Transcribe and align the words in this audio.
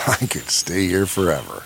I 0.06 0.16
could 0.26 0.48
stay 0.48 0.86
here 0.86 1.06
forever. 1.06 1.62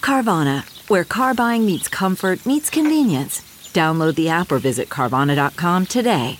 Carvana, 0.00 0.64
where 0.88 1.04
car 1.04 1.34
buying 1.34 1.66
meets 1.66 1.88
comfort, 1.88 2.44
meets 2.46 2.70
convenience. 2.70 3.40
Download 3.72 4.14
the 4.14 4.28
app 4.28 4.52
or 4.52 4.58
visit 4.58 4.88
Carvana.com 4.88 5.86
today. 5.86 6.38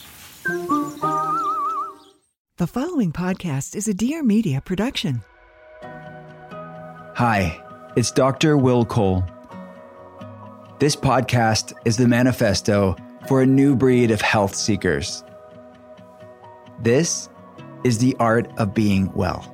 The 2.59 2.67
following 2.67 3.13
podcast 3.13 3.75
is 3.75 3.89
a 3.89 3.95
Dear 3.95 4.23
Media 4.23 4.61
production. 4.61 5.23
Hi, 7.15 7.61
it's 7.97 8.11
Dr. 8.11 8.57
Will 8.57 8.85
Cole. 8.85 9.25
This 10.79 10.95
podcast 10.95 11.73
is 11.85 11.97
the 11.97 12.07
manifesto 12.07 12.97
for 13.27 13.43
a 13.43 13.47
new 13.47 13.75
breed 13.75 14.11
of 14.11 14.21
health 14.21 14.55
seekers. 14.55 15.25
This 16.81 17.29
is 17.85 17.99
the 17.99 18.15
art 18.19 18.51
of 18.59 18.75
being 18.75 19.13
well. 19.13 19.49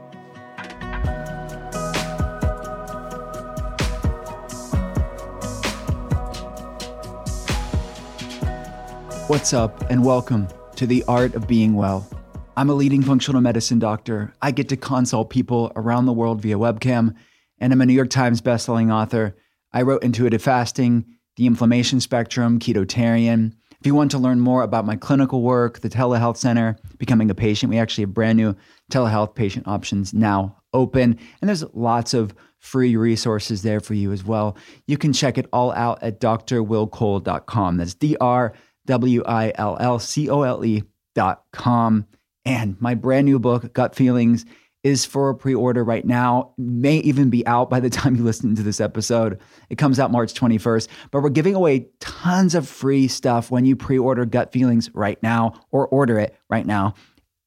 What's 9.28 9.52
up, 9.52 9.90
and 9.90 10.06
welcome 10.06 10.48
to 10.76 10.86
the 10.86 11.04
art 11.06 11.34
of 11.34 11.46
being 11.46 11.74
well. 11.74 12.08
I'm 12.56 12.70
a 12.70 12.74
leading 12.74 13.02
functional 13.02 13.42
medicine 13.42 13.78
doctor. 13.78 14.32
I 14.40 14.52
get 14.52 14.70
to 14.70 14.76
consult 14.78 15.28
people 15.28 15.70
around 15.76 16.06
the 16.06 16.14
world 16.14 16.40
via 16.40 16.56
webcam, 16.56 17.14
and 17.58 17.70
I'm 17.70 17.82
a 17.82 17.84
New 17.84 17.92
York 17.92 18.08
Times 18.08 18.40
bestselling 18.40 18.90
author. 18.90 19.36
I 19.70 19.82
wrote 19.82 20.02
Intuitive 20.02 20.40
Fasting, 20.40 21.04
The 21.36 21.44
Inflammation 21.44 22.00
Spectrum, 22.00 22.58
Ketotarian. 22.58 23.52
If 23.78 23.86
you 23.86 23.94
want 23.94 24.12
to 24.12 24.18
learn 24.18 24.40
more 24.40 24.62
about 24.62 24.86
my 24.86 24.96
clinical 24.96 25.42
work, 25.42 25.80
the 25.80 25.90
telehealth 25.90 26.38
center, 26.38 26.78
becoming 26.96 27.30
a 27.30 27.34
patient, 27.34 27.68
we 27.68 27.78
actually 27.78 28.04
have 28.04 28.14
brand 28.14 28.38
new 28.38 28.56
telehealth 28.90 29.34
patient 29.34 29.68
options 29.68 30.14
now 30.14 30.56
open, 30.72 31.18
and 31.42 31.48
there's 31.50 31.64
lots 31.74 32.14
of 32.14 32.34
free 32.58 32.96
resources 32.96 33.62
there 33.62 33.80
for 33.80 33.94
you 33.94 34.10
as 34.10 34.24
well. 34.24 34.56
You 34.86 34.96
can 34.96 35.12
check 35.12 35.36
it 35.38 35.46
all 35.52 35.72
out 35.72 36.02
at 36.02 36.18
drwillcole.com. 36.18 37.76
That's 37.76 37.94
D 37.94 38.16
R 38.20 38.52
W 38.88 39.22
I 39.24 39.52
L 39.54 39.76
L 39.78 39.98
C 39.98 40.28
O 40.28 40.42
L 40.42 40.64
E 40.64 40.82
dot 41.14 41.44
com. 41.52 42.06
And 42.44 42.80
my 42.80 42.94
brand 42.94 43.26
new 43.26 43.38
book, 43.38 43.72
Gut 43.74 43.94
Feelings, 43.94 44.46
is 44.82 45.04
for 45.04 45.28
a 45.28 45.34
pre 45.34 45.54
order 45.54 45.84
right 45.84 46.04
now. 46.04 46.54
May 46.56 46.96
even 46.98 47.30
be 47.30 47.46
out 47.46 47.68
by 47.70 47.80
the 47.80 47.90
time 47.98 48.16
you 48.16 48.24
listen 48.24 48.56
to 48.56 48.62
this 48.62 48.80
episode. 48.80 49.38
It 49.70 49.76
comes 49.76 50.00
out 50.00 50.10
March 50.10 50.34
21st, 50.34 50.88
but 51.10 51.22
we're 51.22 51.28
giving 51.28 51.54
away 51.54 51.88
tons 52.00 52.54
of 52.54 52.66
free 52.66 53.06
stuff 53.06 53.50
when 53.50 53.64
you 53.64 53.76
pre 53.76 53.98
order 53.98 54.24
Gut 54.24 54.52
Feelings 54.52 54.92
right 54.94 55.22
now 55.22 55.60
or 55.70 55.86
order 55.88 56.18
it 56.18 56.34
right 56.48 56.66
now. 56.66 56.94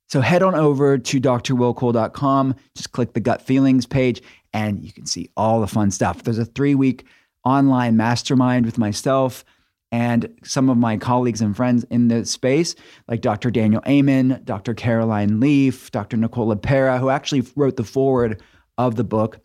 So 0.08 0.22
head 0.22 0.44
on 0.44 0.56
over 0.56 0.98
to 0.98 1.22
drwillcole.com, 1.22 2.56
just 2.76 2.92
click 2.92 3.14
the 3.14 3.22
Gut 3.22 3.42
Feelings 3.42 3.86
page, 3.86 4.22
and 4.52 4.84
you 4.84 4.92
can 4.92 5.06
see 5.06 5.30
all 5.38 5.62
the 5.62 5.68
fun 5.68 5.90
stuff. 5.90 6.24
There's 6.24 6.38
a 6.38 6.46
three 6.46 6.76
week 6.76 7.06
online 7.46 7.98
mastermind 7.98 8.66
with 8.66 8.78
myself 8.78 9.44
and 9.92 10.34
some 10.44 10.70
of 10.70 10.78
my 10.78 10.98
colleagues 10.98 11.42
and 11.42 11.56
friends 11.56 11.84
in 11.86 12.08
the 12.08 12.26
space, 12.26 12.76
like 13.08 13.22
Dr. 13.22 13.52
Daniel 13.52 13.82
Amen, 13.88 14.42
Dr. 14.46 14.74
Caroline 14.74 15.40
Leaf, 15.40 15.92
Dr. 15.92 16.18
Nicole 16.18 16.54
LePera, 16.56 17.00
who 17.00 17.10
actually 17.10 17.44
wrote 17.56 17.76
the 17.76 17.84
foreword 17.84 18.42
of 18.78 18.96
the 18.96 19.04
book. 19.04 19.40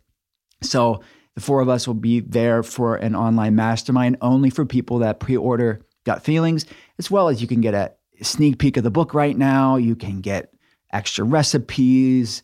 So 0.62 1.02
the 1.34 1.40
four 1.40 1.60
of 1.60 1.68
us 1.68 1.86
will 1.86 1.94
be 1.94 2.20
there 2.20 2.62
for 2.62 2.96
an 2.96 3.14
online 3.16 3.56
mastermind 3.56 4.18
only 4.20 4.50
for 4.50 4.64
people 4.64 5.00
that 5.00 5.20
pre-order 5.20 5.84
Gut 6.04 6.22
Feelings, 6.22 6.64
as 6.98 7.10
well 7.10 7.28
as 7.28 7.42
you 7.42 7.48
can 7.48 7.60
get 7.60 7.74
a 7.74 7.92
sneak 8.22 8.58
peek 8.58 8.76
of 8.76 8.84
the 8.84 8.90
book 8.90 9.12
right 9.12 9.36
now. 9.36 9.76
You 9.76 9.96
can 9.96 10.20
get 10.20 10.54
extra 10.92 11.24
recipes. 11.24 12.42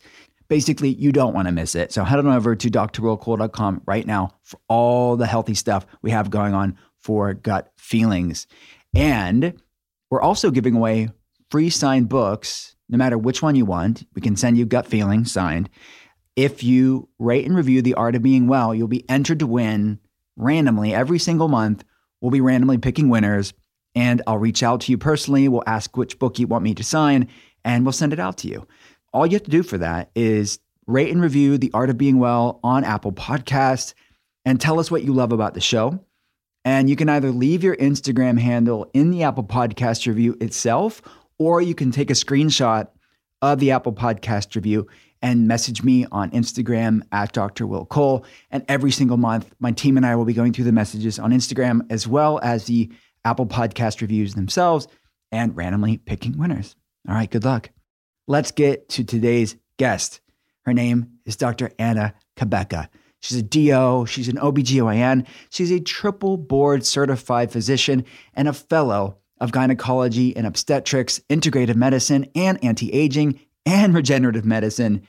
Basically, 0.49 0.89
you 0.89 1.13
don't 1.13 1.33
want 1.33 1.47
to 1.47 1.53
miss 1.53 1.73
it. 1.73 1.93
So 1.93 2.03
head 2.03 2.19
on 2.19 2.27
over 2.27 2.55
to 2.55 2.69
drwillcole.com 2.69 3.81
right 3.85 4.05
now 4.05 4.35
for 4.43 4.59
all 4.67 5.15
the 5.15 5.25
healthy 5.25 5.53
stuff 5.53 5.87
we 6.01 6.11
have 6.11 6.29
going 6.29 6.53
on 6.53 6.77
for 7.03 7.33
gut 7.33 7.71
feelings. 7.77 8.47
And 8.95 9.61
we're 10.09 10.21
also 10.21 10.51
giving 10.51 10.75
away 10.75 11.09
free 11.51 11.69
signed 11.69 12.09
books, 12.09 12.75
no 12.89 12.97
matter 12.97 13.17
which 13.17 13.41
one 13.41 13.55
you 13.55 13.65
want. 13.65 14.05
We 14.15 14.21
can 14.21 14.35
send 14.35 14.57
you 14.57 14.65
gut 14.65 14.87
feelings 14.87 15.31
signed. 15.31 15.69
If 16.35 16.63
you 16.63 17.09
rate 17.19 17.45
and 17.45 17.55
review 17.55 17.81
The 17.81 17.93
Art 17.93 18.15
of 18.15 18.23
Being 18.23 18.47
Well, 18.47 18.73
you'll 18.73 18.87
be 18.87 19.07
entered 19.09 19.39
to 19.39 19.47
win 19.47 19.99
randomly 20.35 20.93
every 20.93 21.19
single 21.19 21.47
month. 21.47 21.83
We'll 22.21 22.31
be 22.31 22.41
randomly 22.41 22.77
picking 22.77 23.09
winners, 23.09 23.53
and 23.93 24.21
I'll 24.25 24.39
reach 24.39 24.63
out 24.63 24.81
to 24.81 24.91
you 24.91 24.97
personally. 24.97 25.47
We'll 25.47 25.63
ask 25.67 25.95
which 25.95 26.17
book 26.17 26.39
you 26.39 26.47
want 26.47 26.63
me 26.63 26.73
to 26.75 26.83
sign, 26.83 27.27
and 27.63 27.85
we'll 27.85 27.91
send 27.91 28.13
it 28.13 28.19
out 28.19 28.37
to 28.39 28.47
you. 28.47 28.65
All 29.13 29.27
you 29.27 29.33
have 29.33 29.43
to 29.43 29.51
do 29.51 29.61
for 29.61 29.77
that 29.77 30.09
is 30.15 30.57
rate 30.87 31.11
and 31.11 31.21
review 31.21 31.57
The 31.57 31.71
Art 31.73 31.89
of 31.89 31.97
Being 31.97 32.17
Well 32.17 32.59
on 32.63 32.83
Apple 32.83 33.11
Podcasts 33.11 33.93
and 34.45 34.59
tell 34.59 34.79
us 34.79 34.89
what 34.89 35.03
you 35.03 35.13
love 35.13 35.31
about 35.31 35.53
the 35.53 35.61
show. 35.61 35.99
And 36.65 36.89
you 36.89 36.95
can 36.95 37.09
either 37.09 37.31
leave 37.31 37.63
your 37.63 37.75
Instagram 37.75 38.39
handle 38.39 38.89
in 38.93 39.11
the 39.11 39.23
Apple 39.23 39.43
Podcast 39.43 40.07
review 40.07 40.37
itself, 40.39 41.01
or 41.37 41.61
you 41.61 41.75
can 41.75 41.91
take 41.91 42.09
a 42.09 42.13
screenshot 42.13 42.87
of 43.41 43.59
the 43.59 43.71
Apple 43.71 43.93
Podcast 43.93 44.55
review 44.55 44.87
and 45.21 45.47
message 45.47 45.83
me 45.83 46.05
on 46.11 46.31
Instagram 46.31 47.01
at 47.11 47.31
Dr. 47.33 47.65
Will 47.65 47.85
Cole. 47.85 48.25
And 48.51 48.63
every 48.67 48.91
single 48.91 49.17
month, 49.17 49.53
my 49.59 49.71
team 49.71 49.97
and 49.97 50.05
I 50.05 50.15
will 50.15 50.25
be 50.25 50.33
going 50.33 50.53
through 50.53 50.65
the 50.65 50.71
messages 50.71 51.19
on 51.19 51.31
Instagram 51.31 51.85
as 51.89 52.07
well 52.07 52.39
as 52.43 52.65
the 52.65 52.91
Apple 53.25 53.45
Podcast 53.45 54.01
reviews 54.01 54.35
themselves 54.35 54.87
and 55.31 55.55
randomly 55.55 55.97
picking 55.97 56.37
winners. 56.37 56.75
All 57.07 57.15
right, 57.15 57.29
good 57.29 57.43
luck. 57.45 57.69
Let's 58.27 58.51
get 58.51 58.89
to 58.89 59.03
today's 59.03 59.55
guest. 59.77 60.21
Her 60.65 60.73
name 60.73 61.19
is 61.25 61.35
Dr. 61.35 61.71
Anna 61.77 62.13
Cabeca. 62.37 62.87
She's 63.23 63.37
a 63.37 63.41
DO, 63.41 64.05
she's 64.05 64.27
an 64.27 64.35
OBGYN, 64.35 65.25
she's 65.49 65.71
a 65.71 65.79
triple 65.79 66.35
board 66.35 66.85
certified 66.85 67.53
physician 67.53 68.03
and 68.33 68.49
a 68.49 68.53
fellow 68.53 69.17
of 69.39 69.53
gynecology 69.53 70.35
and 70.35 70.45
obstetrics, 70.45 71.19
integrative 71.29 71.77
medicine, 71.77 72.27
and 72.35 72.61
anti 72.61 72.91
aging 72.91 73.39
and 73.65 73.93
regenerative 73.93 74.43
medicine. 74.43 75.07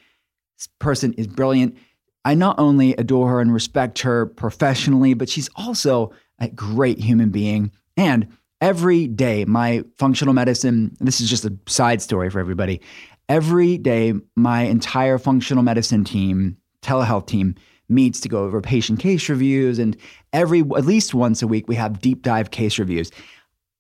This 0.56 0.68
person 0.78 1.12
is 1.14 1.26
brilliant. 1.26 1.76
I 2.24 2.34
not 2.34 2.60
only 2.60 2.94
adore 2.94 3.30
her 3.30 3.40
and 3.40 3.52
respect 3.52 3.98
her 4.02 4.26
professionally, 4.26 5.14
but 5.14 5.28
she's 5.28 5.50
also 5.56 6.12
a 6.38 6.48
great 6.48 7.00
human 7.00 7.30
being. 7.30 7.72
And 7.96 8.28
every 8.60 9.08
day, 9.08 9.44
my 9.44 9.82
functional 9.98 10.34
medicine, 10.34 10.96
this 11.00 11.20
is 11.20 11.28
just 11.28 11.44
a 11.44 11.58
side 11.66 12.00
story 12.00 12.30
for 12.30 12.38
everybody. 12.38 12.80
Every 13.28 13.76
day, 13.76 14.14
my 14.36 14.62
entire 14.62 15.18
functional 15.18 15.64
medicine 15.64 16.04
team, 16.04 16.58
telehealth 16.80 17.26
team, 17.26 17.56
meets 17.88 18.20
to 18.20 18.28
go 18.28 18.44
over 18.44 18.60
patient 18.60 19.00
case 19.00 19.28
reviews. 19.28 19.78
And 19.78 19.96
every, 20.32 20.60
at 20.60 20.84
least 20.84 21.14
once 21.14 21.42
a 21.42 21.46
week, 21.46 21.68
we 21.68 21.74
have 21.74 22.00
deep 22.00 22.22
dive 22.22 22.50
case 22.50 22.78
reviews. 22.78 23.10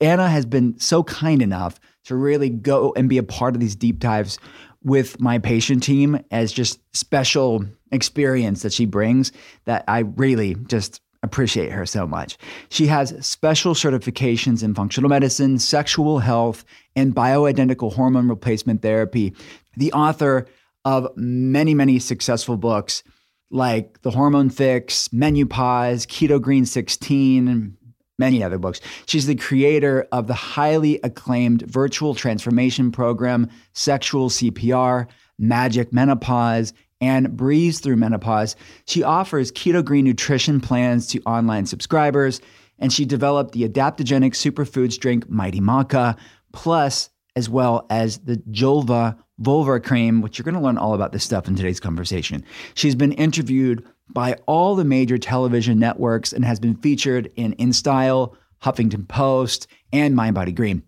Anna 0.00 0.28
has 0.28 0.44
been 0.44 0.78
so 0.78 1.02
kind 1.04 1.40
enough 1.40 1.80
to 2.04 2.16
really 2.16 2.50
go 2.50 2.92
and 2.96 3.08
be 3.08 3.18
a 3.18 3.22
part 3.22 3.54
of 3.54 3.60
these 3.60 3.76
deep 3.76 3.98
dives 3.98 4.38
with 4.82 5.18
my 5.20 5.38
patient 5.38 5.82
team 5.82 6.22
as 6.30 6.52
just 6.52 6.78
special 6.94 7.64
experience 7.90 8.62
that 8.62 8.72
she 8.72 8.84
brings 8.84 9.32
that 9.64 9.84
I 9.88 10.00
really 10.00 10.56
just 10.66 11.00
appreciate 11.22 11.72
her 11.72 11.86
so 11.86 12.06
much. 12.06 12.36
She 12.68 12.86
has 12.88 13.16
special 13.26 13.72
certifications 13.72 14.62
in 14.62 14.74
functional 14.74 15.08
medicine, 15.08 15.58
sexual 15.58 16.18
health, 16.18 16.64
and 16.94 17.14
bioidentical 17.14 17.94
hormone 17.94 18.28
replacement 18.28 18.82
therapy. 18.82 19.34
The 19.78 19.90
author 19.94 20.46
of 20.84 21.08
many, 21.16 21.72
many 21.72 21.98
successful 21.98 22.58
books 22.58 23.02
like 23.50 24.02
The 24.02 24.10
Hormone 24.10 24.50
Fix, 24.50 25.12
Menopause, 25.12 26.06
Keto 26.06 26.40
Green 26.40 26.66
16, 26.66 27.48
and 27.48 27.76
many 28.18 28.42
other 28.42 28.58
books. 28.58 28.80
She's 29.06 29.26
the 29.26 29.34
creator 29.34 30.06
of 30.12 30.26
the 30.26 30.34
highly 30.34 31.00
acclaimed 31.02 31.62
virtual 31.62 32.14
transformation 32.14 32.90
program, 32.92 33.48
Sexual 33.72 34.30
CPR, 34.30 35.06
Magic 35.38 35.92
Menopause, 35.92 36.72
and 37.00 37.36
Breeze 37.36 37.80
Through 37.80 37.96
Menopause. 37.96 38.56
She 38.86 39.02
offers 39.02 39.52
keto 39.52 39.84
green 39.84 40.04
nutrition 40.04 40.60
plans 40.60 41.06
to 41.08 41.20
online 41.22 41.66
subscribers, 41.66 42.40
and 42.78 42.92
she 42.92 43.04
developed 43.04 43.52
the 43.52 43.68
adaptogenic 43.68 44.32
superfoods 44.32 44.98
drink 44.98 45.28
Mighty 45.28 45.60
Maca, 45.60 46.16
plus 46.52 47.10
as 47.36 47.50
well 47.50 47.86
as 47.90 48.18
the 48.18 48.36
Julva 48.50 49.18
Vulva 49.38 49.80
Cream, 49.80 50.20
which 50.20 50.38
you're 50.38 50.44
going 50.44 50.54
to 50.54 50.60
learn 50.60 50.78
all 50.78 50.94
about 50.94 51.12
this 51.12 51.24
stuff 51.24 51.48
in 51.48 51.56
today's 51.56 51.80
conversation. 51.80 52.44
She's 52.74 52.94
been 52.94 53.12
interviewed 53.12 53.84
by 54.10 54.34
all 54.46 54.76
the 54.76 54.84
major 54.84 55.18
television 55.18 55.78
networks 55.78 56.32
and 56.32 56.44
has 56.44 56.60
been 56.60 56.76
featured 56.76 57.32
in 57.36 57.54
InStyle, 57.56 58.34
Huffington 58.62 59.08
Post, 59.08 59.66
and 59.92 60.14
Mind 60.14 60.34
Body 60.34 60.52
Green. 60.52 60.82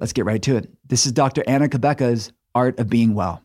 Let's 0.00 0.12
get 0.12 0.24
right 0.24 0.42
to 0.42 0.56
it. 0.56 0.70
This 0.86 1.06
is 1.06 1.12
Dr. 1.12 1.44
Anna 1.46 1.68
Cabeca's 1.68 2.32
Art 2.54 2.78
of 2.78 2.88
Being 2.88 3.14
Well. 3.14 3.42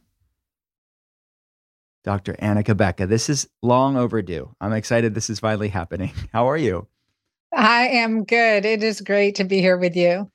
Dr. 2.03 2.35
Anna 2.39 2.63
Cabeca, 2.63 3.07
this 3.07 3.29
is 3.29 3.47
long 3.61 3.95
overdue. 3.95 4.53
I'm 4.59 4.73
excited 4.73 5.13
this 5.13 5.29
is 5.29 5.39
finally 5.39 5.69
happening. 5.69 6.11
How 6.33 6.49
are 6.49 6.57
you? 6.57 6.87
I 7.53 7.87
am 7.87 8.23
good. 8.23 8.65
It 8.65 8.81
is 8.81 9.01
great 9.01 9.35
to 9.35 9.43
be 9.43 9.59
here 9.59 9.77
with 9.77 9.95
you. 9.95 10.31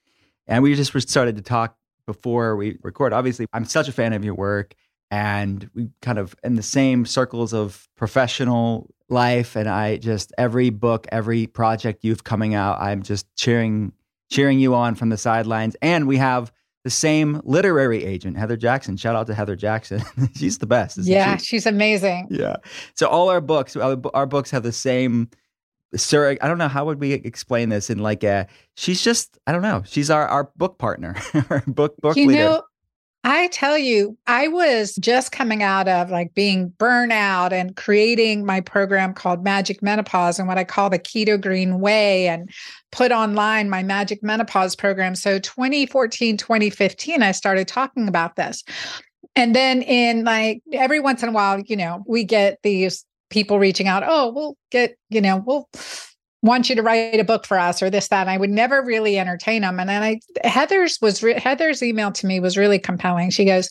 And 0.47 0.62
we 0.62 0.75
just 0.76 1.11
started 1.11 1.37
to 1.37 1.43
talk 1.43 1.76
before 2.06 2.56
we 2.56 2.79
record. 2.82 3.12
Obviously, 3.12 3.47
I'm 3.53 3.64
such 3.64 3.88
a 3.88 3.93
fan 3.93 4.12
of 4.12 4.25
your 4.25 4.35
work, 4.35 4.75
and 5.11 5.69
we 5.75 5.91
kind 6.03 6.19
of 6.19 6.35
in 6.43 6.55
the 6.56 6.62
same 6.62 7.05
circles 7.05 7.53
of 7.53 7.88
professional 7.97 8.91
life. 9.08 9.56
And 9.56 9.69
I 9.69 9.99
just 9.99 10.32
every 10.38 10.70
book, 10.70 11.06
every 11.12 11.47
project 11.47 12.05
you've 12.05 12.25
coming 12.25 12.55
out, 12.55 12.81
I'm 12.81 13.03
just 13.03 13.26
cheering 13.37 13.93
cheering 14.31 14.58
you 14.58 14.75
on 14.75 14.94
from 14.94 15.08
the 15.08 15.17
sidelines. 15.17 15.76
And 15.82 16.06
we 16.06 16.17
have 16.17 16.53
the 16.85 16.91
same 16.91 17.41
literary 17.44 18.05
agent, 18.05 18.37
Heather 18.37 18.56
Jackson. 18.56 18.97
Shout 18.97 19.17
out 19.17 19.26
to 19.26 19.35
Heather 19.35 19.56
Jackson. 19.56 20.03
she's 20.37 20.58
the 20.58 20.67
best. 20.67 20.99
Yeah, 20.99 21.37
she? 21.37 21.47
she's 21.47 21.67
amazing. 21.67 22.29
Yeah. 22.31 22.56
So 22.94 23.08
all 23.08 23.29
our 23.29 23.41
books, 23.41 23.76
our 23.76 24.26
books 24.26 24.50
have 24.50 24.62
the 24.62 24.73
same 24.73 25.29
sir 25.94 26.37
i 26.41 26.49
don't 26.49 26.59
know 26.59 26.69
how 26.69 26.85
would 26.85 27.00
we 27.00 27.12
explain 27.12 27.69
this 27.69 27.91
in 27.91 27.99
like 27.99 28.25
a 28.25 28.47
she's 28.75 29.03
just 29.03 29.38
i 29.47 29.53
don't 29.53 29.62
know 29.62 29.83
she's 29.87 30.11
our 30.11 30.27
our 30.27 30.50
book 30.56 30.79
partner 30.79 31.15
our 31.50 31.62
book 31.67 31.97
book 31.99 32.17
you 32.17 32.27
leader. 32.27 32.41
know 32.41 32.62
i 33.25 33.47
tell 33.49 33.79
you 33.79 34.17
i 34.27 34.49
was 34.49 34.97
just 34.97 35.33
coming 35.33 35.62
out 35.62 35.88
of 35.88 36.11
like 36.11 36.35
being 36.35 36.71
burnout 36.79 37.53
and 37.53 37.77
creating 37.77 38.44
my 38.44 38.61
program 38.61 39.15
called 39.15 39.44
magic 39.44 39.83
menopause 39.83 40.38
and 40.38 40.49
what 40.49 40.59
i 40.59 40.65
call 40.65 40.91
the 40.91 40.99
keto 40.99 41.41
green 41.41 41.81
way 41.81 42.29
and 42.29 42.50
put 42.97 43.12
online 43.12 43.69
my 43.69 43.82
magic 43.82 44.23
menopause 44.23 44.75
program. 44.75 45.15
So 45.15 45.39
2014 45.39 46.39
2015 46.39 47.23
i 47.23 47.31
started 47.31 47.69
talking 47.69 48.09
about 48.09 48.37
this. 48.37 48.65
And 49.35 49.55
then 49.55 49.82
in 49.82 50.25
like 50.25 50.62
every 50.73 50.99
once 50.99 51.23
in 51.23 51.29
a 51.29 51.32
while 51.32 51.61
you 51.61 51.77
know 51.77 52.03
we 52.06 52.25
get 52.25 52.59
these 52.62 53.05
people 53.31 53.58
reaching 53.58 53.88
out, 53.88 54.02
oh, 54.06 54.32
we'll 54.32 54.56
get, 54.70 54.96
you 55.08 55.20
know, 55.20 55.43
we'll 55.44 55.69
want 56.43 56.69
you 56.69 56.76
to 56.76 56.82
write 56.82 57.19
a 57.19 57.25
book 57.25 57.46
for 57.46 57.58
us 57.58 57.82
or 57.82 57.90
this, 57.90 58.08
that. 58.08 58.23
And 58.23 58.31
I 58.31 58.37
would 58.37 58.50
never 58.50 58.82
really 58.82 59.19
entertain 59.19 59.62
them. 59.62 59.81
And 59.81 59.88
then 59.88 60.02
I, 60.02 60.20
Heather's 60.44 60.99
was, 61.00 61.23
re- 61.23 61.40
Heather's 61.40 61.82
email 61.82 62.12
to 62.12 62.26
me 62.26 62.40
was 62.40 62.56
really 62.56 62.78
compelling. 62.78 63.31
She 63.31 63.44
goes, 63.44 63.69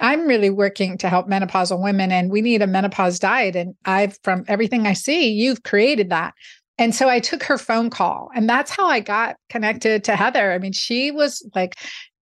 I'm 0.00 0.26
really 0.26 0.50
working 0.50 0.98
to 0.98 1.08
help 1.08 1.28
menopausal 1.28 1.82
women 1.82 2.10
and 2.10 2.30
we 2.30 2.40
need 2.40 2.62
a 2.62 2.66
menopause 2.66 3.18
diet. 3.18 3.56
And 3.56 3.74
I've, 3.84 4.18
from 4.24 4.44
everything 4.48 4.86
I 4.86 4.92
see, 4.92 5.30
you've 5.30 5.62
created 5.62 6.10
that. 6.10 6.34
And 6.78 6.94
so 6.94 7.08
I 7.08 7.20
took 7.20 7.44
her 7.44 7.58
phone 7.58 7.90
call 7.90 8.30
and 8.34 8.48
that's 8.48 8.70
how 8.70 8.86
I 8.86 9.00
got 9.00 9.36
connected 9.48 10.02
to 10.04 10.16
Heather. 10.16 10.52
I 10.52 10.58
mean, 10.58 10.72
she 10.72 11.10
was 11.10 11.48
like, 11.54 11.76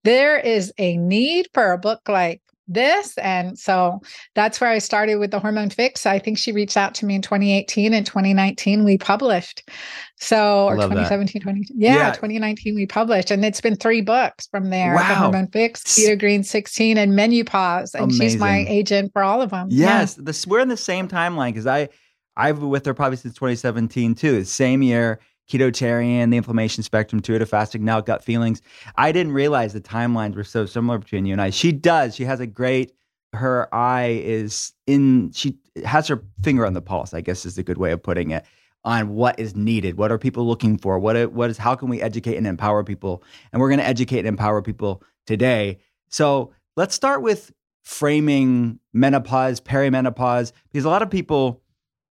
there 0.03 0.37
is 0.37 0.73
a 0.77 0.97
need 0.97 1.47
for 1.53 1.71
a 1.71 1.77
book 1.77 2.01
like 2.09 2.41
this. 2.73 3.17
And 3.17 3.57
so 3.57 4.01
that's 4.35 4.59
where 4.61 4.69
I 4.69 4.79
started 4.79 5.15
with 5.15 5.31
the 5.31 5.39
hormone 5.39 5.69
fix. 5.69 6.05
I 6.05 6.19
think 6.19 6.37
she 6.37 6.51
reached 6.51 6.77
out 6.77 6.95
to 6.95 7.05
me 7.05 7.15
in 7.15 7.21
2018 7.21 7.93
and 7.93 8.05
2019 8.05 8.83
we 8.83 8.97
published. 8.97 9.69
So 10.17 10.67
or 10.67 10.75
2017, 10.75 11.41
20, 11.41 11.67
yeah, 11.75 11.95
yeah, 11.95 12.11
2019 12.11 12.75
we 12.75 12.85
published. 12.85 13.31
And 13.31 13.43
it's 13.43 13.61
been 13.61 13.75
three 13.75 14.01
books 14.01 14.47
from 14.47 14.69
there. 14.69 14.95
Wow. 14.95 15.07
The 15.07 15.15
hormone 15.15 15.47
fix, 15.47 15.83
keto 15.83 16.19
green 16.19 16.43
16, 16.43 16.97
and 16.97 17.15
menopause. 17.15 17.93
And 17.95 18.05
Amazing. 18.05 18.27
she's 18.27 18.37
my 18.37 18.65
agent 18.67 19.11
for 19.13 19.23
all 19.23 19.41
of 19.41 19.49
them. 19.49 19.67
Yes. 19.69 20.15
Yeah. 20.17 20.23
This, 20.25 20.45
we're 20.45 20.59
in 20.59 20.69
the 20.69 20.77
same 20.77 21.07
timeline 21.07 21.49
because 21.49 21.67
I 21.67 21.89
I've 22.37 22.59
been 22.59 22.69
with 22.69 22.85
her 22.85 22.93
probably 22.93 23.17
since 23.17 23.33
2017 23.35 24.15
too. 24.15 24.43
Same 24.43 24.81
year 24.81 25.19
ketotarian, 25.51 26.31
the 26.31 26.37
inflammation 26.37 26.83
spectrum, 26.83 27.19
intuitive 27.19 27.49
fasting, 27.49 27.83
now 27.83 27.99
gut 27.99 28.23
feelings. 28.23 28.61
I 28.95 29.11
didn't 29.11 29.33
realize 29.33 29.73
the 29.73 29.81
timelines 29.81 30.35
were 30.35 30.43
so 30.43 30.65
similar 30.65 30.97
between 30.97 31.25
you 31.25 31.33
and 31.33 31.41
I. 31.41 31.49
She 31.49 31.71
does. 31.71 32.15
She 32.15 32.23
has 32.23 32.39
a 32.39 32.47
great, 32.47 32.93
her 33.33 33.73
eye 33.73 34.21
is 34.23 34.73
in, 34.87 35.31
she 35.33 35.57
has 35.85 36.07
her 36.07 36.23
finger 36.43 36.65
on 36.65 36.73
the 36.73 36.81
pulse, 36.81 37.13
I 37.13 37.21
guess 37.21 37.45
is 37.45 37.57
a 37.57 37.63
good 37.63 37.77
way 37.77 37.91
of 37.91 38.01
putting 38.01 38.31
it, 38.31 38.45
on 38.83 39.13
what 39.13 39.39
is 39.39 39.55
needed. 39.55 39.97
What 39.97 40.11
are 40.11 40.17
people 40.17 40.47
looking 40.47 40.77
for? 40.77 40.97
What, 40.97 41.31
what 41.33 41.49
is, 41.49 41.57
how 41.57 41.75
can 41.75 41.89
we 41.89 42.01
educate 42.01 42.37
and 42.37 42.47
empower 42.47 42.83
people? 42.83 43.23
And 43.51 43.61
we're 43.61 43.69
going 43.69 43.79
to 43.79 43.87
educate 43.87 44.19
and 44.19 44.27
empower 44.27 44.61
people 44.61 45.03
today. 45.27 45.79
So 46.09 46.53
let's 46.75 46.95
start 46.95 47.21
with 47.21 47.51
framing 47.83 48.79
menopause, 48.93 49.59
perimenopause, 49.59 50.51
because 50.71 50.85
a 50.85 50.89
lot 50.89 51.01
of 51.01 51.09
people, 51.09 51.61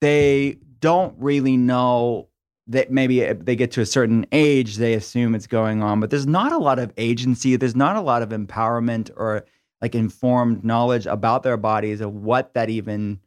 they 0.00 0.58
don't 0.80 1.14
really 1.18 1.56
know 1.56 2.28
that 2.68 2.90
maybe 2.90 3.32
they 3.32 3.56
get 3.56 3.70
to 3.72 3.80
a 3.80 3.86
certain 3.86 4.26
age, 4.30 4.76
they 4.76 4.94
assume 4.94 5.34
it's 5.34 5.46
going 5.46 5.82
on, 5.82 6.00
but 6.00 6.10
there's 6.10 6.26
not 6.26 6.52
a 6.52 6.58
lot 6.58 6.78
of 6.78 6.92
agency. 6.98 7.56
There's 7.56 7.74
not 7.74 7.96
a 7.96 8.00
lot 8.00 8.22
of 8.22 8.28
empowerment 8.28 9.10
or 9.16 9.44
like 9.80 9.94
informed 9.94 10.64
knowledge 10.64 11.06
about 11.06 11.42
their 11.42 11.56
bodies 11.56 12.00
of 12.00 12.12
what 12.12 12.54
that 12.54 12.68
even 12.68 13.20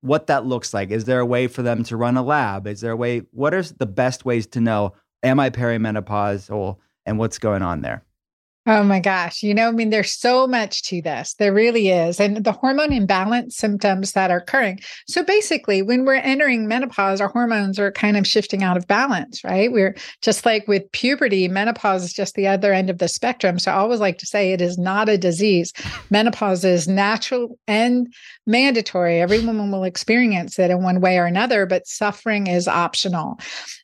what 0.00 0.26
that 0.26 0.46
looks 0.46 0.74
like. 0.74 0.90
Is 0.90 1.04
there 1.04 1.20
a 1.20 1.26
way 1.26 1.46
for 1.46 1.62
them 1.62 1.84
to 1.84 1.96
run 1.96 2.16
a 2.16 2.22
lab? 2.22 2.66
Is 2.66 2.80
there 2.80 2.92
a 2.92 2.96
way? 2.96 3.22
What 3.32 3.54
are 3.54 3.62
the 3.62 3.86
best 3.86 4.24
ways 4.24 4.46
to 4.48 4.60
know? 4.60 4.94
Am 5.22 5.38
I 5.38 5.50
perimenopausal 5.50 6.78
and 7.06 7.18
what's 7.18 7.38
going 7.38 7.62
on 7.62 7.82
there? 7.82 8.02
Oh 8.66 8.84
my 8.84 9.00
gosh. 9.00 9.42
You 9.42 9.54
know, 9.54 9.68
I 9.68 9.70
mean, 9.70 9.88
there's 9.88 10.12
so 10.12 10.46
much 10.46 10.82
to 10.84 11.00
this. 11.00 11.34
There 11.38 11.52
really 11.52 11.88
is. 11.88 12.20
And 12.20 12.44
the 12.44 12.52
hormone 12.52 12.92
imbalance 12.92 13.56
symptoms 13.56 14.12
that 14.12 14.30
are 14.30 14.36
occurring. 14.36 14.80
So 15.06 15.24
basically, 15.24 15.80
when 15.80 16.04
we're 16.04 16.16
entering 16.16 16.68
menopause, 16.68 17.22
our 17.22 17.28
hormones 17.28 17.78
are 17.78 17.90
kind 17.90 18.18
of 18.18 18.26
shifting 18.26 18.62
out 18.62 18.76
of 18.76 18.86
balance, 18.86 19.42
right? 19.44 19.72
We're 19.72 19.96
just 20.20 20.44
like 20.44 20.68
with 20.68 20.92
puberty, 20.92 21.48
menopause 21.48 22.04
is 22.04 22.12
just 22.12 22.34
the 22.34 22.48
other 22.48 22.74
end 22.74 22.90
of 22.90 22.98
the 22.98 23.08
spectrum. 23.08 23.58
So 23.58 23.72
I 23.72 23.76
always 23.76 24.00
like 24.00 24.18
to 24.18 24.26
say 24.26 24.52
it 24.52 24.60
is 24.60 24.76
not 24.76 25.08
a 25.08 25.16
disease. 25.16 25.72
menopause 26.10 26.62
is 26.62 26.86
natural 26.86 27.58
and 27.66 28.12
mandatory. 28.46 29.22
Every 29.22 29.40
woman 29.40 29.72
will 29.72 29.84
experience 29.84 30.58
it 30.58 30.70
in 30.70 30.82
one 30.82 31.00
way 31.00 31.18
or 31.18 31.24
another, 31.24 31.64
but 31.64 31.86
suffering 31.86 32.46
is 32.46 32.68
optional. 32.68 33.40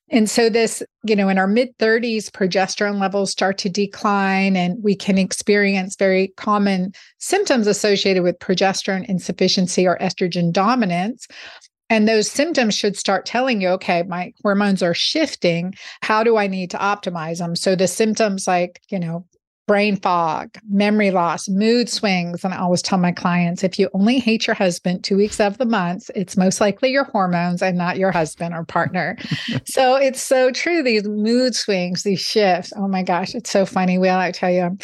And 0.09 0.31
so, 0.31 0.49
this, 0.49 0.83
you 1.03 1.17
know, 1.17 1.29
in 1.29 1.37
our 1.37 1.49
mid 1.49 1.77
30s, 1.79 2.31
progesterone 2.31 3.01
levels 3.01 3.33
start 3.33 3.59
to 3.59 3.69
decline, 3.69 4.57
and 4.57 4.83
we 4.83 4.95
can 4.95 5.19
experience 5.19 5.97
very 5.97 6.29
common 6.37 6.93
symptoms 7.19 7.67
associated 7.67 8.23
with 8.23 8.39
progesterone 8.39 9.05
insufficiency 9.07 9.87
or 9.87 9.99
estrogen 9.99 10.53
dominance. 10.53 11.27
And 11.89 12.09
those 12.09 12.31
symptoms 12.31 12.75
should 12.75 12.97
start 12.97 13.27
telling 13.27 13.61
you, 13.61 13.69
okay, 13.71 14.03
my 14.05 14.33
hormones 14.43 14.83
are 14.83 14.95
shifting. 14.95 15.75
How 16.03 16.25
do 16.25 16.37
I 16.37 16.47
need 16.47 16.71
to 16.73 16.79
optimize 16.79 17.39
them? 17.39 17.55
So 17.55 17.77
the 17.77 17.87
symptoms 17.87 18.47
like, 18.47 18.81
you 18.91 18.99
know, 18.99 19.25
brain 19.67 19.97
fog, 19.97 20.51
memory 20.69 21.11
loss, 21.11 21.49
mood 21.49 21.89
swings. 21.89 22.45
And 22.45 22.55
I 22.55 22.59
always 22.59 22.83
tell 22.83 22.99
my 22.99 23.13
clients 23.13 23.65
if 23.65 23.79
you 23.79 23.91
only 23.95 24.19
hate 24.19 24.47
your 24.47 24.55
husband 24.55 25.03
two 25.03 25.17
weeks 25.17 25.41
of 25.41 25.59
the 25.59 25.67
month, 25.67 26.11
it's 26.15 26.37
most 26.37 26.61
likely 26.61 26.91
your 26.91 27.05
hormones 27.05 27.63
and 27.63 27.77
not 27.77 27.99
your 27.99 28.13
husband 28.13 28.55
or 28.55 28.65
partner. 28.65 29.17
so 29.65 29.97
it's 29.97 30.23
so 30.23 30.51
true. 30.53 30.83
These 30.83 31.05
mood 31.05 31.55
swings, 31.55 32.05
these 32.05 32.21
shifts. 32.21 32.73
Oh 32.77 32.89
my 32.89 33.03
gosh, 33.03 33.35
it's 33.35 33.51
so 33.51 33.67
funny. 33.67 33.99
Well, 33.99 34.19
I 34.19 34.31
tell 34.31 34.51
you, 34.51 34.63
I'm 34.63 34.79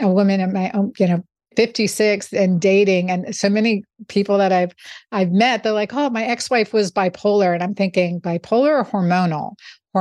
a 0.00 0.08
woman 0.08 0.40
in 0.40 0.52
my 0.52 0.70
own, 0.72 0.92
you 0.98 1.08
know, 1.08 1.24
56 1.58 2.32
and 2.34 2.60
dating 2.60 3.10
and 3.10 3.34
so 3.34 3.50
many 3.50 3.82
people 4.06 4.38
that 4.38 4.52
I've 4.52 4.72
I've 5.10 5.32
met 5.32 5.64
they're 5.64 5.72
like 5.72 5.92
oh 5.92 6.08
my 6.08 6.24
ex-wife 6.24 6.72
was 6.72 6.92
bipolar 6.92 7.52
and 7.52 7.64
I'm 7.64 7.74
thinking 7.74 8.20
bipolar 8.20 8.78
or 8.78 8.84
hormonal 8.84 9.54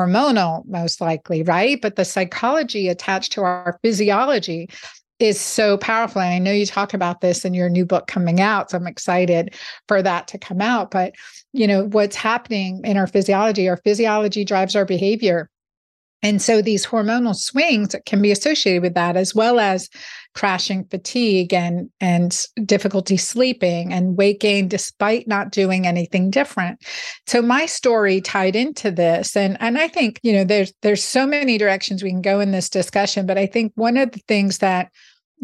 hormonal, 0.06 0.66
most 0.68 1.02
likely, 1.02 1.44
right? 1.44 1.82
But 1.82 1.96
the 1.96 2.06
psychology 2.06 2.88
attached 2.88 3.32
to 3.34 3.42
our 3.42 3.80
physiology 3.84 4.70
is 5.20 5.42
so 5.42 5.78
powerful. 5.78 6.22
And 6.22 6.34
I 6.34 6.40
know 6.40 6.52
you 6.52 6.66
talk 6.66 6.94
about 6.94 7.22
this 7.22 7.44
in 7.44 7.54
your 7.54 7.70
new 7.70 7.86
book 7.86 8.06
coming 8.08 8.40
out. 8.40 8.70
So 8.70 8.78
I'm 8.78 8.86
excited 8.86 9.56
for 9.88 10.02
that 10.04 10.28
to 10.30 10.38
come 10.38 10.62
out. 10.62 10.92
But, 10.92 11.16
you 11.54 11.66
know, 11.66 11.86
what's 11.86 12.16
happening 12.16 12.82
in 12.84 12.98
our 12.98 13.08
physiology, 13.08 13.68
our 13.68 13.78
physiology 13.78 14.46
drives 14.46 14.76
our 14.76 14.86
behavior. 14.86 15.50
And 16.24 16.42
so 16.42 16.62
these 16.62 16.86
hormonal 16.86 17.36
swings 17.36 17.96
can 18.06 18.22
be 18.22 18.32
associated 18.32 18.82
with 18.82 18.96
that, 18.96 19.16
as 19.16 19.36
well 19.36 19.60
as 19.60 19.88
crashing 20.34 20.84
fatigue 20.86 21.54
and, 21.54 21.90
and 22.02 22.46
difficulty 22.66 23.18
sleeping 23.18 23.94
and 23.94 24.18
weight 24.18 24.40
gain 24.40 24.68
despite 24.68 25.28
not 25.28 25.52
doing 25.52 25.86
anything 25.86 26.32
different. 26.32 26.82
So 27.28 27.42
my 27.42 27.68
story 27.68 28.20
tied 28.20 28.56
into 28.56 28.90
this. 28.90 29.36
And, 29.36 29.58
and 29.60 29.78
I 29.78 29.88
think, 29.88 30.20
you 30.24 30.34
know, 30.34 30.44
there's 30.44 30.74
there's 30.82 31.04
so 31.04 31.28
many 31.28 31.58
directions 31.58 32.04
we 32.04 32.10
can 32.10 32.22
go 32.22 32.40
in 32.40 32.52
this 32.52 32.70
discussion, 32.70 33.26
but 33.26 33.38
I 33.38 33.46
think 33.46 33.72
one 33.76 33.98
of 33.98 34.12
the 34.12 34.22
things 34.28 34.58
that 34.60 34.92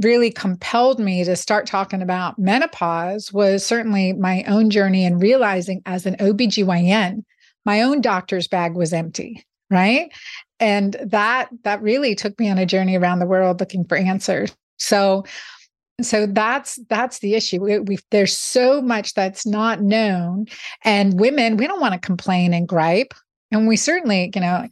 really 0.02 0.32
compelled 0.32 1.00
me 1.00 1.24
to 1.24 1.36
start 1.36 1.68
talking 1.68 2.02
about 2.02 2.40
menopause 2.40 3.32
was 3.32 3.64
certainly 3.64 4.14
my 4.14 4.44
own 4.48 4.72
journey 4.72 5.06
and 5.06 5.22
realizing 5.22 5.84
as 5.86 6.08
an 6.08 6.16
OBGYN, 6.16 7.24
my 7.64 7.84
own 7.84 8.02
doctor's 8.02 8.48
bag 8.48 8.74
was 8.74 8.92
empty 8.92 9.46
right? 9.70 10.12
And 10.60 10.96
that 11.04 11.50
that 11.64 11.82
really 11.82 12.16
took 12.16 12.40
me 12.40 12.50
on 12.50 12.58
a 12.58 12.66
journey 12.66 12.98
around 12.98 13.20
the 13.20 13.26
world 13.26 13.60
looking 13.60 13.86
for 13.86 13.98
answers. 13.98 14.56
So 14.78 15.26
so 16.02 16.26
that's 16.26 16.80
that's 16.90 17.20
the 17.20 17.36
issue. 17.36 17.62
We, 17.62 17.80
we, 17.80 17.98
there's 18.12 18.36
so 18.36 18.82
much 18.82 19.14
that's 19.14 19.46
not 19.46 19.82
known 19.82 20.48
and 20.84 21.20
women 21.20 21.58
we 21.58 21.68
don't 21.68 21.82
want 21.82 21.94
to 21.94 22.00
complain 22.00 22.54
and 22.54 22.68
gripe. 22.68 23.14
And 23.52 23.68
we 23.68 23.76
certainly 23.78 24.32
you 24.34 24.42
know 24.42 24.68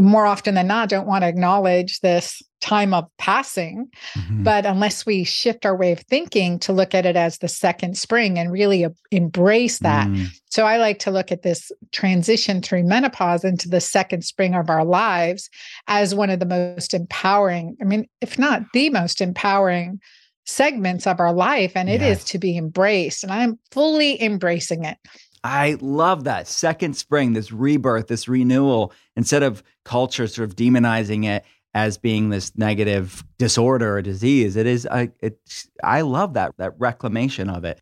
more 0.00 0.26
often 0.26 0.54
than 0.54 0.66
not 0.66 0.88
don't 0.88 1.06
want 1.06 1.22
to 1.22 1.28
acknowledge 1.28 2.00
this 2.00 2.42
time 2.62 2.94
of 2.94 3.06
passing. 3.18 3.90
Mm-hmm. 4.14 4.44
But 4.44 4.64
unless 4.64 5.04
we 5.04 5.24
shift 5.24 5.66
our 5.66 5.76
way 5.76 5.92
of 5.92 6.00
thinking 6.00 6.58
to 6.60 6.72
look 6.72 6.94
at 6.94 7.04
it 7.04 7.16
as 7.16 7.38
the 7.38 7.48
second 7.48 7.98
spring 7.98 8.38
and 8.38 8.50
really 8.50 8.86
embrace 9.10 9.80
that. 9.80 10.08
Mm. 10.08 10.28
So 10.50 10.64
I 10.64 10.78
like 10.78 10.98
to 11.00 11.10
look 11.10 11.30
at 11.30 11.42
this 11.42 11.70
transition 11.90 12.62
through 12.62 12.84
menopause 12.84 13.44
into 13.44 13.68
the 13.68 13.80
second 13.80 14.22
spring 14.22 14.54
of 14.54 14.70
our 14.70 14.84
lives 14.84 15.50
as 15.88 16.14
one 16.14 16.30
of 16.30 16.40
the 16.40 16.46
most 16.46 16.94
empowering, 16.94 17.76
I 17.80 17.84
mean, 17.84 18.08
if 18.20 18.38
not 18.38 18.62
the 18.72 18.88
most 18.90 19.20
empowering 19.20 20.00
segments 20.46 21.06
of 21.06 21.20
our 21.20 21.32
life. 21.32 21.72
And 21.74 21.90
it 21.90 22.00
yes. 22.00 22.18
is 22.18 22.24
to 22.26 22.38
be 22.38 22.56
embraced. 22.56 23.22
And 23.22 23.32
I'm 23.32 23.58
fully 23.70 24.22
embracing 24.22 24.84
it. 24.84 24.98
I 25.44 25.76
love 25.80 26.24
that 26.24 26.46
second 26.46 26.96
spring, 26.96 27.32
this 27.32 27.50
rebirth, 27.50 28.06
this 28.06 28.28
renewal, 28.28 28.92
instead 29.16 29.42
of 29.42 29.62
culture 29.84 30.28
sort 30.28 30.48
of 30.48 30.54
demonizing 30.54 31.24
it 31.26 31.44
as 31.74 31.96
being 31.98 32.28
this 32.28 32.56
negative 32.56 33.24
disorder 33.38 33.96
or 33.96 34.02
disease. 34.02 34.56
It 34.56 34.66
is, 34.66 34.86
I, 34.86 35.10
it's, 35.20 35.70
I 35.82 36.02
love 36.02 36.34
that, 36.34 36.54
that 36.58 36.74
reclamation 36.78 37.48
of 37.48 37.64
it. 37.64 37.80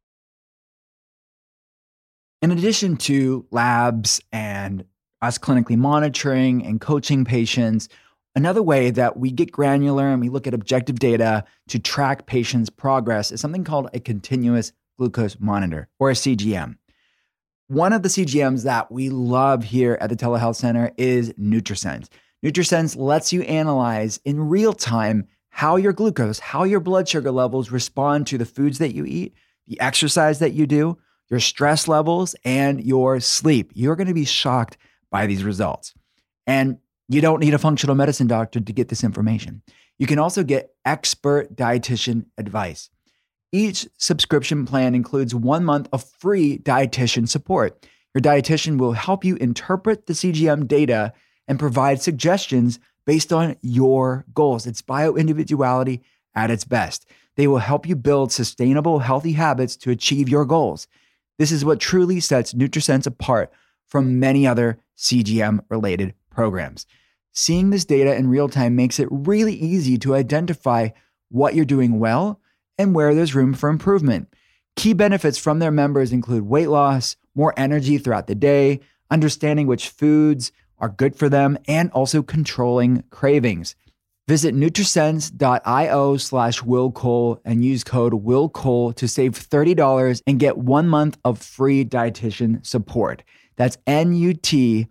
In 2.42 2.50
addition 2.50 2.97
to 2.99 3.47
labs 3.50 4.20
and 4.32 4.85
us 5.20 5.38
clinically 5.38 5.76
monitoring 5.76 6.64
and 6.64 6.80
coaching 6.80 7.25
patients, 7.25 7.88
another 8.35 8.62
way 8.62 8.90
that 8.90 9.18
we 9.18 9.30
get 9.30 9.52
granular 9.52 10.09
and 10.09 10.20
we 10.20 10.28
look 10.28 10.47
at 10.47 10.54
objective 10.54 10.99
data 10.99 11.44
to 11.68 11.78
track 11.78 12.26
patients' 12.26 12.70
progress 12.70 13.30
is 13.30 13.40
something 13.40 13.64
called 13.64 13.90
a 13.92 14.00
continuous 14.00 14.73
glucose 14.99 15.38
monitor 15.38 15.88
or 15.99 16.11
a 16.11 16.14
CGM. 16.14 16.76
One 17.66 17.92
of 17.92 18.02
the 18.02 18.09
CGMs 18.09 18.64
that 18.64 18.90
we 18.90 19.11
love 19.11 19.64
here 19.64 19.99
at 20.00 20.11
the 20.11 20.16
Telehealth 20.16 20.56
Center 20.56 20.92
is 20.97 21.32
NutriSense. 21.35 22.09
NutriSense 22.44 22.97
lets 22.97 23.32
you 23.32 23.42
analyze 23.42 24.20
in 24.25 24.49
real 24.49 24.73
time 24.73 25.26
how 25.50 25.76
your 25.76 25.92
glucose, 25.92 26.38
how 26.38 26.64
your 26.64 26.80
blood 26.80 27.09
sugar 27.09 27.30
levels 27.30 27.70
respond 27.70 28.26
to 28.28 28.38
the 28.38 28.47
foods 28.47 28.78
that 28.78 28.94
you 28.94 29.04
eat, 29.04 29.35
the 29.66 29.80
exercise 29.80 30.38
that 30.38 30.52
you 30.52 30.66
do, 30.66 30.97
your 31.28 31.40
stress 31.40 31.87
levels, 31.87 32.35
and 32.44 32.82
your 32.82 33.20
sleep. 33.20 33.73
You're 33.75 33.97
going 33.97 34.09
to 34.09 34.14
be 34.14 34.25
shocked 34.25 34.78
by 35.11 35.26
these 35.26 35.44
results. 35.44 35.92
And 36.47 36.78
you 37.09 37.20
don't 37.20 37.40
need 37.40 37.54
a 37.54 37.59
functional 37.59 37.94
medicine 37.94 38.26
doctor 38.26 38.61
to 38.61 38.73
get 38.73 38.88
this 38.88 39.04
information. 39.04 39.62
You 39.99 40.06
can 40.06 40.18
also 40.18 40.42
get 40.42 40.75
expert 40.85 41.54
dietitian 41.54 42.26
advice. 42.38 42.88
Each 43.52 43.87
subscription 43.99 44.64
plan 44.64 44.94
includes 44.94 45.35
one 45.35 45.64
month 45.64 45.88
of 45.92 46.04
free 46.04 46.59
dietitian 46.59 47.28
support. 47.28 47.85
Your 48.14 48.23
dietitian 48.23 48.78
will 48.78 48.92
help 48.92 49.25
you 49.25 49.37
interpret 49.37 50.06
the 50.06 50.12
CGM 50.12 50.66
data 50.66 51.12
and 51.50 51.59
provide 51.59 52.00
suggestions 52.00 52.78
based 53.07 53.33
on 53.33 53.57
your 53.61 54.25
goals. 54.33 54.69
It's 54.69 54.83
bio 54.83 55.16
individuality 55.16 56.00
at 56.33 56.49
its 56.49 56.62
best. 56.62 57.07
They 57.35 57.49
will 57.49 57.59
help 57.59 57.88
you 57.88 57.97
build 57.97 58.30
sustainable, 58.30 59.00
healthy 59.00 59.33
habits 59.33 59.76
to 59.78 59.90
achieve 59.90 60.28
your 60.28 60.45
goals. 60.45 60.87
This 61.38 61.50
is 61.50 61.64
what 61.64 61.80
truly 61.80 62.21
sets 62.21 62.54
NutriSense 62.54 63.04
apart 63.04 63.52
from 63.85 64.21
many 64.21 64.47
other 64.47 64.78
CGM 64.97 65.59
related 65.69 66.14
programs. 66.30 66.87
Seeing 67.33 67.71
this 67.71 67.85
data 67.85 68.14
in 68.14 68.28
real 68.28 68.49
time 68.49 68.76
makes 68.76 69.00
it 69.00 69.09
really 69.11 69.54
easy 69.54 69.99
to 69.99 70.14
identify 70.14 70.90
what 71.30 71.57
you're 71.57 71.64
doing 71.64 71.99
well 71.99 72.40
and 72.78 72.95
where 72.95 73.12
there's 73.12 73.35
room 73.35 73.54
for 73.54 73.71
improvement. 73.71 74.33
Key 74.76 74.92
benefits 74.92 75.37
from 75.37 75.59
their 75.59 75.73
members 75.73 76.12
include 76.12 76.45
weight 76.45 76.69
loss, 76.69 77.16
more 77.35 77.52
energy 77.57 77.99
throughout 77.99 78.28
the 78.28 78.37
day, 78.37 78.78
understanding 79.11 79.66
which 79.66 79.88
foods 79.88 80.52
are 80.80 80.88
good 80.88 81.16
for 81.16 81.28
them 81.28 81.58
and 81.68 81.90
also 81.92 82.22
controlling 82.22 83.04
cravings. 83.10 83.76
Visit 84.30 84.54
Nutrisense.io 84.54 86.16
slash 86.16 86.62
Will 86.62 86.92
Cole 86.92 87.40
and 87.44 87.64
use 87.64 87.82
code 87.82 88.14
Will 88.14 88.49
Cole 88.49 88.92
to 88.92 89.08
save 89.08 89.32
$30 89.32 90.22
and 90.25 90.38
get 90.38 90.56
one 90.56 90.88
month 90.88 91.18
of 91.25 91.38
free 91.38 91.84
dietitian 91.84 92.64
support. 92.64 93.25
That's 93.56 93.76
N-U-T-R-I-S-E-N-S-E 93.88 94.87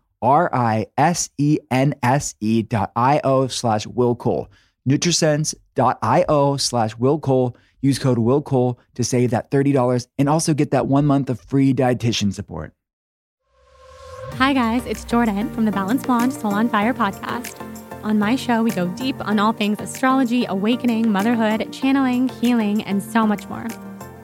dot 2.64 2.92
I-O 2.96 3.48
slash 3.48 3.88
Will 3.88 4.16
Cole. 4.16 4.52
Nutrisense.io 4.88 6.58
slash 6.58 6.98
Will 6.98 7.20
Cole. 7.20 7.56
Use 7.82 7.98
code 7.98 8.20
Will 8.20 8.42
Cole 8.42 8.78
to 8.96 9.06
save 9.06 9.32
that 9.32 9.50
$30 9.52 10.08
and 10.18 10.28
also 10.28 10.54
get 10.54 10.72
that 10.72 10.88
one 10.88 11.06
month 11.06 11.30
of 11.30 11.40
free 11.40 11.74
dietitian 11.74 12.34
support. 12.34 12.74
Hi, 14.40 14.54
guys, 14.54 14.86
it's 14.86 15.04
Jordan 15.04 15.54
from 15.54 15.66
the 15.66 15.72
Balanced 15.72 16.06
Blonde 16.06 16.32
Soul 16.32 16.54
on 16.54 16.70
Fire 16.70 16.94
podcast. 16.94 17.60
On 18.06 18.18
my 18.18 18.38
show, 18.38 18.64
we 18.64 18.72
go 18.72 18.88
deep 18.96 19.18
on 19.20 19.38
all 19.38 19.52
things 19.52 19.82
astrology, 19.82 20.46
awakening, 20.46 21.12
motherhood, 21.12 21.74
channeling, 21.74 22.30
healing, 22.30 22.82
and 22.84 23.04
so 23.04 23.28
much 23.28 23.50
more. 23.50 23.68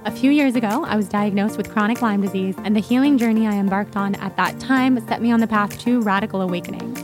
A 0.06 0.12
few 0.12 0.32
years 0.32 0.56
ago, 0.56 0.86
I 0.86 0.96
was 0.96 1.10
diagnosed 1.10 1.58
with 1.58 1.70
chronic 1.70 2.02
Lyme 2.02 2.22
disease, 2.22 2.56
and 2.64 2.74
the 2.74 2.80
healing 2.80 3.18
journey 3.18 3.46
I 3.46 3.56
embarked 3.56 3.98
on 3.98 4.16
at 4.16 4.38
that 4.38 4.58
time 4.58 5.06
set 5.06 5.22
me 5.22 5.34
on 5.34 5.42
the 5.42 5.48
path 5.48 5.78
to 5.80 6.00
radical 6.00 6.42
awakening. 6.42 6.96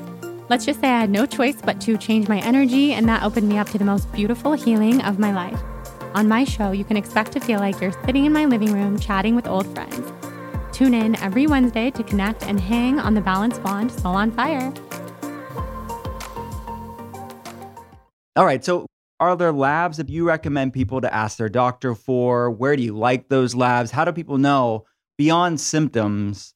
Let's 0.48 0.64
just 0.64 0.80
say 0.80 0.88
I 0.88 1.02
had 1.02 1.10
no 1.10 1.26
choice 1.26 1.62
but 1.62 1.82
to 1.82 1.98
change 1.98 2.30
my 2.30 2.40
energy, 2.40 2.94
and 2.94 3.10
that 3.10 3.24
opened 3.24 3.50
me 3.50 3.58
up 3.58 3.70
to 3.72 3.78
the 3.78 3.84
most 3.84 4.10
beautiful 4.14 4.54
healing 4.54 5.02
of 5.02 5.20
my 5.20 5.34
life. 5.34 5.62
On 6.14 6.30
my 6.30 6.46
show, 6.46 6.72
you 6.72 6.86
can 6.86 6.96
expect 6.96 7.34
to 7.34 7.42
feel 7.42 7.60
like 7.60 7.82
you're 7.82 7.92
sitting 8.06 8.24
in 8.24 8.32
my 8.32 8.46
living 8.46 8.72
room 8.72 8.98
chatting 8.98 9.36
with 9.36 9.48
old 9.48 9.68
friends. 9.76 10.21
Tune 10.72 10.94
in 10.94 11.16
every 11.18 11.48
Wednesday 11.48 11.92
to 11.92 12.04
connect 12.04 12.44
and 12.44 12.60
hang 12.60 13.00
on 13.00 13.14
the 13.14 13.22
Balanced 13.22 13.62
Blonde 13.62 13.92
Soul 13.92 14.16
on 14.16 14.32
Fire. 14.32 14.74
All 18.36 18.46
right. 18.46 18.64
So, 18.64 18.86
are 19.20 19.36
there 19.36 19.52
labs 19.52 19.98
that 19.98 20.10
you 20.10 20.26
recommend 20.26 20.74
people 20.74 21.02
to 21.02 21.14
ask 21.14 21.38
their 21.38 21.50
doctor 21.50 21.94
for? 21.94 22.50
Where 22.50 22.76
do 22.76 22.82
you 22.82 22.98
like 22.98 23.30
those 23.30 23.54
labs? 23.54 23.92
How 23.92 24.06
do 24.06 24.12
people 24.12 24.38
know 24.38 24.86
beyond 25.18 25.60
symptoms? 25.60 26.56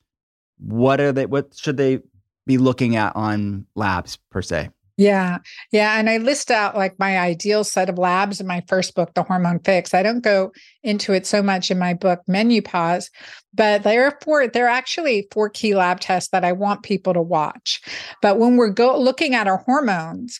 What 0.58 1.00
are 1.00 1.12
they? 1.12 1.26
What 1.26 1.54
should 1.56 1.78
they 1.78 2.00
be 2.48 2.58
looking 2.58 2.96
at 2.96 3.16
on 3.16 3.68
labs 3.76 4.18
per 4.32 4.42
se? 4.42 4.70
Yeah. 4.98 5.40
Yeah. 5.72 6.00
And 6.00 6.10
I 6.10 6.18
list 6.18 6.50
out 6.50 6.78
like 6.78 6.98
my 6.98 7.20
ideal 7.20 7.66
set 7.66 7.90
of 7.90 7.98
labs 7.98 8.40
in 8.40 8.48
my 8.48 8.64
first 8.70 8.96
book, 8.96 9.14
The 9.14 9.24
Hormone 9.24 9.60
Fix. 9.60 9.94
I 9.94 10.02
don't 10.04 10.24
go 10.24 10.54
into 10.84 11.12
it 11.12 11.26
so 11.26 11.44
much 11.44 11.70
in 11.70 11.78
my 11.78 11.94
book, 11.94 12.22
Menopause, 12.28 13.10
but 13.54 13.84
there 13.84 14.06
are 14.06 14.18
four, 14.24 14.48
there 14.48 14.68
are 14.68 14.70
actually 14.70 15.28
four 15.32 15.50
key 15.50 15.76
lab 15.76 16.00
tests 16.00 16.30
that 16.30 16.46
I 16.46 16.54
want 16.54 16.84
people 16.84 17.14
to 17.14 17.22
watch. 17.22 17.82
But 18.22 18.40
when 18.40 18.56
we're 18.56 18.70
go 18.70 18.98
looking 18.98 19.36
at 19.36 19.48
our 19.48 19.58
hormones, 19.58 20.40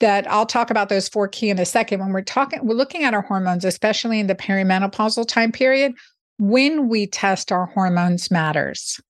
that 0.00 0.30
I'll 0.30 0.46
talk 0.46 0.70
about 0.70 0.88
those 0.88 1.08
four 1.08 1.28
key 1.28 1.50
in 1.50 1.58
a 1.58 1.64
second. 1.64 2.00
When 2.00 2.12
we're 2.12 2.22
talking, 2.22 2.60
we're 2.62 2.74
looking 2.74 3.04
at 3.04 3.14
our 3.14 3.22
hormones, 3.22 3.64
especially 3.64 4.20
in 4.20 4.26
the 4.26 4.34
perimenopausal 4.34 5.26
time 5.26 5.50
period, 5.50 5.94
when 6.38 6.88
we 6.88 7.06
test 7.06 7.50
our 7.50 7.66
hormones 7.66 8.30
matters. 8.30 9.00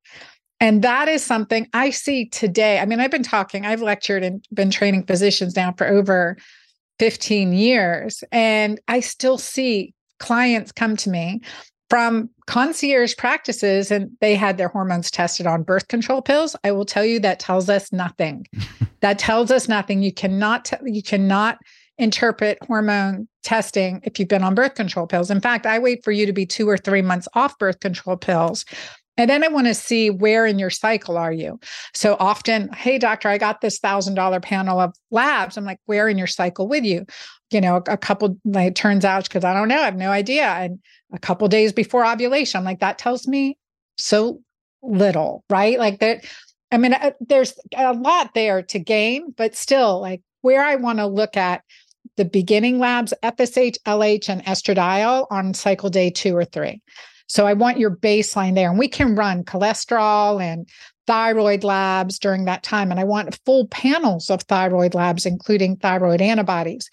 And 0.60 0.82
that 0.82 1.08
is 1.08 1.24
something 1.24 1.68
I 1.72 1.90
see 1.90 2.26
today. 2.26 2.80
I 2.80 2.86
mean, 2.86 3.00
I've 3.00 3.10
been 3.10 3.22
talking, 3.22 3.64
I've 3.64 3.82
lectured 3.82 4.24
and 4.24 4.44
been 4.52 4.70
training 4.70 5.04
physicians 5.04 5.54
now 5.54 5.72
for 5.76 5.86
over 5.86 6.36
15 6.98 7.52
years, 7.52 8.24
and 8.32 8.80
I 8.88 9.00
still 9.00 9.38
see 9.38 9.94
clients 10.18 10.72
come 10.72 10.96
to 10.96 11.10
me 11.10 11.40
from 11.88 12.28
concierge 12.46 13.14
practices 13.16 13.90
and 13.90 14.10
they 14.20 14.34
had 14.34 14.58
their 14.58 14.68
hormones 14.68 15.10
tested 15.10 15.46
on 15.46 15.62
birth 15.62 15.88
control 15.88 16.20
pills. 16.20 16.54
I 16.64 16.72
will 16.72 16.84
tell 16.84 17.04
you 17.04 17.20
that 17.20 17.40
tells 17.40 17.68
us 17.68 17.92
nothing. 17.92 18.46
That 19.00 19.20
tells 19.20 19.52
us 19.52 19.68
nothing. 19.68 20.02
You 20.02 20.12
cannot 20.12 20.64
t- 20.64 20.76
you 20.84 21.04
cannot 21.04 21.58
interpret 21.98 22.58
hormone 22.66 23.28
testing 23.44 24.00
if 24.02 24.18
you've 24.18 24.28
been 24.28 24.42
on 24.42 24.56
birth 24.56 24.74
control 24.74 25.06
pills. 25.06 25.30
In 25.30 25.40
fact 25.40 25.66
i 25.66 25.78
wait 25.78 26.02
for 26.02 26.10
you 26.10 26.26
to 26.26 26.32
be 26.32 26.44
2 26.44 26.68
or 26.68 26.76
3 26.76 27.02
months 27.02 27.28
off 27.34 27.56
birth 27.58 27.78
control 27.78 28.16
pills 28.16 28.64
And 29.18 29.28
then 29.28 29.44
I 29.44 29.48
want 29.48 29.66
to 29.66 29.75
see 29.75 30.10
where 30.10 30.46
in 30.46 30.58
your 30.58 30.70
cycle 30.70 31.18
are 31.18 31.32
you. 31.32 31.58
So 31.92 32.16
often, 32.20 32.72
hey, 32.72 32.98
doctor, 32.98 33.28
I 33.28 33.37
got 33.37 33.60
this 33.60 33.78
thousand 33.78 34.14
dollar 34.14 34.40
panel 34.40 34.78
of 34.78 34.94
labs. 35.10 35.56
I'm 35.56 35.64
like, 35.64 35.80
where 35.87 36.08
in 36.08 36.16
your 36.16 36.28
cycle 36.28 36.68
with 36.68 36.84
you? 36.84 37.04
You 37.50 37.60
know, 37.60 37.82
a, 37.88 37.96
couple, 37.96 38.38
like, 38.44 38.68
it 38.68 38.76
turns 38.76 39.04
out 39.04 39.25
because 39.25 39.44
I 39.44 39.52
don't 39.52 39.68
know, 39.68 39.80
I 39.80 39.87
have 39.87 39.96
no 39.96 40.10
idea. 40.10 40.46
And 40.46 40.78
a 41.12 41.18
couple 41.18 41.48
days 41.48 41.72
before 41.72 42.06
ovulation, 42.06 42.58
I'm 42.58 42.64
like, 42.64 42.80
that 42.80 42.98
tells 42.98 43.26
me 43.26 43.58
so 43.96 44.40
little, 44.82 45.44
right? 45.50 45.78
Like 45.78 45.98
that. 45.98 46.25
I 46.70 46.76
mean, 46.76 46.92
uh, 46.92 47.12
there's 47.20 47.54
a 47.75 47.94
lot 47.94 48.34
there 48.34 48.62
to 48.62 48.78
gain, 48.78 49.32
but 49.37 49.56
still, 49.56 50.00
like 50.00 50.20
where 50.42 50.62
I 50.62 50.76
want 50.76 50.98
to 50.98 51.06
look 51.06 51.37
at 51.37 51.62
the 52.16 52.26
beginning 52.26 52.78
labs, 52.78 53.14
FSH, 53.22 53.78
LH, 53.87 54.28
and 54.28 54.44
estradiol 54.44 55.26
on 55.30 55.54
cycle 55.54 55.88
day 55.88 56.10
two 56.10 56.37
or 56.37 56.44
three. 56.44 56.82
So 57.28 57.47
I 57.47 57.52
want 57.52 57.78
your 57.78 57.94
baseline 57.94 58.54
there. 58.54 58.70
And 58.70 58.78
we 58.78 58.88
can 58.88 59.14
run 59.14 59.44
cholesterol 59.44 60.42
and 60.42 60.68
thyroid 61.06 61.64
labs 61.64 62.18
during 62.18 62.44
that 62.47 62.62
time. 62.62 62.90
And 62.90 62.99
I 62.99 63.04
want 63.04 63.38
full 63.44 63.66
panels 63.68 64.30
of 64.30 64.42
thyroid 64.42 64.94
labs, 64.94 65.26
including 65.26 65.76
thyroid 65.76 66.20
antibodies. 66.20 66.90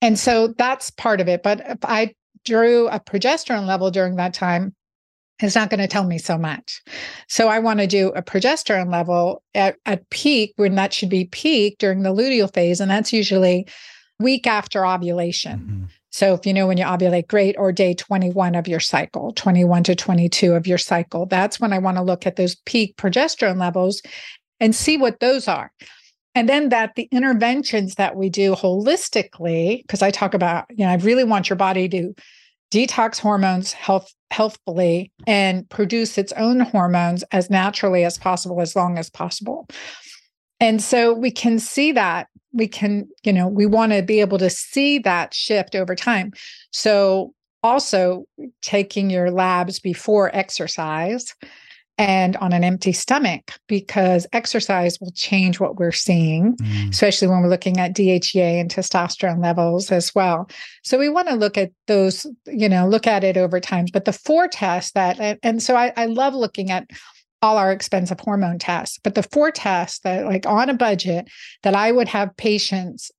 And 0.00 0.18
so 0.18 0.48
that's 0.58 0.90
part 0.90 1.20
of 1.20 1.28
it. 1.28 1.42
But 1.42 1.60
if 1.60 1.78
I 1.82 2.14
drew 2.44 2.88
a 2.88 3.00
progesterone 3.00 3.66
level 3.66 3.90
during 3.90 4.16
that 4.16 4.34
time, 4.34 4.74
it's 5.40 5.54
not 5.54 5.70
going 5.70 5.80
to 5.80 5.86
tell 5.86 6.04
me 6.04 6.18
so 6.18 6.36
much. 6.36 6.82
So 7.28 7.48
I 7.48 7.60
want 7.60 7.80
to 7.80 7.86
do 7.86 8.08
a 8.08 8.22
progesterone 8.22 8.90
level 8.90 9.42
at, 9.54 9.76
at 9.86 10.08
peak 10.10 10.52
when 10.56 10.74
that 10.74 10.92
should 10.92 11.10
be 11.10 11.26
peak 11.26 11.78
during 11.78 12.02
the 12.02 12.14
luteal 12.14 12.52
phase. 12.52 12.80
And 12.80 12.90
that's 12.90 13.12
usually 13.12 13.68
week 14.18 14.46
after 14.46 14.84
ovulation. 14.84 15.58
Mm-hmm. 15.58 15.84
So 16.10 16.34
if 16.34 16.46
you 16.46 16.54
know 16.54 16.66
when 16.66 16.78
you 16.78 16.84
ovulate, 16.84 17.28
great, 17.28 17.56
or 17.58 17.72
day 17.72 17.94
21 17.94 18.54
of 18.54 18.66
your 18.66 18.80
cycle, 18.80 19.32
21 19.32 19.84
to 19.84 19.94
22 19.94 20.54
of 20.54 20.66
your 20.66 20.78
cycle, 20.78 21.26
that's 21.26 21.60
when 21.60 21.72
I 21.72 21.78
want 21.78 21.96
to 21.96 22.02
look 22.02 22.26
at 22.26 22.36
those 22.36 22.56
peak 22.66 22.96
progesterone 22.96 23.58
levels 23.58 24.02
and 24.60 24.74
see 24.74 24.96
what 24.96 25.20
those 25.20 25.48
are. 25.48 25.70
And 26.34 26.48
then 26.48 26.68
that 26.68 26.94
the 26.94 27.08
interventions 27.10 27.96
that 27.96 28.16
we 28.16 28.30
do 28.30 28.54
holistically, 28.54 29.82
because 29.82 30.02
I 30.02 30.10
talk 30.10 30.34
about, 30.34 30.66
you 30.70 30.84
know, 30.84 30.90
I 30.90 30.96
really 30.96 31.24
want 31.24 31.50
your 31.50 31.56
body 31.56 31.88
to 31.88 32.14
detox 32.70 33.18
hormones 33.18 33.72
health 33.72 34.12
healthfully 34.30 35.10
and 35.26 35.68
produce 35.70 36.18
its 36.18 36.32
own 36.34 36.60
hormones 36.60 37.24
as 37.32 37.48
naturally 37.48 38.04
as 38.04 38.18
possible 38.18 38.60
as 38.60 38.76
long 38.76 38.98
as 38.98 39.08
possible. 39.08 39.66
And 40.60 40.82
so 40.82 41.14
we 41.14 41.30
can 41.30 41.58
see 41.58 41.92
that 41.92 42.28
we 42.52 42.68
can, 42.68 43.08
you 43.24 43.32
know, 43.32 43.48
we 43.48 43.66
want 43.66 43.92
to 43.92 44.02
be 44.02 44.20
able 44.20 44.38
to 44.38 44.50
see 44.50 44.98
that 45.00 45.34
shift 45.34 45.74
over 45.74 45.94
time. 45.94 46.32
So 46.72 47.34
also 47.62 48.24
taking 48.62 49.10
your 49.10 49.30
labs 49.30 49.80
before 49.80 50.34
exercise 50.34 51.34
and 51.98 52.36
on 52.36 52.52
an 52.52 52.62
empty 52.62 52.92
stomach 52.92 53.58
because 53.66 54.24
exercise 54.32 55.00
will 55.00 55.10
change 55.10 55.58
what 55.58 55.76
we're 55.76 55.90
seeing, 55.90 56.56
mm. 56.56 56.90
especially 56.90 57.26
when 57.26 57.42
we're 57.42 57.48
looking 57.48 57.78
at 57.78 57.92
DHEA 57.92 58.60
and 58.60 58.70
testosterone 58.70 59.42
levels 59.42 59.90
as 59.90 60.14
well. 60.14 60.48
So 60.84 60.96
we 60.96 61.08
want 61.08 61.26
to 61.28 61.34
look 61.34 61.58
at 61.58 61.72
those, 61.88 62.24
you 62.46 62.68
know, 62.68 62.86
look 62.86 63.08
at 63.08 63.24
it 63.24 63.36
over 63.36 63.58
time. 63.58 63.86
But 63.92 64.04
the 64.04 64.12
four 64.12 64.46
tests 64.46 64.92
that, 64.92 65.38
and, 65.42 65.60
so 65.60 65.74
I, 65.74 65.92
I 65.96 66.06
love 66.06 66.34
looking 66.34 66.70
at 66.70 66.88
all 67.42 67.56
our 67.56 67.72
expensive 67.72 68.20
hormone 68.20 68.58
tests. 68.58 68.98
But 69.02 69.14
the 69.14 69.22
four 69.22 69.50
tests 69.50 70.00
that, 70.00 70.26
like 70.26 70.46
on 70.46 70.68
a 70.68 70.74
budget, 70.74 71.28
that 71.62 71.74
I 71.74 71.92
would 71.92 72.08
have 72.08 72.36
patients 72.36 73.10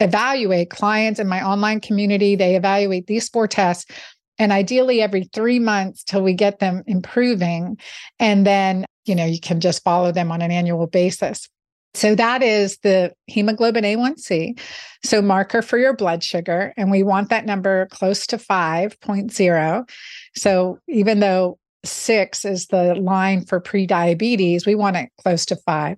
evaluate 0.00 0.70
clients 0.70 1.20
in 1.20 1.28
my 1.28 1.44
online 1.44 1.80
community, 1.80 2.36
they 2.36 2.56
evaluate 2.56 3.06
these 3.06 3.28
four 3.28 3.46
tests. 3.46 3.90
And 4.38 4.50
ideally, 4.50 5.00
every 5.00 5.24
three 5.32 5.60
months 5.60 6.02
till 6.02 6.22
we 6.22 6.34
get 6.34 6.58
them 6.58 6.82
improving. 6.86 7.78
And 8.18 8.44
then, 8.44 8.84
you 9.04 9.14
know, 9.14 9.24
you 9.24 9.38
can 9.40 9.60
just 9.60 9.84
follow 9.84 10.10
them 10.10 10.32
on 10.32 10.42
an 10.42 10.50
annual 10.50 10.88
basis. 10.88 11.48
So 11.94 12.16
that 12.16 12.42
is 12.42 12.78
the 12.78 13.12
hemoglobin 13.28 13.84
A1C. 13.84 14.58
So 15.04 15.22
marker 15.22 15.62
for 15.62 15.78
your 15.78 15.94
blood 15.94 16.24
sugar. 16.24 16.74
And 16.76 16.90
we 16.90 17.04
want 17.04 17.28
that 17.28 17.46
number 17.46 17.86
close 17.86 18.26
to 18.26 18.36
5.0. 18.36 19.88
So 20.34 20.78
even 20.88 21.20
though 21.20 21.58
six 21.84 22.44
is 22.44 22.66
the 22.66 22.94
line 22.94 23.44
for 23.44 23.60
pre-diabetes 23.60 24.66
we 24.66 24.74
want 24.74 24.96
it 24.96 25.10
close 25.18 25.44
to 25.46 25.56
five. 25.56 25.96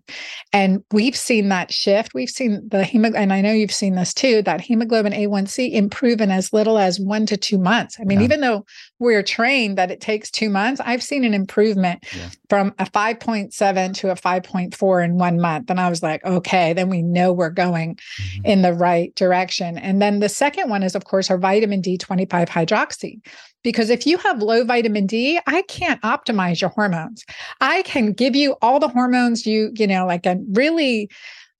And 0.52 0.82
we've 0.92 1.16
seen 1.16 1.48
that 1.48 1.72
shift. 1.72 2.14
We've 2.14 2.30
seen 2.30 2.68
the 2.68 2.84
hemoglobin 2.84 3.22
and 3.22 3.32
i 3.32 3.40
know 3.40 3.52
you've 3.52 3.72
seen 3.72 3.94
this 3.94 4.12
too 4.12 4.42
that 4.42 4.60
hemoglobin 4.60 5.12
a1c 5.12 5.72
improve 5.72 6.20
in 6.20 6.30
as 6.30 6.52
little 6.52 6.78
as 6.78 7.00
one 7.00 7.26
to 7.26 7.36
two 7.36 7.58
months. 7.58 7.96
I 8.00 8.04
mean 8.04 8.20
yeah. 8.20 8.24
even 8.24 8.40
though 8.40 8.64
we're 8.98 9.22
trained 9.22 9.78
that 9.78 9.90
it 9.90 10.00
takes 10.00 10.30
two 10.30 10.48
months 10.48 10.80
i've 10.84 11.02
seen 11.02 11.24
an 11.24 11.34
improvement 11.34 12.04
yeah. 12.16 12.28
from 12.48 12.74
a 12.78 12.84
5.7 12.84 13.94
to 13.94 14.10
a 14.10 14.14
5.4 14.14 15.04
in 15.04 15.18
one 15.18 15.40
month 15.40 15.70
and 15.70 15.80
i 15.80 15.88
was 15.88 16.02
like 16.02 16.24
okay 16.24 16.72
then 16.72 16.88
we 16.88 17.02
know 17.02 17.32
we're 17.32 17.50
going 17.50 17.94
mm-hmm. 17.94 18.46
in 18.46 18.62
the 18.62 18.72
right 18.72 19.14
direction 19.14 19.78
and 19.78 20.00
then 20.00 20.20
the 20.20 20.28
second 20.28 20.70
one 20.70 20.82
is 20.82 20.94
of 20.94 21.04
course 21.04 21.30
our 21.30 21.38
vitamin 21.38 21.82
d25 21.82 22.28
hydroxy 22.48 23.20
because 23.62 23.90
if 23.90 24.06
you 24.06 24.16
have 24.18 24.42
low 24.42 24.62
vitamin 24.62 25.06
D, 25.06 25.40
I 25.48 25.62
can't 25.62 26.00
optimize 26.02 26.60
your 26.60 26.70
hormones. 26.70 27.24
I 27.60 27.82
can 27.82 28.12
give 28.12 28.36
you 28.36 28.54
all 28.62 28.78
the 28.78 28.86
hormones 28.86 29.44
you, 29.44 29.72
you 29.74 29.88
know, 29.88 30.06
like 30.06 30.24
a 30.24 30.38
really 30.52 31.10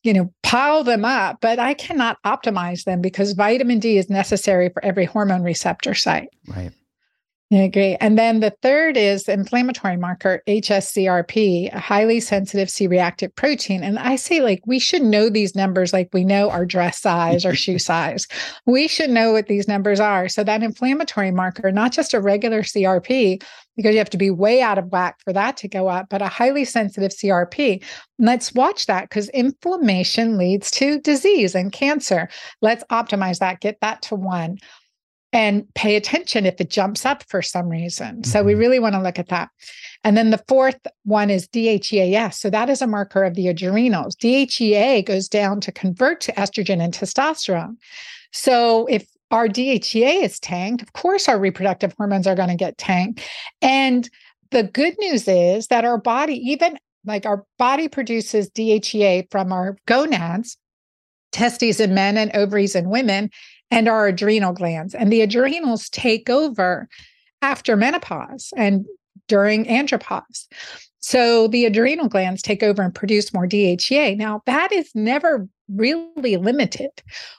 you 0.07 0.13
know, 0.13 0.33
pile 0.45 0.85
them 0.85 1.05
up, 1.05 1.39
but 1.41 1.59
I 1.59 1.75
cannot 1.75 2.23
optimize 2.25 2.85
them 2.85 3.01
because 3.01 3.33
vitamin 3.33 3.81
D 3.81 3.99
is 3.99 4.09
necessary 4.09 4.69
for 4.69 4.83
every 4.85 5.05
hormone 5.05 5.43
receptor 5.43 5.95
site. 5.95 6.29
Right. 6.47 6.71
Yeah, 7.49 7.61
agree. 7.61 7.97
And 8.01 8.19
then 8.19 8.41
the 8.41 8.57
third 8.61 8.97
is 8.97 9.23
the 9.25 9.33
inflammatory 9.33 9.97
marker, 9.97 10.43
HSCRP, 10.49 11.73
a 11.73 11.79
highly 11.79 12.19
sensitive 12.19 12.69
C 12.69 12.89
reactive 12.89 13.33
protein. 13.37 13.85
And 13.85 14.01
I 14.01 14.17
say, 14.17 14.41
like, 14.41 14.63
we 14.67 14.81
should 14.81 15.03
know 15.03 15.29
these 15.29 15.55
numbers 15.55 15.93
like 15.93 16.09
we 16.13 16.25
know 16.25 16.51
our 16.51 16.67
dress 16.67 17.01
size 17.01 17.45
or 17.45 17.55
shoe 17.55 17.79
size. 17.79 18.27
We 18.67 18.89
should 18.89 19.11
know 19.11 19.31
what 19.31 19.47
these 19.47 19.69
numbers 19.69 20.01
are. 20.01 20.29
So 20.29 20.43
that 20.43 20.65
inflammatory 20.65 21.31
marker, 21.31 21.71
not 21.71 21.93
just 21.93 22.15
a 22.15 22.21
regular 22.21 22.63
CRP, 22.63 23.41
because 23.77 23.93
you 23.93 23.99
have 23.99 24.11
to 24.11 24.17
be 24.17 24.31
way 24.31 24.61
out 24.61 24.79
of 24.79 24.91
whack 24.91 25.21
for 25.23 25.33
that 25.33 25.57
to 25.59 25.69
go 25.69 25.87
up, 25.87 26.07
but 26.11 26.23
a 26.23 26.29
highly 26.29 26.65
sensitive 26.65 27.13
CRP. 27.13 27.85
Let's 28.19 28.55
watch 28.55 28.87
that 28.87 29.09
because 29.09 29.29
inflammation 29.29 30.37
leads 30.37 30.69
to 30.73 30.99
disease 30.99 31.55
and 31.55 31.71
cancer. 31.71 32.29
Let's 32.61 32.83
optimize 32.91 33.39
that, 33.39 33.61
get 33.61 33.81
that 33.83 34.03
to 34.03 34.17
one 34.17 34.59
and 35.37 35.67
pay 35.75 35.97
attention 35.97 36.47
if 36.47 36.59
it 36.63 36.71
jumps 36.71 37.05
up 37.05 37.23
for 37.29 37.43
some 37.43 37.69
reason. 37.69 38.07
Mm-hmm. 38.07 38.25
So 38.25 38.43
we 38.43 38.53
mm-hmm. 38.53 38.61
really 38.61 38.79
want 38.79 38.95
to 38.95 39.03
look 39.03 39.19
at 39.19 39.29
that. 39.29 39.51
And 40.03 40.17
then 40.17 40.31
the 40.31 40.43
fourth 40.49 40.79
one 41.05 41.29
is 41.29 41.47
DHEAS. 41.49 42.39
So 42.39 42.49
that 42.49 42.71
is 42.71 42.81
a 42.81 42.87
marker 42.87 43.23
of 43.23 43.35
the 43.35 43.49
adrenals. 43.49 44.17
DHEA 44.17 45.05
goes 45.05 45.29
down 45.29 45.61
to 45.61 45.71
convert 45.71 46.23
to 46.23 46.33
estrogen 46.33 46.83
and 46.83 46.95
testosterone. 46.95 47.77
So 48.33 48.87
if 48.87 49.07
our 49.31 49.47
DHEA 49.47 50.23
is 50.23 50.41
tanked, 50.41 50.81
of 50.81 50.95
course 50.95 51.29
our 51.29 51.39
reproductive 51.39 51.93
hormones 51.99 52.27
are 52.27 52.35
going 52.35 52.49
to 52.49 52.57
get 52.57 52.79
tanked. 52.79 53.21
And 53.61 54.09
the 54.53 54.63
good 54.63 54.95
news 54.99 55.29
is 55.29 55.67
that 55.67 55.85
our 55.85 55.99
body, 55.99 56.37
even 56.49 56.79
like 57.05 57.27
our 57.27 57.45
body 57.59 57.89
produces 57.89 58.49
DHEA 58.49 59.31
from 59.31 59.53
our 59.53 59.77
gonads, 59.87 60.57
testes 61.33 61.79
in 61.79 61.93
men 61.93 62.17
and 62.17 62.35
ovaries 62.35 62.75
in 62.75 62.89
women, 62.89 63.29
and 63.71 63.89
our 63.89 64.07
adrenal 64.07 64.53
glands. 64.53 64.95
And 64.95 65.13
the 65.13 65.23
adrenals 65.23 65.89
take 65.91 66.31
over 66.31 66.89
after 67.43 67.77
menopause 67.77 68.53
and 68.57 68.85
during 69.29 69.65
andropause. 69.67 70.47
So 71.01 71.47
the 71.49 71.67
adrenal 71.67 72.09
glands 72.09 72.43
take 72.43 72.63
over 72.63 72.83
and 72.83 72.95
produce 72.95 73.33
more 73.33 73.47
DHEA. 73.47 74.17
Now, 74.17 74.43
that 74.47 74.73
is 74.73 74.91
never 74.95 75.49
really 75.73 76.37
limited. 76.37 76.91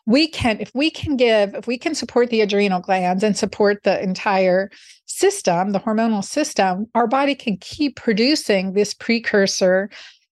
We 0.06 0.28
can, 0.28 0.60
if 0.62 0.72
we 0.74 0.90
can 0.90 1.18
give, 1.18 1.54
if 1.54 1.68
we 1.68 1.78
can 1.78 1.96
support 1.96 2.30
the 2.30 2.42
adrenal 2.42 2.80
glands 2.80 3.24
and 3.24 3.38
support 3.38 3.84
the 3.84 4.02
entire 4.02 4.70
system, 5.06 5.72
the 5.72 5.80
hormonal 5.80 6.24
system, 6.24 6.88
our 6.96 7.08
body 7.08 7.36
can 7.36 7.58
keep 7.58 7.96
producing 7.96 8.74
this 8.74 8.94
precursor 8.94 9.90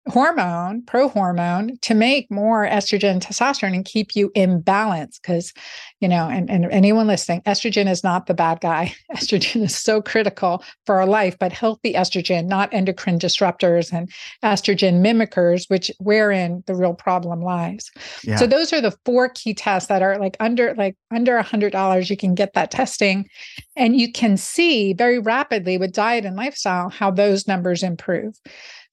hormone, 0.10 0.82
prohormone, 0.84 1.80
to 1.82 1.94
make 1.94 2.30
more 2.32 2.66
estrogen, 2.66 3.20
testosterone, 3.20 3.74
and 3.74 3.86
keep 3.86 4.16
you 4.16 4.32
in 4.36 4.62
balance. 4.62 5.20
Because, 5.20 5.54
you 6.00 6.08
know, 6.08 6.28
and, 6.30 6.50
and 6.50 6.66
anyone 6.72 7.08
listening, 7.08 7.42
estrogen 7.42 7.90
is 7.90 8.04
not 8.04 8.26
the 8.26 8.34
bad 8.34 8.60
guy. 8.62 8.94
Estrogen 9.16 9.64
is 9.64 9.76
so 9.76 10.02
critical 10.02 10.64
for 10.86 11.00
our 11.00 11.06
life, 11.06 11.38
but 11.40 11.52
healthy 11.52 11.94
estrogen, 11.94 12.46
not 12.46 12.74
endocrine 12.74 13.20
disruptors 13.20 13.92
and 13.92 14.10
estrogen 14.44 15.02
mimickers, 15.02 15.70
which 15.70 15.92
wherein 16.00 16.64
the 16.68 16.76
real 16.76 16.94
problem 16.94 17.42
lies. 17.42 17.90
Yeah. 18.24 18.36
So 18.36 18.48
those 18.48 18.72
are 18.74 18.82
the 18.82 18.96
four 19.06 19.30
key 19.30 19.54
tests 19.54 19.90
that 19.90 20.02
are 20.02 20.20
like 20.20 20.38
under 20.40 20.74
like 20.76 20.96
under 21.12 21.38
a 21.38 21.44
hundred 21.44 21.72
dollars. 21.72 22.10
You 22.10 22.18
can 22.18 22.36
get 22.36 22.54
that 22.54 22.72
testing, 22.72 23.28
and 23.76 24.00
you 24.00 24.12
can 24.12 24.38
see 24.38 24.94
very 24.94 25.20
rapidly 25.20 25.78
with 25.78 25.94
diet 25.94 26.26
and 26.26 26.36
lifestyle 26.36 26.90
how 26.90 27.12
those 27.12 27.48
numbers 27.48 27.84
improve. 27.84 28.36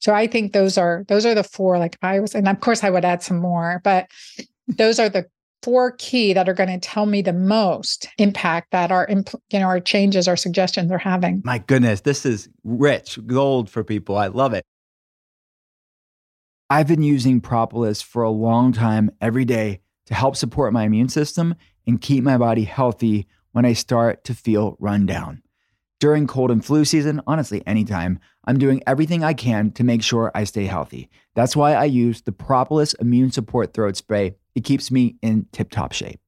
So 0.05 0.13
I 0.13 0.27
think 0.27 0.53
those 0.53 0.77
are 0.77 1.03
those 1.09 1.25
are 1.25 1.35
the 1.35 1.43
four. 1.43 1.79
Like 1.79 1.97
I 2.03 2.21
was, 2.21 2.35
and 2.35 2.47
of 2.47 2.61
course 2.61 2.85
I 2.85 2.91
would 2.91 3.07
add 3.07 3.23
some 3.23 3.39
more, 3.39 3.81
but 3.85 4.07
those 4.69 4.99
are 4.99 5.09
the 5.09 5.25
four 5.63 5.93
key 5.93 6.35
that 6.35 6.47
are 6.47 6.53
going 6.53 6.69
to 6.69 6.79
tell 6.79 7.07
me 7.07 7.23
the 7.23 7.33
most 7.33 8.07
impact 8.19 8.71
that 8.73 8.93
our 8.93 9.09
you 9.09 9.59
know 9.59 9.65
our 9.65 9.81
changes 9.81 10.29
our 10.29 10.37
suggestions 10.37 10.93
are 10.93 10.99
having 10.99 11.41
My 11.43 11.57
goodness, 11.57 12.03
this 12.03 12.27
is 12.27 12.51
rich 12.65 13.19
gold 13.27 13.71
for 13.71 13.83
people. 13.83 14.19
I 14.19 14.27
love 14.27 14.53
it. 14.53 14.63
I've 16.69 16.87
been 16.87 17.03
using 17.03 17.41
propolis 17.41 18.03
for 18.03 18.25
a 18.25 18.31
long 18.31 18.75
time 18.75 19.11
every 19.23 19.47
day 19.47 19.81
to 20.05 20.13
help 20.13 20.37
support 20.37 20.75
my 20.75 20.85
immune 20.85 21.09
system 21.09 21.55
and 21.87 21.99
keep 21.99 22.23
my 22.23 22.37
body 22.37 22.65
healthy 22.65 23.27
when 23.53 23.65
I 23.65 23.73
start 23.73 24.23
to 24.25 24.35
feel 24.35 24.77
run 24.79 25.07
down. 25.07 25.44
During 26.01 26.27
cold 26.27 26.51
and 26.51 26.65
flu 26.65 26.85
season, 26.85 27.21
honestly, 27.27 27.63
anytime, 27.67 28.19
I'm 28.45 28.59
doing 28.59 28.83
everything 28.87 29.23
I 29.23 29.33
can 29.33 29.71
to 29.73 29.85
make 29.85 30.03
sure 30.03 30.31
I 30.35 30.45
stay 30.45 30.67
healthy. 30.67 31.09
That's 31.35 31.57
why 31.57 31.75
I 31.75 31.85
use 31.85 32.23
the 32.23 32.33
Propolis 32.33 32.95
Immune 32.95 33.31
Support 33.31 33.73
Throat 33.73 33.97
Spray. 33.97 34.35
It 34.55 34.65
keeps 34.65 34.91
me 34.91 35.17
in 35.23 35.47
tip 35.53 35.71
top 35.71 35.93
shape. 35.93 36.21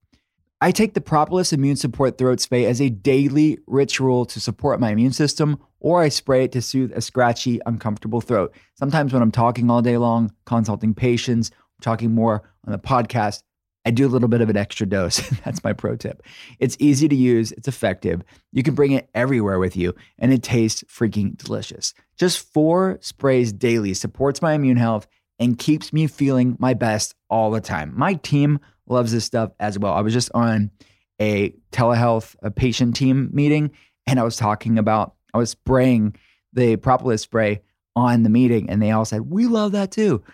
I 0.61 0.71
take 0.71 0.95
the 0.95 1.03
Propolis 1.03 1.53
Immune 1.53 1.77
Support 1.77 2.17
Throat 2.17 2.41
Spray 2.41 2.65
as 2.65 2.81
a 2.81 2.89
daily 2.89 3.59
ritual 3.67 4.25
to 4.27 4.41
support 4.41 4.81
my 4.81 4.91
immune 4.91 5.13
system, 5.13 5.59
or 5.81 6.01
I 6.01 6.09
spray 6.09 6.45
it 6.45 6.53
to 6.53 6.63
soothe 6.63 6.93
a 6.95 7.03
scratchy, 7.03 7.61
uncomfortable 7.67 8.23
throat. 8.23 8.55
Sometimes 8.75 9.13
when 9.13 9.21
I'm 9.21 9.31
talking 9.31 9.71
all 9.71 9.83
day 9.83 9.99
long, 9.99 10.33
consulting 10.47 10.95
patients, 10.95 11.51
talking 11.83 12.15
more 12.15 12.51
on 12.65 12.73
the 12.73 12.79
podcast, 12.79 13.43
I 13.87 13.91
do 13.91 14.05
a 14.05 14.09
little 14.11 14.29
bit 14.29 14.41
of 14.41 14.51
an 14.51 14.57
extra 14.57 14.85
dose. 14.85 15.19
That's 15.45 15.63
my 15.63 15.73
pro 15.73 15.95
tip. 15.95 16.23
It's 16.59 16.77
easy 16.81 17.09
to 17.09 17.15
use, 17.15 17.53
it's 17.53 17.69
effective. 17.69 18.23
You 18.53 18.65
can 18.65 18.75
bring 18.75 18.91
it 18.93 19.09
everywhere 19.15 19.61
with 19.61 19.77
you, 19.77 19.95
and 20.19 20.33
it 20.33 20.43
tastes 20.43 20.83
freaking 20.85 21.39
delicious. 21.39 21.95
Just 22.19 22.53
four 22.53 22.99
sprays 23.01 23.53
daily 23.53 23.95
supports 23.95 24.43
my 24.43 24.55
immune 24.55 24.77
health 24.77 25.07
and 25.39 25.57
keeps 25.57 25.93
me 25.93 26.09
feeling 26.09 26.57
my 26.59 26.75
best 26.75 27.15
all 27.31 27.53
the 27.53 27.61
time. 27.61 27.93
My 27.97 28.15
team 28.15 28.59
loves 28.89 29.13
this 29.13 29.25
stuff 29.25 29.53
as 29.61 29.79
well. 29.79 29.93
I 29.93 30.01
was 30.01 30.13
just 30.13 30.31
on 30.35 30.73
a 31.21 31.55
telehealth 31.71 32.35
a 32.43 32.51
patient 32.51 32.97
team 32.97 33.31
meeting, 33.33 33.71
and 34.07 34.19
I 34.19 34.25
was 34.25 34.37
talking 34.37 34.79
about, 34.79 35.15
I 35.33 35.39
was 35.39 35.51
spraying 35.51 36.17
the 36.53 36.77
propolis 36.77 37.23
spray 37.23 37.63
on 37.95 38.25
the 38.25 38.31
meeting, 38.31 38.69
and 38.69 38.83
they 38.83 38.91
all 38.91 39.05
said, 39.05 39.31
We 39.31 39.47
love 39.47 39.73
that 39.73 39.93
too. 39.93 40.25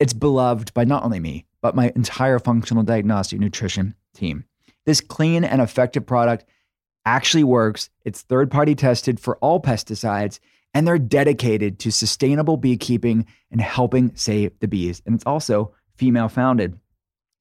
It's 0.00 0.12
beloved 0.12 0.74
by 0.74 0.84
not 0.84 1.04
only 1.04 1.20
me, 1.20 1.46
but 1.62 1.74
my 1.74 1.92
entire 1.94 2.38
functional 2.38 2.82
diagnostic 2.82 3.40
nutrition 3.40 3.94
team. 4.14 4.44
This 4.86 5.00
clean 5.00 5.44
and 5.44 5.60
effective 5.60 6.06
product 6.06 6.44
actually 7.04 7.44
works. 7.44 7.90
It's 8.04 8.22
third 8.22 8.50
party 8.50 8.74
tested 8.74 9.20
for 9.20 9.36
all 9.38 9.60
pesticides, 9.60 10.40
and 10.74 10.86
they're 10.86 10.98
dedicated 10.98 11.78
to 11.80 11.90
sustainable 11.90 12.56
beekeeping 12.56 13.26
and 13.50 13.60
helping 13.60 14.14
save 14.14 14.58
the 14.60 14.68
bees. 14.68 15.02
And 15.04 15.14
it's 15.14 15.26
also 15.26 15.74
female 15.96 16.28
founded. 16.28 16.78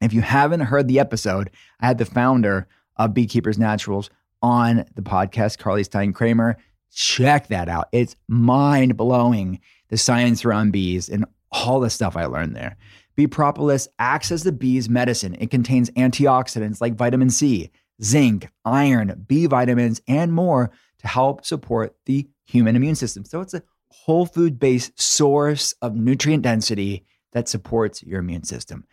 If 0.01 0.13
you 0.13 0.21
haven't 0.21 0.61
heard 0.61 0.87
the 0.87 0.99
episode, 0.99 1.49
I 1.79 1.87
had 1.87 1.97
the 1.97 2.05
founder 2.05 2.67
of 2.95 3.13
Beekeepers 3.13 3.57
Naturals 3.57 4.09
on 4.41 4.85
the 4.95 5.01
podcast, 5.01 5.57
Carly 5.57 5.83
Stein 5.83 6.13
Kramer. 6.13 6.57
Check 6.93 7.47
that 7.47 7.69
out. 7.69 7.89
It's 7.91 8.15
mind 8.27 8.97
blowing 8.97 9.59
the 9.89 9.97
science 9.97 10.45
around 10.45 10.71
bees 10.71 11.09
and 11.09 11.25
all 11.51 11.79
the 11.79 11.89
stuff 11.89 12.15
I 12.15 12.25
learned 12.25 12.55
there. 12.55 12.77
Bee 13.19 13.27
propolis 13.27 13.89
acts 13.99 14.31
as 14.31 14.43
the 14.43 14.51
bee's 14.53 14.87
medicine. 14.87 15.35
It 15.41 15.51
contains 15.51 15.89
antioxidants 15.89 16.79
like 16.79 16.95
vitamin 16.95 17.29
C, 17.29 17.69
zinc, 18.01 18.49
iron, 18.63 19.25
B 19.27 19.45
vitamins, 19.45 19.99
and 20.07 20.31
more 20.31 20.71
to 20.99 21.07
help 21.09 21.43
support 21.43 21.97
the 22.05 22.29
human 22.45 22.77
immune 22.77 22.95
system. 22.95 23.25
So 23.25 23.41
it's 23.41 23.53
a 23.53 23.63
whole 23.89 24.25
food 24.25 24.57
based 24.57 24.97
source 25.01 25.75
of 25.81 25.97
nutrient 25.97 26.43
density 26.43 27.03
that 27.33 27.49
supports 27.49 28.01
your 28.03 28.21
immune 28.21 28.45
system. 28.45 28.85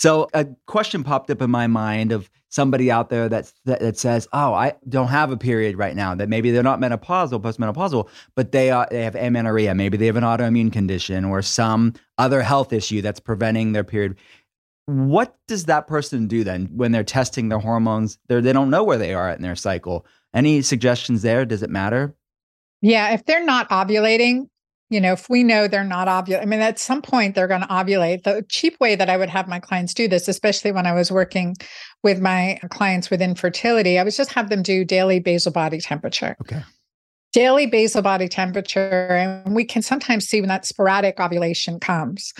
So 0.00 0.30
a 0.32 0.46
question 0.64 1.04
popped 1.04 1.30
up 1.30 1.42
in 1.42 1.50
my 1.50 1.66
mind 1.66 2.10
of 2.10 2.30
somebody 2.48 2.90
out 2.90 3.10
there 3.10 3.28
that's, 3.28 3.52
that 3.66 3.80
that 3.80 3.98
says, 3.98 4.26
"Oh, 4.32 4.54
I 4.54 4.72
don't 4.88 5.08
have 5.08 5.30
a 5.30 5.36
period 5.36 5.76
right 5.76 5.94
now." 5.94 6.14
That 6.14 6.30
maybe 6.30 6.50
they're 6.50 6.62
not 6.62 6.80
menopausal, 6.80 7.42
postmenopausal, 7.42 8.08
but 8.34 8.50
they 8.50 8.70
are, 8.70 8.88
they 8.90 9.02
have 9.04 9.14
amenorrhea. 9.14 9.74
Maybe 9.74 9.98
they 9.98 10.06
have 10.06 10.16
an 10.16 10.24
autoimmune 10.24 10.72
condition 10.72 11.26
or 11.26 11.42
some 11.42 11.92
other 12.16 12.40
health 12.40 12.72
issue 12.72 13.02
that's 13.02 13.20
preventing 13.20 13.72
their 13.72 13.84
period. 13.84 14.16
What 14.86 15.36
does 15.46 15.66
that 15.66 15.86
person 15.86 16.28
do 16.28 16.44
then 16.44 16.70
when 16.72 16.92
they're 16.92 17.04
testing 17.04 17.50
their 17.50 17.58
hormones? 17.58 18.18
They 18.28 18.40
they 18.40 18.54
don't 18.54 18.70
know 18.70 18.82
where 18.82 18.96
they 18.96 19.12
are 19.12 19.28
in 19.28 19.42
their 19.42 19.54
cycle. 19.54 20.06
Any 20.32 20.62
suggestions 20.62 21.20
there? 21.20 21.44
Does 21.44 21.62
it 21.62 21.68
matter? 21.68 22.16
Yeah, 22.80 23.12
if 23.12 23.26
they're 23.26 23.44
not 23.44 23.68
ovulating, 23.68 24.48
you 24.90 25.00
know, 25.00 25.12
if 25.12 25.30
we 25.30 25.44
know 25.44 25.68
they're 25.68 25.84
not 25.84 26.08
ovulating, 26.08 26.42
I 26.42 26.46
mean, 26.46 26.60
at 26.60 26.78
some 26.78 27.00
point 27.00 27.34
they're 27.34 27.48
going 27.48 27.60
to 27.60 27.66
ovulate. 27.68 28.24
The 28.24 28.44
cheap 28.48 28.78
way 28.80 28.96
that 28.96 29.08
I 29.08 29.16
would 29.16 29.30
have 29.30 29.48
my 29.48 29.60
clients 29.60 29.94
do 29.94 30.08
this, 30.08 30.26
especially 30.26 30.72
when 30.72 30.84
I 30.84 30.92
was 30.92 31.12
working 31.12 31.56
with 32.02 32.20
my 32.20 32.58
clients 32.70 33.08
with 33.08 33.22
infertility, 33.22 33.98
I 33.98 34.02
was 34.02 34.16
just 34.16 34.32
have 34.32 34.50
them 34.50 34.62
do 34.62 34.84
daily 34.84 35.20
basal 35.20 35.52
body 35.52 35.78
temperature. 35.78 36.36
Okay. 36.42 36.62
Daily 37.32 37.66
basal 37.66 38.02
body 38.02 38.26
temperature, 38.26 39.06
and 39.12 39.54
we 39.54 39.64
can 39.64 39.82
sometimes 39.82 40.26
see 40.26 40.40
when 40.40 40.48
that 40.48 40.66
sporadic 40.66 41.20
ovulation 41.20 41.78
comes, 41.78 42.32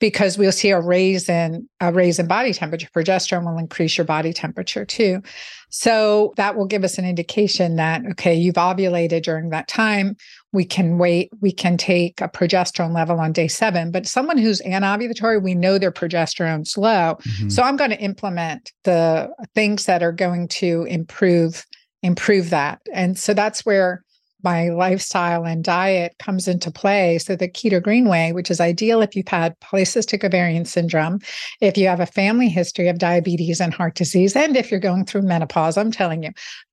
because 0.00 0.36
we'll 0.36 0.50
see 0.50 0.70
a 0.70 0.80
raise 0.80 1.28
in 1.28 1.68
a 1.78 1.92
raise 1.92 2.18
in 2.18 2.26
body 2.26 2.52
temperature. 2.52 2.88
Progesterone 2.92 3.44
will 3.44 3.56
increase 3.56 3.96
your 3.96 4.04
body 4.04 4.32
temperature 4.32 4.84
too. 4.84 5.22
So 5.70 6.34
that 6.38 6.56
will 6.56 6.66
give 6.66 6.82
us 6.82 6.98
an 6.98 7.04
indication 7.04 7.76
that, 7.76 8.02
okay, 8.10 8.34
you've 8.34 8.56
ovulated 8.56 9.22
during 9.22 9.50
that 9.50 9.68
time. 9.68 10.16
We 10.52 10.64
can 10.64 10.98
wait, 10.98 11.30
we 11.40 11.52
can 11.52 11.76
take 11.76 12.20
a 12.20 12.28
progesterone 12.28 12.94
level 12.94 13.18
on 13.18 13.32
day 13.32 13.48
seven. 13.48 13.90
But 13.90 14.06
someone 14.06 14.38
who's 14.38 14.60
anovulatory, 14.62 15.42
we 15.42 15.54
know 15.54 15.78
their 15.78 15.92
progesterone's 15.92 16.76
low. 16.76 17.16
Mhm. 17.22 17.50
So 17.50 17.62
I'm 17.62 17.76
going 17.76 17.90
to 17.90 18.00
implement 18.00 18.72
the 18.84 19.30
things 19.54 19.86
that 19.86 20.02
are 20.02 20.12
going 20.12 20.48
to 20.48 20.84
improve 20.84 21.64
improve 22.02 22.50
that. 22.50 22.80
And 22.92 23.16
so 23.16 23.32
that's 23.32 23.64
where 23.64 24.02
my 24.42 24.68
lifestyle 24.68 25.44
and 25.44 25.64
diet 25.64 26.14
comes 26.18 26.48
into 26.48 26.70
play. 26.70 27.18
So 27.18 27.36
the 27.36 27.48
keto 27.48 27.82
greenway, 27.82 28.32
which 28.32 28.50
is 28.50 28.60
ideal 28.60 29.02
if 29.02 29.14
you've 29.14 29.28
had 29.28 29.58
polycystic 29.60 30.24
ovarian 30.24 30.64
syndrome, 30.64 31.20
if 31.60 31.76
you 31.76 31.86
have 31.88 32.00
a 32.00 32.06
family 32.06 32.48
history 32.48 32.88
of 32.88 32.98
diabetes 32.98 33.60
and 33.60 33.72
heart 33.72 33.94
disease, 33.94 34.36
and 34.36 34.56
if 34.56 34.70
you're 34.70 34.80
going 34.80 35.04
through 35.04 35.22
menopause, 35.22 35.76
I'm 35.76 35.90
telling 35.90 36.22
you, 36.22 36.30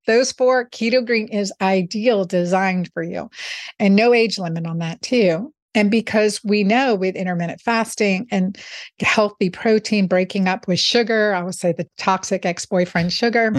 those 0.08 0.32
four 0.32 0.70
keto 0.70 1.06
green 1.06 1.28
is 1.28 1.54
ideal 1.62 2.26
designed 2.26 2.90
for 2.94 3.04
you. 3.04 3.30
And 3.80 3.96
no 3.96 4.14
age 4.14 4.40
limit 4.40 4.66
on 4.66 4.80
that 4.80 5.02
too. 5.02 5.54
And 5.76 5.92
because 5.92 6.42
we 6.44 6.64
know 6.64 6.96
with 6.96 7.16
intermittent 7.16 7.62
fasting 7.62 8.28
and 8.32 8.58
healthy 9.00 9.50
protein 9.50 10.08
breaking 10.08 10.48
up 10.48 10.68
with 10.68 10.80
sugar, 10.80 11.34
I 11.36 11.44
would 11.44 11.54
say 11.54 11.74
the 11.74 11.88
toxic 11.98 12.46
ex 12.46 12.66
boyfriend 12.66 13.14
sugar, 13.14 13.54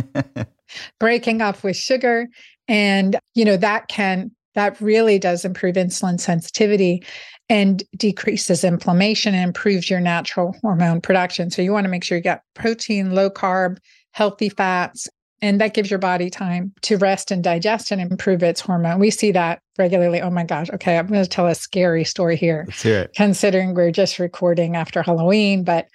breaking 0.99 1.41
up 1.41 1.63
with 1.63 1.77
sugar 1.77 2.29
and 2.71 3.19
you 3.35 3.45
know 3.45 3.57
that 3.59 3.89
can 3.89 4.31
that 4.55 4.81
really 4.81 5.19
does 5.19 5.45
improve 5.45 5.75
insulin 5.77 6.19
sensitivity 6.19 7.05
and 7.49 7.83
decreases 7.97 8.65
inflammation 8.65 9.35
and 9.35 9.45
improves 9.45 9.91
your 9.91 10.01
natural 10.01 10.55
hormone 10.63 11.01
production. 11.01 11.51
So 11.51 11.63
you 11.63 11.73
want 11.73 11.85
to 11.85 11.89
make 11.91 12.05
sure 12.05 12.17
you 12.17 12.23
got 12.23 12.43
protein 12.55 13.15
low 13.15 13.29
carb 13.31 13.79
healthy 14.13 14.49
fats 14.49 15.09
and 15.43 15.61
that 15.61 15.73
gives 15.75 15.91
your 15.91 15.99
body 15.99 16.31
time 16.31 16.73
to 16.83 16.97
rest 16.99 17.31
and 17.31 17.43
digest 17.43 17.91
and 17.91 18.01
improve 18.01 18.43
its 18.43 18.61
hormone. 18.61 18.99
We 19.01 19.11
see 19.11 19.33
that 19.33 19.61
regularly. 19.79 20.21
Oh 20.21 20.31
my 20.31 20.45
gosh. 20.45 20.69
Okay. 20.71 20.99
I'm 20.99 21.07
going 21.07 21.23
to 21.23 21.29
tell 21.29 21.47
a 21.47 21.55
scary 21.55 22.05
story 22.05 22.37
here 22.37 22.65
Let's 22.69 22.83
hear 22.83 23.01
it. 23.03 23.15
considering 23.17 23.75
we're 23.75 23.91
just 23.93 24.19
recording 24.19 24.77
after 24.77 25.03
halloween 25.03 25.65
but 25.65 25.87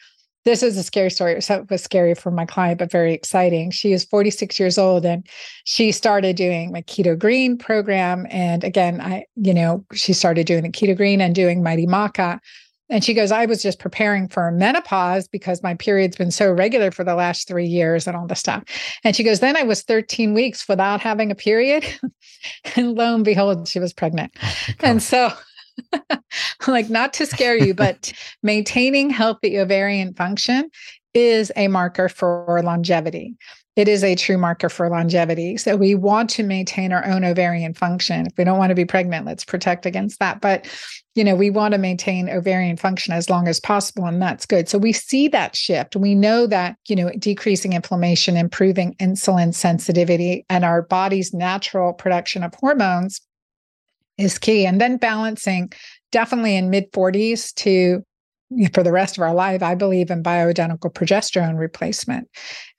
this 0.46 0.62
is 0.62 0.78
a 0.78 0.84
scary 0.84 1.10
story. 1.10 1.42
So 1.42 1.56
it 1.56 1.70
was 1.70 1.84
scary 1.84 2.14
for 2.14 2.32
my 2.32 2.46
client, 2.46 2.78
but 2.78 2.92
very 2.92 3.14
exciting. 3.14 3.72
She 3.72 3.92
is 3.92 4.06
46 4.06 4.60
years 4.60 4.78
old 4.78 5.04
and 5.04 5.28
she 5.66 5.92
started 5.92 6.36
doing 6.36 6.72
my 6.72 6.84
keto 6.84 7.18
green 7.18 7.58
program. 7.58 8.28
And 8.30 8.64
again, 8.64 9.02
I, 9.02 9.26
you 9.36 9.54
know, 9.54 9.84
she 9.94 10.14
started 10.14 10.46
doing 10.46 10.64
the 10.64 10.70
keto 10.70 10.96
green 10.96 11.20
and 11.20 11.34
doing 11.34 11.64
mighty 11.64 11.88
maca. 11.88 12.40
And 12.88 13.04
she 13.04 13.16
goes, 13.16 13.32
I 13.32 13.48
was 13.48 13.64
just 13.64 13.80
preparing 13.80 14.28
for 14.28 14.52
menopause 14.52 15.28
because 15.28 15.64
my 15.64 15.74
period's 15.74 16.16
been 16.16 16.30
so 16.30 16.52
regular 16.52 16.92
for 16.92 17.04
the 17.04 17.16
last 17.16 17.48
three 17.48 17.66
years 17.66 18.06
and 18.06 18.16
all 18.16 18.28
this 18.28 18.40
stuff. 18.40 18.64
And 19.04 19.16
she 19.16 19.24
goes, 19.24 19.40
then 19.40 19.58
I 19.58 19.64
was 19.64 19.82
13 19.82 20.36
weeks 20.36 20.68
without 20.70 21.02
having 21.02 21.32
a 21.32 21.36
period. 21.36 21.84
and 22.76 22.94
lo 22.94 23.16
and 23.16 23.26
behold, 23.26 23.68
she 23.68 23.80
was 23.80 23.92
pregnant. 23.92 24.38
and 24.82 25.02
so 25.02 25.34
like 26.68 26.90
not 26.90 27.14
to 27.14 27.26
scare 27.26 27.58
you, 27.58 27.74
but 27.74 28.14
maintaining 28.44 29.10
healthy 29.10 29.60
ovarian 29.60 30.14
function 30.14 30.70
is 31.14 31.52
a 31.56 31.68
marker 31.68 32.10
for 32.10 32.62
longevity. 32.64 33.36
It 33.76 33.90
is 33.90 34.06
a 34.06 34.16
true 34.16 34.38
marker 34.38 34.70
for 34.70 34.90
longevity. 34.90 35.58
So 35.58 35.76
we 35.76 35.96
want 35.96 36.30
to 36.32 36.44
maintain 36.44 36.94
our 36.94 37.06
own 37.06 37.26
ovarian 37.26 37.74
function. 37.74 38.26
If 38.26 38.38
we 38.38 38.46
don't 38.46 38.58
want 38.58 38.70
to 38.70 38.76
be 38.76 38.86
pregnant, 38.86 39.26
let's 39.26 39.44
protect 39.44 39.86
against 39.86 40.20
that. 40.20 40.40
But, 40.40 40.66
you 41.14 41.26
know, 41.26 41.36
we 41.36 41.50
want 41.50 41.74
to 41.74 41.78
maintain 41.78 42.30
ovarian 42.30 42.78
function 42.78 43.14
as 43.14 43.30
long 43.30 43.50
as 43.50 43.60
possible, 43.60 44.06
and 44.06 44.22
that's 44.22 44.46
good. 44.46 44.70
So 44.70 44.78
we 44.78 44.94
see 44.94 45.28
that 45.30 45.58
shift. 45.58 45.98
We 45.98 46.16
know 46.16 46.48
that, 46.48 46.78
you 46.88 46.96
know, 46.96 47.12
decreasing 47.20 47.74
inflammation, 47.74 48.38
improving 48.38 48.96
insulin 48.96 49.54
sensitivity, 49.54 50.46
and 50.50 50.64
our 50.64 50.82
body's 50.82 51.34
natural 51.34 51.92
production 51.92 52.44
of 52.44 52.54
hormones 52.56 53.20
is 54.18 54.38
key. 54.38 54.66
And 54.66 54.80
then 54.80 54.98
balancing 54.98 55.72
definitely 56.12 56.56
in 56.56 56.70
mid 56.70 56.92
40s 56.92 57.54
to 57.56 58.04
for 58.74 58.84
the 58.84 58.92
rest 58.92 59.18
of 59.18 59.24
our 59.24 59.34
life, 59.34 59.64
I 59.64 59.76
believe 59.76 60.12
in 60.12 60.22
bioidentical 60.22 60.94
progesterone 60.94 61.58
replacement. 61.58 62.30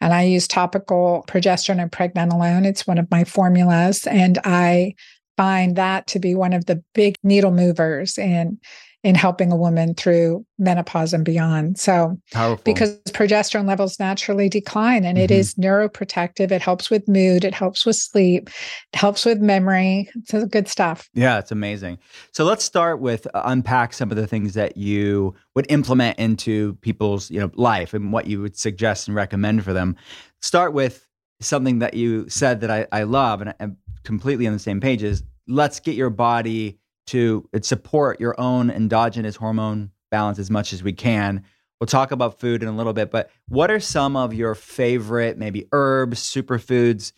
And 0.01 0.15
I 0.15 0.23
use 0.23 0.47
topical 0.47 1.25
progesterone 1.29 1.83
and 1.83 1.91
pregnenolone. 1.91 2.65
It's 2.65 2.87
one 2.87 2.99
of 2.99 3.11
my 3.11 3.25
formulas. 3.25 4.07
And 4.07 4.39
I 4.45 4.95
find 5.37 5.77
that 5.77 6.07
to 6.09 6.19
be 6.19 6.35
one 6.35 6.53
of 6.53 6.67
the 6.67 6.83
big 6.95 7.17
needle 7.23 7.51
movers 7.51 8.17
in 8.17 8.59
in 9.03 9.15
helping 9.15 9.53
a 9.53 9.57
woman 9.57 9.95
through 9.95 10.45
menopause 10.59 11.13
and 11.13 11.25
beyond. 11.25 11.79
So, 11.79 12.19
Powerful. 12.33 12.63
because 12.65 12.99
progesterone 13.11 13.67
levels 13.67 14.01
naturally 14.01 14.49
decline 14.49 15.05
and 15.05 15.17
mm-hmm. 15.17 15.25
it 15.25 15.31
is 15.31 15.55
neuroprotective, 15.55 16.51
it 16.51 16.61
helps 16.61 16.91
with 16.91 17.07
mood, 17.07 17.45
it 17.45 17.55
helps 17.55 17.87
with 17.87 17.97
sleep, 17.97 18.49
it 18.93 18.99
helps 18.99 19.25
with 19.25 19.39
memory. 19.39 20.11
It's 20.15 20.45
good 20.47 20.69
stuff. 20.69 21.09
Yeah, 21.15 21.39
it's 21.39 21.53
amazing. 21.53 21.99
So, 22.33 22.45
let's 22.45 22.65
start 22.65 23.01
with 23.01 23.27
uh, 23.35 23.43
unpack 23.45 23.93
some 23.93 24.11
of 24.11 24.17
the 24.17 24.27
things 24.27 24.55
that 24.55 24.77
you 24.77 25.35
would 25.55 25.67
implement 25.71 26.19
into 26.19 26.75
people's, 26.77 27.31
you 27.31 27.41
know, 27.41 27.51
life 27.55 27.95
and 27.95 28.13
what 28.13 28.27
you 28.27 28.41
would 28.41 28.57
suggest 28.57 29.09
and 29.09 29.15
recommend 29.15 29.63
for 29.65 29.73
them. 29.73 29.97
Start 30.43 30.73
with 30.73 31.07
something 31.41 31.79
that 31.81 31.95
you 31.95 32.29
said 32.29 32.61
that 32.63 32.71
I, 32.71 32.87
I 32.93 33.03
love 33.03 33.41
and 33.41 33.55
I'm 33.61 33.77
completely 34.05 34.47
on 34.47 34.53
the 34.53 34.59
same 34.59 34.81
page 34.81 35.03
is 35.03 35.23
let's 35.49 35.81
get 35.81 35.95
your 35.95 36.11
body 36.11 36.79
to 37.07 37.49
support 37.63 38.21
your 38.21 38.39
own 38.41 38.71
endogenous 38.71 39.37
hormone 39.37 39.91
balance 40.11 40.39
as 40.39 40.51
much 40.51 40.73
as 40.73 40.83
we 40.83 40.93
can. 40.93 41.45
We'll 41.81 41.87
talk 41.87 42.11
about 42.11 42.41
food 42.41 42.63
in 42.63 42.69
a 42.69 42.73
little 42.73 42.93
bit, 42.93 43.11
but 43.11 43.31
what 43.49 43.71
are 43.71 43.81
some 43.81 44.17
of 44.17 44.33
your 44.33 44.55
favorite, 44.55 45.37
maybe 45.37 45.67
herbs, 45.73 46.21
superfoods, 46.21 47.13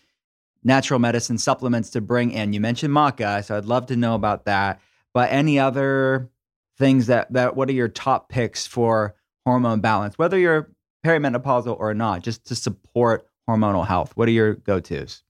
natural 0.64 0.98
medicine 0.98 1.38
supplements 1.38 1.90
to 1.90 2.00
bring 2.00 2.32
in? 2.32 2.52
You 2.52 2.60
mentioned 2.60 2.92
maca, 2.92 3.44
so 3.44 3.56
I'd 3.56 3.66
love 3.66 3.86
to 3.86 3.96
know 3.96 4.14
about 4.14 4.46
that. 4.46 4.80
But 5.14 5.30
any 5.30 5.58
other 5.58 6.28
things 6.76 7.06
that 7.06 7.32
that 7.32 7.56
what 7.56 7.68
are 7.68 7.72
your 7.72 7.88
top 7.88 8.28
picks 8.28 8.66
for 8.66 9.14
hormone 9.46 9.80
balance, 9.80 10.18
whether 10.18 10.38
you're 10.38 10.70
perimenopausal 11.04 11.78
or 11.78 11.94
not, 11.94 12.22
just 12.22 12.46
to 12.46 12.54
support 12.54 13.26
hormonal 13.48 13.86
health? 13.86 14.12
What 14.16 14.28
are 14.28 14.32
your 14.32 14.54
go-tos? 14.54 15.22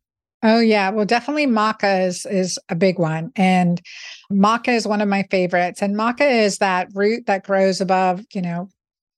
Oh 0.43 0.61
yeah, 0.61 0.91
well 0.91 1.05
definitely 1.05 1.47
maca 1.47 2.07
is 2.07 2.25
is 2.25 2.59
a 2.69 2.77
big 2.77 2.99
one 2.99 3.33
and 3.35 3.81
maca 4.31 4.69
is 4.69 4.87
one 4.87 5.01
of 5.01 5.09
my 5.09 5.25
favorites 5.31 5.83
and 5.83 5.97
maca 5.97 6.45
is 6.45 6.59
that 6.59 6.89
root 6.95 7.27
that 7.27 7.45
grows 7.45 7.81
above, 7.81 8.25
you 8.33 8.43
know, 8.43 8.69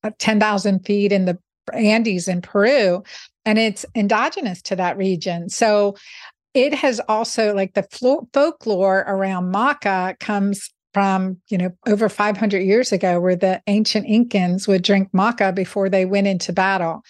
uh, 0.03 0.11
10,000 0.17 0.79
feet 0.79 1.11
in 1.11 1.25
the 1.25 1.37
Andes 1.73 2.27
in 2.27 2.41
Peru 2.41 3.03
and 3.45 3.59
it's 3.59 3.85
endogenous 3.93 4.61
to 4.63 4.75
that 4.75 4.97
region. 4.97 5.49
So 5.49 5.95
it 6.53 6.73
has 6.73 6.99
also 7.07 7.53
like 7.53 7.75
the 7.75 7.83
folklore 8.33 9.05
around 9.07 9.53
maca 9.53 10.17
comes 10.19 10.69
from 10.93 11.37
you 11.49 11.57
know 11.57 11.69
over 11.87 12.09
500 12.09 12.59
years 12.59 12.91
ago 12.91 13.19
where 13.19 13.35
the 13.35 13.61
ancient 13.67 14.07
incans 14.07 14.67
would 14.67 14.81
drink 14.81 15.09
maca 15.13 15.53
before 15.53 15.87
they 15.87 16.05
went 16.05 16.27
into 16.27 16.51
battle 16.51 17.03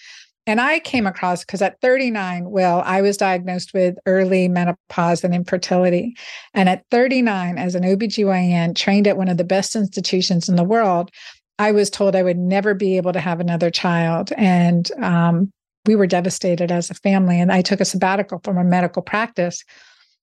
and 0.46 0.60
I 0.60 0.80
came 0.80 1.06
across 1.06 1.44
because 1.44 1.62
at 1.62 1.80
39, 1.80 2.50
well, 2.50 2.82
I 2.84 3.00
was 3.00 3.16
diagnosed 3.16 3.72
with 3.72 3.96
early 4.06 4.48
menopause 4.48 5.22
and 5.22 5.34
infertility. 5.34 6.16
And 6.52 6.68
at 6.68 6.84
39, 6.90 7.58
as 7.58 7.74
an 7.76 7.84
OBGYN 7.84 8.74
trained 8.74 9.06
at 9.06 9.16
one 9.16 9.28
of 9.28 9.36
the 9.36 9.44
best 9.44 9.76
institutions 9.76 10.48
in 10.48 10.56
the 10.56 10.64
world, 10.64 11.10
I 11.58 11.70
was 11.70 11.90
told 11.90 12.16
I 12.16 12.24
would 12.24 12.38
never 12.38 12.74
be 12.74 12.96
able 12.96 13.12
to 13.12 13.20
have 13.20 13.38
another 13.38 13.70
child. 13.70 14.32
And 14.36 14.90
um, 15.00 15.52
we 15.86 15.94
were 15.94 16.08
devastated 16.08 16.72
as 16.72 16.90
a 16.90 16.94
family. 16.94 17.40
And 17.40 17.52
I 17.52 17.62
took 17.62 17.80
a 17.80 17.84
sabbatical 17.84 18.40
from 18.42 18.58
a 18.58 18.64
medical 18.64 19.02
practice. 19.02 19.62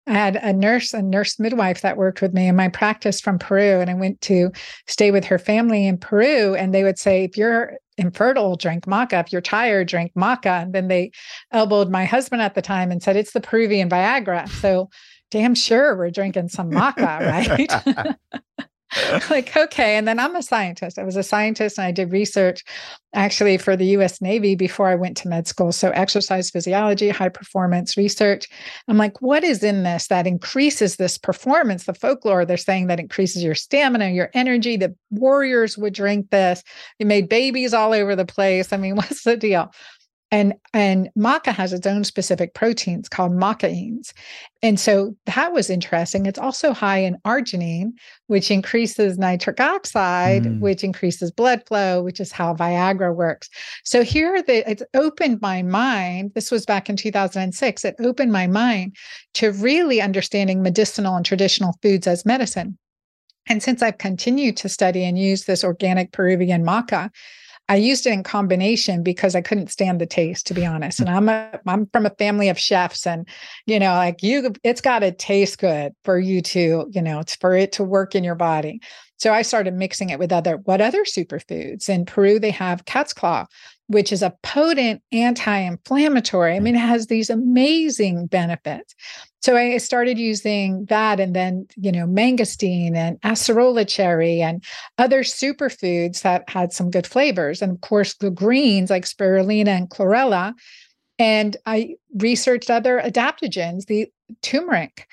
I 0.07 0.13
had 0.13 0.35
a 0.38 0.53
nurse, 0.53 0.93
a 0.93 1.01
nurse 1.01 1.39
midwife 1.39 1.81
that 1.81 1.97
worked 1.97 2.21
with 2.21 2.33
me 2.33 2.47
in 2.47 2.55
my 2.55 2.67
practice 2.67 3.21
from 3.21 3.38
Peru. 3.38 3.79
And 3.79 3.89
I 3.89 3.93
went 3.93 4.21
to 4.21 4.51
stay 4.88 5.12
with 5.12 5.25
her 5.25 5.38
family 5.38 5.85
in 5.85 5.97
Peru. 5.97 6.55
And 6.55 6.73
they 6.73 6.83
would 6.83 6.97
say, 6.97 7.23
if 7.23 7.38
you're 7.38 7.73
infertile, 7.97 8.55
drink 8.55 8.85
maca. 8.85 9.19
If 9.19 9.31
you're 9.31 9.41
tired, 9.41 9.88
drink 9.88 10.12
maca. 10.17 10.63
And 10.63 10.73
then 10.73 10.88
they 10.88 11.12
elbowed 11.51 11.89
my 11.89 12.05
husband 12.05 12.41
at 12.41 12.55
the 12.55 12.62
time 12.62 12.91
and 12.91 13.03
said, 13.03 13.15
it's 13.15 13.33
the 13.33 13.41
Peruvian 13.41 13.89
Viagra. 13.89 14.49
So 14.49 14.89
damn 15.31 15.53
sure 15.53 15.95
we're 15.95 16.09
drinking 16.09 16.49
some 16.49 16.71
maca, 16.71 17.19
right? 17.99 18.17
like, 19.30 19.56
okay. 19.56 19.97
And 19.97 20.08
then 20.08 20.19
I'm 20.19 20.36
a 20.36 20.41
scientist. 20.41 20.97
I 20.97 21.04
was 21.04 21.15
a 21.15 21.23
scientist 21.23 21.78
and 21.78 21.86
I 21.86 21.91
did 21.91 22.12
research 22.12 22.63
actually 23.13 23.58
for 23.58 23.75
the 23.75 23.86
US 23.97 24.21
Navy 24.21 24.56
before 24.56 24.88
I 24.88 24.95
went 24.95 25.17
to 25.17 25.28
med 25.28 25.47
school. 25.47 25.71
So, 25.71 25.91
exercise 25.91 26.49
physiology, 26.49 27.10
high 27.10 27.30
performance 27.30 27.97
research. 27.97 28.47
I'm 28.88 28.97
like, 28.97 29.21
what 29.21 29.43
is 29.43 29.63
in 29.63 29.84
this 29.84 30.08
that 30.08 30.25
increases 30.25 30.95
this 30.95 31.17
performance? 31.17 31.86
The 31.86 31.93
folklore, 31.93 32.45
they're 32.45 32.58
saying 32.58 32.88
that 32.88 32.99
increases 32.99 33.43
your 33.43 33.56
stamina, 33.56 34.10
your 34.10 34.32
energy. 34.34 34.75
The 34.75 34.95
warriors 35.12 35.78
would 35.78 35.93
drink 35.93 36.32
this. 36.32 36.63
They 36.97 37.06
made 37.06 37.30
babies 37.30 37.73
all 37.73 37.93
over 37.93 38.15
the 38.15 38.25
place. 38.25 38.73
I 38.73 38.78
mean, 38.78 38.95
what's 38.95 39.23
the 39.23 39.38
deal? 39.38 39.71
And 40.31 40.53
and 40.73 41.09
maca 41.17 41.51
has 41.51 41.73
its 41.73 41.87
own 41.87 42.03
specific 42.03 42.53
proteins 42.53 43.09
called 43.09 43.31
macaenes. 43.31 44.13
And 44.61 44.79
so 44.79 45.15
that 45.25 45.53
was 45.53 45.69
interesting. 45.71 46.27
It's 46.27 46.37
also 46.37 46.71
high 46.71 46.99
in 46.99 47.17
arginine, 47.25 47.93
which 48.27 48.51
increases 48.51 49.17
nitric 49.17 49.59
oxide, 49.59 50.43
mm. 50.43 50.59
which 50.59 50.83
increases 50.83 51.31
blood 51.31 51.63
flow, 51.65 52.03
which 52.03 52.19
is 52.19 52.31
how 52.31 52.53
Viagra 52.53 53.15
works. 53.15 53.49
So 53.83 54.03
here 54.03 54.43
the 54.43 54.69
it's 54.69 54.83
opened 54.93 55.41
my 55.41 55.63
mind. 55.63 56.33
This 56.35 56.51
was 56.51 56.65
back 56.65 56.89
in 56.89 56.95
2006. 56.95 57.83
It 57.83 57.95
opened 57.99 58.31
my 58.31 58.45
mind 58.45 58.95
to 59.35 59.51
really 59.53 59.99
understanding 59.99 60.61
medicinal 60.61 61.15
and 61.15 61.25
traditional 61.25 61.75
foods 61.81 62.05
as 62.05 62.25
medicine. 62.25 62.77
And 63.47 63.63
since 63.63 63.81
I've 63.81 63.97
continued 63.97 64.57
to 64.57 64.69
study 64.69 65.03
and 65.03 65.17
use 65.17 65.45
this 65.45 65.63
organic 65.63 66.11
Peruvian 66.11 66.63
maca, 66.63 67.09
I 67.69 67.75
used 67.75 68.08
it 68.08 68.13
in 68.13 68.23
combination 68.23 69.03
because 69.03 69.36
I 69.36 69.41
couldn't 69.41 69.69
stand 69.69 70.01
the 70.01 70.08
taste, 70.08 70.47
to 70.47 70.55
be 70.55 70.65
honest. 70.65 70.99
And 70.99 71.08
I'm 71.08 71.29
a 71.29 71.60
I'm 71.67 71.86
from 71.93 72.08
a 72.08 72.15
family 72.17 72.49
of 72.49 72.60
chefs, 72.60 73.05
and 73.05 73.27
you 73.67 73.79
know, 73.79 73.93
like 73.93 74.23
you, 74.23 74.51
it's 74.63 74.82
got 74.82 74.99
to 74.99 75.12
taste 75.12 75.60
good 75.60 75.93
for 76.03 76.17
you 76.19 76.41
to, 76.41 76.89
you 76.91 77.01
know, 77.01 77.19
it's 77.19 77.36
for 77.36 77.55
it 77.55 77.71
to 77.73 77.84
work 77.84 78.15
in 78.15 78.23
your 78.23 78.36
body. 78.36 78.82
So 79.17 79.34
I 79.34 79.43
started 79.43 79.75
mixing 79.75 80.10
it 80.10 80.17
with 80.17 80.32
other 80.32 80.58
what 80.58 80.82
other 80.82 81.03
superfoods. 81.03 81.88
In 81.88 82.05
Peru, 82.05 82.39
they 82.39 82.51
have 82.51 82.86
cat's 82.86 83.13
claw, 83.13 83.45
which 83.89 84.13
is 84.13 84.21
a 84.21 84.36
potent 84.43 85.02
anti-inflammatory. 85.12 86.56
I 86.56 86.60
mm. 86.60 86.63
mean, 86.63 86.75
it 86.75 86.80
has 86.80 87.08
these 87.08 87.32
amazing 87.32 88.28
benefits. 88.28 88.93
So 89.41 89.58
I 89.58 89.78
started 89.78 90.19
using 90.19 90.86
that 90.86 91.19
and 91.19 91.36
then, 91.36 91.65
you 91.75 91.91
know, 91.91 92.06
mangosteen 92.06 92.95
and 92.95 93.19
acerola 93.21 93.88
cherry 93.88 94.41
and 94.41 94.63
other 94.99 95.23
superfoods 95.23 96.21
that 96.21 96.47
had 96.47 96.71
some 96.71 96.91
good 96.91 97.08
flavors. 97.08 97.63
And 97.63 97.71
of 97.71 97.82
course, 97.82 98.13
the 98.13 98.30
greens 98.30 98.91
like 98.91 99.06
spirulina 99.06 99.69
and 99.69 99.89
chlorella. 99.89 100.54
And 101.17 101.58
I 101.65 101.95
researched 102.15 102.69
other 102.69 103.02
adaptogens, 103.04 103.88
the 103.88 104.08
turmeric, 104.43 105.08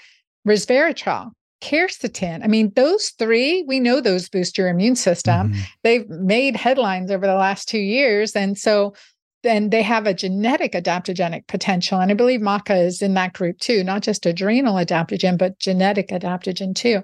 resveratrol, 0.47 1.33
quercetin. 1.63 2.43
I 2.43 2.47
mean, 2.47 2.73
those 2.77 3.11
three, 3.19 3.65
we 3.67 3.81
know 3.81 4.01
those 4.01 4.29
boost 4.29 4.59
your 4.59 4.69
immune 4.69 4.97
system. 4.97 5.53
Mm-hmm. 5.53 5.61
They've 5.83 6.09
made 6.09 6.57
headlines 6.57 7.11
over 7.11 7.27
the 7.27 7.35
last 7.35 7.69
two 7.69 7.79
years. 7.79 8.37
And 8.37 8.59
so 8.59 8.95
then 9.43 9.71
they 9.71 9.83
have 9.83 10.07
a 10.07 10.15
genetic 10.15 10.73
adaptogenic 10.73 11.47
potential. 11.47 12.01
And 12.01 12.11
I 12.11 12.15
believe 12.15 12.41
maca 12.41 12.85
is 12.85 13.01
in 13.01 13.15
that 13.15 13.33
group 13.33 13.59
too, 13.59 13.85
not 13.85 14.03
just 14.03 14.27
adrenal 14.27 14.75
adaptogen, 14.75 15.39
but 15.39 15.59
genetic 15.59 16.09
adaptogen 16.09 16.75
too. 16.75 17.03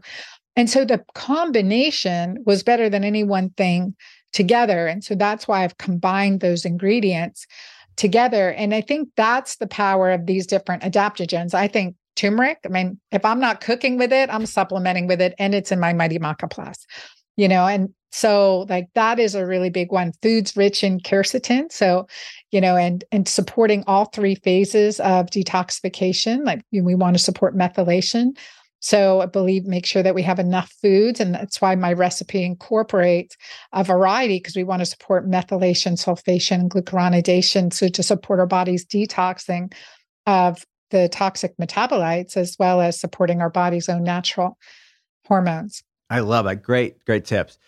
And 0.57 0.69
so 0.69 0.85
the 0.85 1.03
combination 1.15 2.39
was 2.45 2.63
better 2.63 2.91
than 2.91 3.05
any 3.05 3.25
one 3.25 3.51
thing 3.51 3.95
together. 4.33 4.87
And 4.87 5.05
so 5.05 5.15
that's 5.15 5.47
why 5.47 5.65
I've 5.65 5.79
combined 5.79 6.41
those 6.41 6.65
ingredients 6.65 7.47
together. 7.97 8.51
And 8.51 8.75
I 8.75 8.81
think 8.81 9.11
that's 9.17 9.57
the 9.57 9.67
power 9.67 10.11
of 10.11 10.27
these 10.27 10.47
different 10.47 10.83
adaptogens. 10.83 11.55
I 11.55 11.69
think 11.69 11.95
turmeric, 12.17 12.59
I 12.65 12.69
mean, 12.69 13.01
if 13.11 13.25
I'm 13.25 13.41
not 13.41 13.61
cooking 13.61 13.99
with 13.99 14.13
it, 14.13 14.31
I'm 14.31 14.47
supplementing 14.47 15.07
with 15.07 15.21
it, 15.21 15.35
and 15.39 15.55
it's 15.55 15.73
in 15.73 15.81
my 15.81 15.93
Mighty 15.93 16.19
Maca 16.19 16.51
Plus, 16.51 16.87
you 17.37 17.49
know, 17.49 17.67
and 17.67 17.91
so 18.13 18.67
like 18.69 18.89
that 18.95 19.19
is 19.19 19.35
a 19.35 19.47
really 19.47 19.71
big 19.71 19.91
one. 19.91 20.13
Foods 20.23 20.55
rich 20.55 20.85
in 20.85 21.01
quercetin. 21.01 21.73
So, 21.73 22.07
you 22.51 22.61
know, 22.61 22.77
and 22.77 23.03
and 23.11 23.27
supporting 23.27 23.83
all 23.87 24.05
three 24.05 24.35
phases 24.35 25.01
of 25.01 25.27
detoxification. 25.27 26.45
Like 26.45 26.63
we 26.71 26.95
want 26.95 27.17
to 27.17 27.23
support 27.23 27.57
methylation. 27.57 28.37
So 28.81 29.21
I 29.21 29.27
believe 29.27 29.65
make 29.65 29.87
sure 29.87 30.03
that 30.03 30.15
we 30.15 30.23
have 30.23 30.41
enough 30.41 30.71
foods. 30.83 31.21
And 31.21 31.35
that's 31.35 31.61
why 31.63 31.75
my 31.75 31.93
recipe 31.93 32.45
incorporates 32.45 33.37
a 33.73 33.83
variety 33.83 34.39
because 34.39 34.57
we 34.57 34.65
want 34.65 34.81
to 34.81 34.87
support 34.87 35.31
methylation, 35.31 35.93
sulfation, 35.93 36.61
and 36.61 36.71
glucuronidation. 36.71 37.73
So 37.73 37.89
to 37.89 38.03
support 38.03 38.41
our 38.41 38.47
body's 38.47 38.85
detoxing 38.85 39.73
of 40.27 40.67
the 40.93 41.09
toxic 41.09 41.57
metabolites, 41.57 42.37
as 42.37 42.57
well 42.59 42.81
as 42.81 43.01
supporting 43.01 43.41
our 43.41 43.51
body's 43.51 43.89
own 43.89 44.05
natural 44.05 44.57
hormones. 45.27 45.83
I 46.09 46.21
love 46.21 46.47
it. 46.47 46.63
Great, 46.63 47.05
great 47.05 47.25
tips. 47.25 47.59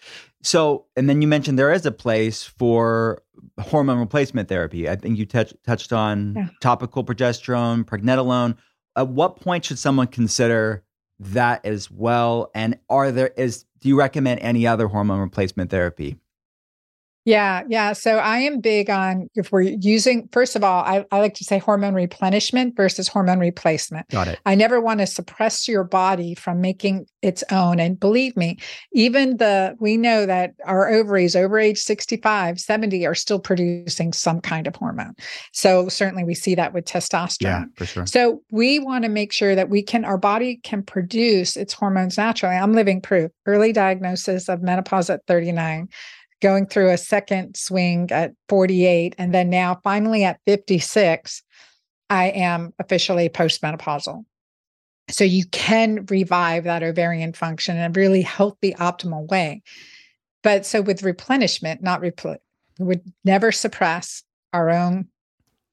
So, 0.43 0.85
and 0.97 1.09
then 1.09 1.23
you 1.23 1.29
mentioned 1.29 1.59
there 1.59 1.73
is 1.73 1.87
a 1.87 1.91
place 1.91 2.45
for 2.45 3.23
hormone 3.59 3.99
replacement 3.99 4.49
therapy. 4.49 4.89
I 4.89 4.97
think 4.97 5.19
you 5.19 5.27
touch, 5.27 5.55
touched 5.67 5.93
on 5.93 6.35
yeah. 6.37 6.49
topical 6.61 7.03
progesterone, 7.03 7.85
pregnenolone. 7.85 8.57
At 8.97 9.09
what 9.09 9.41
point 9.41 9.65
should 9.65 9.79
someone 9.79 10.07
consider 10.07 10.85
that 11.19 11.65
as 11.65 11.91
well? 11.91 12.51
And 12.55 12.79
are 12.91 13.11
there 13.11 13.33
is 13.37 13.65
do 13.81 13.89
you 13.89 13.99
recommend 13.99 14.41
any 14.41 14.67
other 14.67 14.89
hormone 14.89 15.21
replacement 15.21 15.71
therapy? 15.71 16.19
Yeah, 17.25 17.63
yeah. 17.69 17.95
So 17.95 18.19
I 18.19 18.39
am 18.39 18.61
big 18.61 18.91
on 18.91 19.31
if 19.35 19.51
we're 19.51 19.63
using, 19.63 20.29
first 20.31 20.57
of 20.57 20.63
all, 20.63 20.85
I, 20.85 21.07
I, 21.11 21.21
like 21.21 21.33
to 21.35 21.45
say 21.45 21.59
hormone 21.59 21.95
replenishment 21.95 22.77
versus 22.77 23.09
hormone 23.09 23.39
replacement. 23.39 24.07
Got 24.11 24.29
it. 24.29 24.39
I 24.45 24.55
never 24.55 24.79
want 24.79 25.01
to 25.01 25.07
suppress 25.07 25.67
your 25.67 25.85
body 25.85 26.35
from 26.35 26.61
making 26.61 27.07
its 27.23 27.43
own. 27.51 27.81
And 27.81 27.99
believe 27.99 28.37
me, 28.37 28.59
even 28.93 29.39
the, 29.39 29.75
we 29.81 29.97
know 29.97 30.27
that 30.27 30.53
our 30.67 30.91
ovaries 30.91 31.35
over 31.35 31.59
age 31.59 31.79
65, 31.79 32.61
70 32.61 33.07
are 33.07 33.15
still 33.15 33.41
producing 33.41 34.13
some 34.13 34.43
kind 34.43 34.67
of 34.67 34.77
hormone. 34.77 35.15
So 35.53 35.89
certainly 35.89 36.25
we 36.25 36.35
see 36.35 36.55
that 36.57 36.75
with 36.75 36.85
testosterone. 36.85 37.41
Yeah, 37.41 37.65
for 37.77 37.87
sure. 37.87 38.07
So 38.07 38.43
we 38.51 38.81
want 38.81 39.05
to 39.05 39.09
make 39.09 39.33
sure 39.33 39.55
that 39.55 39.71
we 39.71 39.83
can, 39.83 40.05
our 40.05 40.19
body 40.19 40.61
can 40.63 40.83
produce 40.83 41.57
its 41.57 41.73
hormones 41.73 42.19
naturally. 42.19 42.57
I'm 42.57 42.75
living 42.75 43.01
proof. 43.01 43.31
Early 43.47 43.73
diagnosis 43.73 44.51
of 44.51 44.63
menopause 44.63 45.09
at 45.09 45.25
39 45.27 45.89
going 46.45 46.67
through 46.67 46.91
a 46.91 46.99
second 46.99 47.57
swing 47.57 48.11
at 48.11 48.33
48, 48.51 49.15
and 49.17 49.33
then 49.33 49.49
now 49.49 49.81
finally 49.83 50.25
at 50.25 50.41
56, 50.47 51.43
I 52.11 52.27
am 52.27 52.75
officially 52.79 53.31
postmenopausal. 53.31 54.27
So 55.09 55.25
you 55.25 55.47
can 55.47 56.05
revive 56.11 56.65
that 56.65 56.83
ovarian 56.83 57.33
function 57.33 57.79
in 57.79 57.83
a 57.83 57.95
really 57.99 58.21
healthy, 58.21 58.75
optimal 58.75 59.27
way. 59.31 59.63
But 60.43 60.67
so 60.67 60.83
with 60.83 61.03
replenishment, 61.03 61.83
not 61.83 62.03
repl- 62.03 62.37
would 62.79 63.01
never 63.25 63.51
suppress 63.51 64.23
our 64.53 64.69
own 64.69 65.09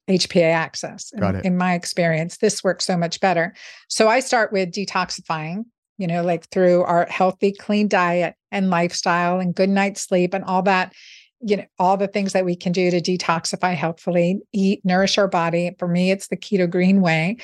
HPA 0.10 0.54
axis. 0.54 1.12
In, 1.14 1.22
in 1.44 1.58
my 1.58 1.74
experience, 1.74 2.38
this 2.38 2.64
works 2.64 2.86
so 2.86 2.96
much 2.96 3.20
better. 3.20 3.54
So 3.90 4.08
I 4.08 4.22
start 4.22 4.54
with 4.54 4.72
detoxifying, 4.72 5.66
you 6.02 6.08
know, 6.08 6.24
like 6.24 6.50
through 6.50 6.82
our 6.84 7.06
healthy, 7.06 7.52
clean 7.52 7.88
diet 7.88 8.34
and 8.52 8.72
lifestyle 8.72 9.40
and 9.40 9.54
good 9.54 9.70
night's 9.70 10.02
sleep 10.02 10.34
and 10.34 10.44
all 10.46 10.64
that, 10.64 10.94
you 11.42 11.58
know, 11.58 11.66
all 11.78 11.96
the 11.96 12.08
things 12.08 12.34
that 12.34 12.44
we 12.44 12.56
can 12.56 12.72
do 12.72 12.90
to 12.90 13.00
detoxify 13.00 13.76
healthfully, 13.76 14.40
eat, 14.52 14.84
nourish 14.84 15.20
our 15.20 15.28
body. 15.28 15.72
For 15.78 15.88
me, 15.88 16.10
it's 16.10 16.28
the 16.28 16.38
keto 16.38 16.68
green 16.68 17.02
way. 17.02 17.38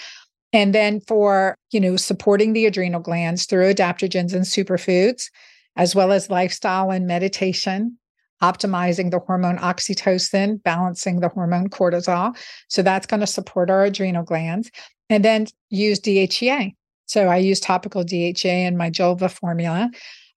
And 0.54 0.74
then 0.74 1.02
for, 1.02 1.56
you 1.72 1.80
know, 1.80 1.98
supporting 1.98 2.54
the 2.54 2.66
adrenal 2.66 3.00
glands 3.00 3.46
through 3.46 3.72
adaptogens 3.72 4.34
and 4.34 4.44
superfoods, 4.44 5.30
as 5.76 5.94
well 5.94 6.12
as 6.12 6.32
lifestyle 6.32 6.90
and 6.90 7.06
meditation, 7.06 8.00
optimizing 8.42 9.12
the 9.12 9.20
hormone 9.20 9.58
oxytocin, 9.60 10.64
balancing 10.64 11.20
the 11.20 11.30
hormone 11.30 11.70
cortisol. 11.70 12.36
So 12.70 12.82
that's 12.82 13.06
going 13.06 13.20
to 13.20 13.28
support 13.28 13.70
our 13.70 13.86
adrenal 13.86 14.24
glands. 14.24 14.72
And 15.12 15.24
then 15.24 15.46
use 15.70 16.00
DHEA 16.00 16.74
so 17.08 17.28
I 17.28 17.38
use 17.38 17.60
topical 17.60 18.04
DHEA 18.04 18.68
in 18.68 18.78
my 18.78 18.92
Julva 18.92 19.32
formula. 19.32 19.90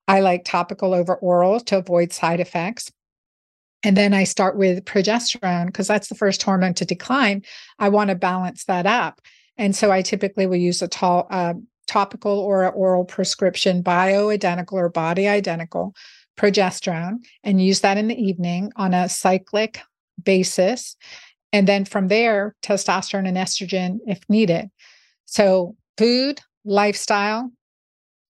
I 0.08 0.20
like 0.20 0.44
topical 0.44 0.94
over 0.94 1.16
oral 1.16 1.60
to 1.60 1.78
avoid 1.78 2.12
side 2.12 2.40
effects. 2.40 2.90
And 3.82 3.96
then 3.96 4.12
I 4.14 4.24
start 4.24 4.56
with 4.56 4.84
progesterone 4.84 5.66
because 5.66 5.86
that's 5.86 6.08
the 6.08 6.14
first 6.14 6.42
hormone 6.42 6.74
to 6.74 6.84
decline. 6.84 7.42
I 7.78 7.88
want 7.88 8.10
to 8.10 8.16
balance 8.16 8.64
that 8.64 8.86
up. 8.86 9.20
And 9.56 9.74
so 9.74 9.90
I 9.90 10.02
typically 10.02 10.46
will 10.46 10.56
use 10.56 10.80
a 10.82 10.88
tall, 10.88 11.26
uh, 11.30 11.54
topical 11.86 12.38
or 12.38 12.70
oral 12.70 13.04
prescription, 13.04 13.82
bioidentical 13.82 14.74
or 14.74 14.88
body 14.88 15.28
identical 15.28 15.94
progesterone, 16.38 17.18
and 17.42 17.62
use 17.62 17.80
that 17.80 17.98
in 17.98 18.08
the 18.08 18.20
evening 18.20 18.72
on 18.76 18.94
a 18.94 19.08
cyclic 19.08 19.80
basis. 20.22 20.96
And 21.52 21.66
then 21.66 21.84
from 21.84 22.08
there, 22.08 22.54
testosterone 22.62 23.26
and 23.26 23.36
estrogen 23.36 23.98
if 24.06 24.20
needed. 24.28 24.70
So, 25.26 25.76
food, 25.98 26.40
lifestyle, 26.64 27.50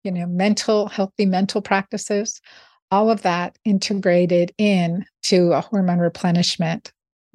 you 0.03 0.11
know, 0.11 0.25
mental, 0.25 0.87
healthy 0.87 1.25
mental 1.25 1.61
practices, 1.61 2.41
all 2.91 3.09
of 3.09 3.21
that 3.21 3.57
integrated 3.65 4.53
in 4.57 5.05
to 5.23 5.53
a 5.53 5.61
hormone 5.61 5.99
replenishment 5.99 6.91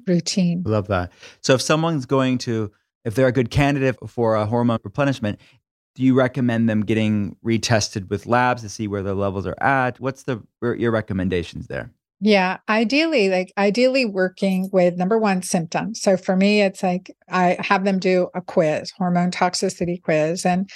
routine. 0.07 0.63
Love 0.65 0.87
that. 0.87 1.11
So 1.41 1.53
if 1.53 1.61
someone's 1.61 2.05
going 2.05 2.37
to, 2.39 2.71
if 3.03 3.15
they're 3.15 3.27
a 3.27 3.31
good 3.31 3.51
candidate 3.51 3.97
for 4.09 4.35
a 4.35 4.45
hormone 4.45 4.79
replenishment, 4.83 5.39
do 5.95 6.03
you 6.03 6.13
recommend 6.13 6.67
them 6.67 6.81
getting 6.81 7.37
retested 7.43 8.09
with 8.09 8.25
labs 8.25 8.61
to 8.63 8.69
see 8.69 8.87
where 8.87 9.01
their 9.01 9.13
levels 9.13 9.47
are 9.47 9.55
at? 9.61 9.99
What's 9.99 10.23
the 10.23 10.43
your 10.61 10.91
recommendations 10.91 11.67
there? 11.67 11.91
Yeah, 12.21 12.57
ideally, 12.69 13.29
like 13.29 13.51
ideally 13.57 14.05
working 14.05 14.69
with 14.71 14.95
number 14.95 15.19
one 15.19 15.41
symptoms. 15.41 16.01
So 16.01 16.15
for 16.15 16.35
me, 16.35 16.61
it's 16.61 16.81
like 16.81 17.15
I 17.29 17.57
have 17.59 17.83
them 17.83 17.99
do 17.99 18.29
a 18.33 18.41
quiz, 18.41 18.91
hormone 18.97 19.31
toxicity 19.31 20.01
quiz, 20.01 20.45
and 20.45 20.69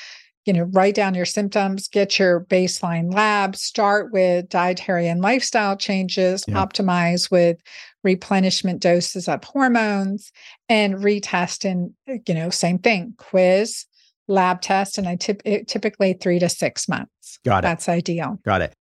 you 0.45 0.53
know, 0.53 0.63
write 0.71 0.95
down 0.95 1.13
your 1.13 1.25
symptoms, 1.25 1.87
get 1.87 2.17
your 2.17 2.45
baseline 2.45 3.13
lab, 3.13 3.55
start 3.55 4.11
with 4.11 4.49
dietary 4.49 5.07
and 5.07 5.21
lifestyle 5.21 5.77
changes, 5.77 6.43
yeah. 6.47 6.55
optimize 6.55 7.29
with 7.29 7.57
replenishment 8.03 8.81
doses 8.81 9.27
of 9.27 9.43
hormones, 9.43 10.31
and 10.67 10.95
retest 10.95 11.69
and 11.69 11.93
uh, 12.09 12.15
you 12.27 12.33
know, 12.33 12.49
same 12.49 12.79
thing, 12.79 13.13
quiz, 13.17 13.85
lab 14.27 14.61
test, 14.61 14.97
and 14.97 15.07
I 15.07 15.15
tip 15.17 15.41
typically 15.67 16.13
three 16.13 16.39
to 16.39 16.49
six 16.49 16.89
months. 16.89 17.39
Got 17.45 17.59
it. 17.59 17.67
That's 17.67 17.89
ideal. 17.89 18.39
Got 18.43 18.61
it. 18.61 18.73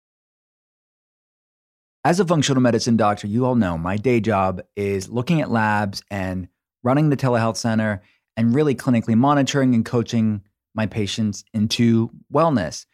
As 2.08 2.22
a 2.22 2.26
functional 2.26 2.62
medicine 2.62 2.96
doctor, 2.96 3.28
you 3.28 3.46
all 3.46 3.56
know 3.56 3.78
my 3.78 3.98
day 3.98 4.22
job 4.22 4.62
is 4.78 5.10
looking 5.10 5.42
at 5.42 5.52
labs 5.52 6.02
and 6.10 6.48
running 6.82 7.10
the 7.10 7.18
telehealth 7.18 7.58
center 7.58 8.02
and 8.38 8.56
really 8.56 8.76
clinically 8.76 9.14
monitoring 9.14 9.76
and 9.76 9.84
coaching 9.84 10.42
my 10.74 10.86
patients 10.86 11.44
into 11.54 12.10
wellness. 12.34 12.86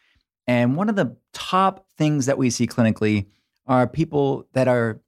And 0.48 0.74
one 0.74 0.88
of 0.88 0.96
the 0.96 1.16
top 1.32 1.86
things 1.96 2.26
that 2.26 2.38
we 2.38 2.50
see 2.50 2.66
clinically 2.66 3.26
are 3.68 3.86
people 3.86 4.48
that 4.52 4.66
are 4.66 5.00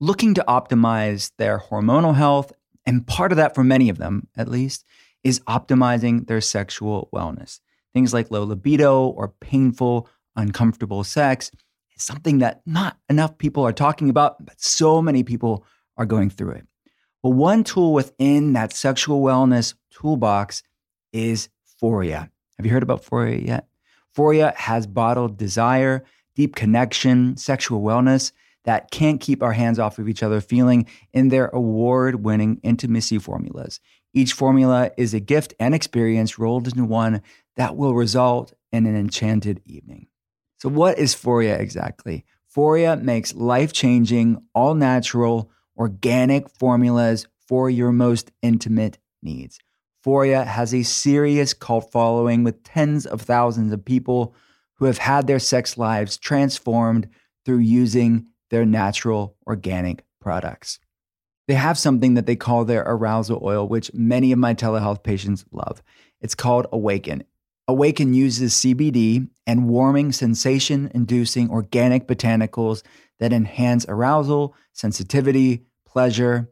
looking 0.00 0.32
to 0.36 0.44
optimize 0.48 1.30
their 1.36 1.58
hormonal 1.58 2.14
health. 2.14 2.54
And 2.86 3.06
part 3.06 3.30
of 3.30 3.36
that, 3.36 3.54
for 3.54 3.62
many 3.62 3.90
of 3.90 3.98
them 3.98 4.26
at 4.38 4.48
least, 4.48 4.86
is 5.22 5.40
optimizing 5.40 6.28
their 6.28 6.40
sexual 6.40 7.10
wellness. 7.14 7.60
Things 7.92 8.14
like 8.14 8.30
low 8.30 8.44
libido 8.44 9.08
or 9.08 9.34
painful, 9.38 10.08
uncomfortable 10.34 11.04
sex 11.04 11.50
something 12.00 12.38
that 12.38 12.62
not 12.66 12.98
enough 13.08 13.38
people 13.38 13.64
are 13.64 13.72
talking 13.72 14.10
about, 14.10 14.44
but 14.44 14.60
so 14.60 15.00
many 15.02 15.22
people 15.22 15.64
are 15.96 16.06
going 16.06 16.30
through 16.30 16.52
it. 16.52 16.66
But 17.22 17.30
one 17.30 17.64
tool 17.64 17.92
within 17.92 18.54
that 18.54 18.72
sexual 18.72 19.22
wellness 19.22 19.74
toolbox 19.90 20.62
is 21.12 21.48
Foria. 21.80 22.30
Have 22.56 22.66
you 22.66 22.72
heard 22.72 22.82
about 22.82 23.04
Foria 23.04 23.44
yet? 23.44 23.66
Foria 24.16 24.54
has 24.56 24.86
bottled 24.86 25.36
desire, 25.36 26.04
deep 26.34 26.56
connection, 26.56 27.36
sexual 27.36 27.82
wellness 27.82 28.32
that 28.64 28.90
can't 28.90 29.20
keep 29.20 29.42
our 29.42 29.52
hands 29.52 29.78
off 29.78 29.98
of 29.98 30.08
each 30.08 30.22
other 30.22 30.40
feeling 30.40 30.86
in 31.12 31.28
their 31.28 31.48
award 31.48 32.24
winning 32.24 32.60
intimacy 32.62 33.18
formulas. 33.18 33.80
Each 34.12 34.32
formula 34.32 34.90
is 34.96 35.14
a 35.14 35.20
gift 35.20 35.54
and 35.60 35.74
experience 35.74 36.38
rolled 36.38 36.66
into 36.66 36.84
one 36.84 37.22
that 37.56 37.76
will 37.76 37.94
result 37.94 38.52
in 38.72 38.86
an 38.86 38.96
enchanted 38.96 39.60
evening. 39.64 40.08
So, 40.60 40.68
what 40.68 40.98
is 40.98 41.14
Foria 41.14 41.58
exactly? 41.58 42.26
Foria 42.54 43.00
makes 43.00 43.34
life 43.34 43.72
changing, 43.72 44.42
all 44.54 44.74
natural, 44.74 45.50
organic 45.74 46.50
formulas 46.50 47.26
for 47.48 47.70
your 47.70 47.92
most 47.92 48.30
intimate 48.42 48.98
needs. 49.22 49.58
Foria 50.04 50.46
has 50.46 50.74
a 50.74 50.82
serious 50.82 51.54
cult 51.54 51.90
following 51.90 52.44
with 52.44 52.62
tens 52.62 53.06
of 53.06 53.22
thousands 53.22 53.72
of 53.72 53.84
people 53.84 54.34
who 54.74 54.84
have 54.84 54.98
had 54.98 55.26
their 55.26 55.38
sex 55.38 55.78
lives 55.78 56.18
transformed 56.18 57.08
through 57.46 57.58
using 57.58 58.26
their 58.50 58.66
natural 58.66 59.36
organic 59.46 60.04
products. 60.20 60.78
They 61.48 61.54
have 61.54 61.78
something 61.78 62.14
that 62.14 62.26
they 62.26 62.36
call 62.36 62.66
their 62.66 62.82
arousal 62.82 63.40
oil, 63.42 63.66
which 63.66 63.94
many 63.94 64.30
of 64.30 64.38
my 64.38 64.54
telehealth 64.54 65.02
patients 65.02 65.44
love. 65.52 65.82
It's 66.20 66.34
called 66.34 66.66
Awaken. 66.70 67.24
Awaken 67.70 68.14
uses 68.14 68.54
CBD 68.54 69.28
and 69.46 69.68
warming, 69.68 70.10
sensation 70.10 70.90
inducing 70.92 71.48
organic 71.50 72.08
botanicals 72.08 72.82
that 73.20 73.32
enhance 73.32 73.86
arousal, 73.88 74.56
sensitivity, 74.72 75.66
pleasure, 75.86 76.50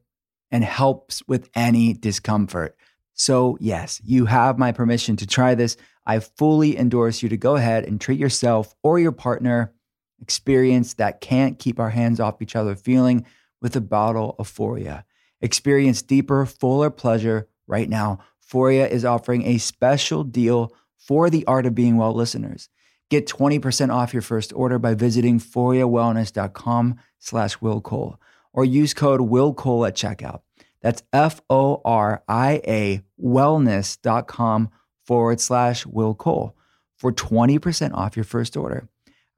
and 0.53 0.63
helps 0.63 1.21
with 1.27 1.51
any 1.57 1.93
discomfort. 1.93 2.77
So, 3.15 3.59
yes, 3.61 4.01
you 4.05 4.27
have 4.27 4.61
my 4.61 4.71
permission 4.71 5.17
to 5.17 5.27
try 5.27 5.57
this. 5.57 5.77
I 6.07 6.21
fully 6.21 6.79
endorse 6.79 7.21
you 7.21 7.29
to 7.31 7.37
go 7.37 7.57
ahead 7.57 7.85
and 7.85 8.01
treat 8.01 8.21
yourself 8.21 8.77
or 8.85 9.01
your 9.01 9.11
partner 9.11 9.75
experience 10.23 10.95
that 10.95 11.21
can't 11.21 11.59
keep 11.59 11.81
our 11.81 11.91
hands 11.91 12.21
off 12.21 12.41
each 12.41 12.55
other 12.55 12.77
feeling 12.77 13.27
with 13.61 13.75
a 13.75 13.81
bottle 13.81 14.37
of 14.39 14.49
Foria. 14.49 15.03
Experience 15.41 16.01
deeper, 16.01 16.47
fuller 16.47 16.91
pleasure 16.91 17.49
right 17.67 17.89
now. 17.89 18.21
Foria 18.41 18.89
is 18.89 19.05
offering 19.05 19.45
a 19.45 19.59
special 19.59 20.23
deal 20.23 20.73
for 20.99 21.31
the 21.31 21.47
Art 21.47 21.65
of 21.65 21.75
Being 21.75 21.97
Well 21.97 22.13
listeners. 22.13 22.69
Get 23.11 23.27
20% 23.27 23.91
off 23.93 24.13
your 24.13 24.23
first 24.23 24.53
order 24.53 24.79
by 24.79 24.95
visiting 24.95 25.41
foriawellness.com 25.41 26.97
slash 27.19 27.61
Will 27.61 27.81
Cole 27.81 28.21
or 28.53 28.65
use 28.65 28.93
code 28.93 29.23
Will 29.23 29.55
Cole 29.55 29.87
at 29.87 29.97
checkout. 29.97 30.41
That's 30.83 31.03
F 31.13 31.41
O 31.49 31.81
R 31.85 32.23
I 32.29 32.61
A 32.67 33.03
wellness.com 33.21 34.71
forward 35.05 35.41
slash 35.41 35.87
Will 35.87 36.15
Cole 36.15 36.55
for 36.97 37.13
20% 37.13 37.95
off 37.95 38.17
your 38.17 38.25
first 38.25 38.57
order. 38.57 38.89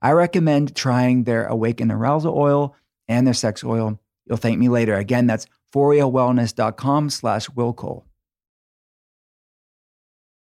I 0.02 0.12
recommend 0.12 0.74
trying 0.74 1.24
their 1.24 1.46
Awaken 1.46 1.90
Arousal 1.90 2.36
Oil 2.36 2.74
and 3.08 3.26
their 3.26 3.34
sex 3.34 3.62
oil. 3.62 4.00
You'll 4.26 4.38
thank 4.38 4.58
me 4.58 4.68
later. 4.68 4.94
Again, 4.94 5.26
that's 5.26 5.46
foriawellness.com 5.74 7.10
slash 7.10 7.50
Will 7.50 7.72
Cole. 7.72 8.06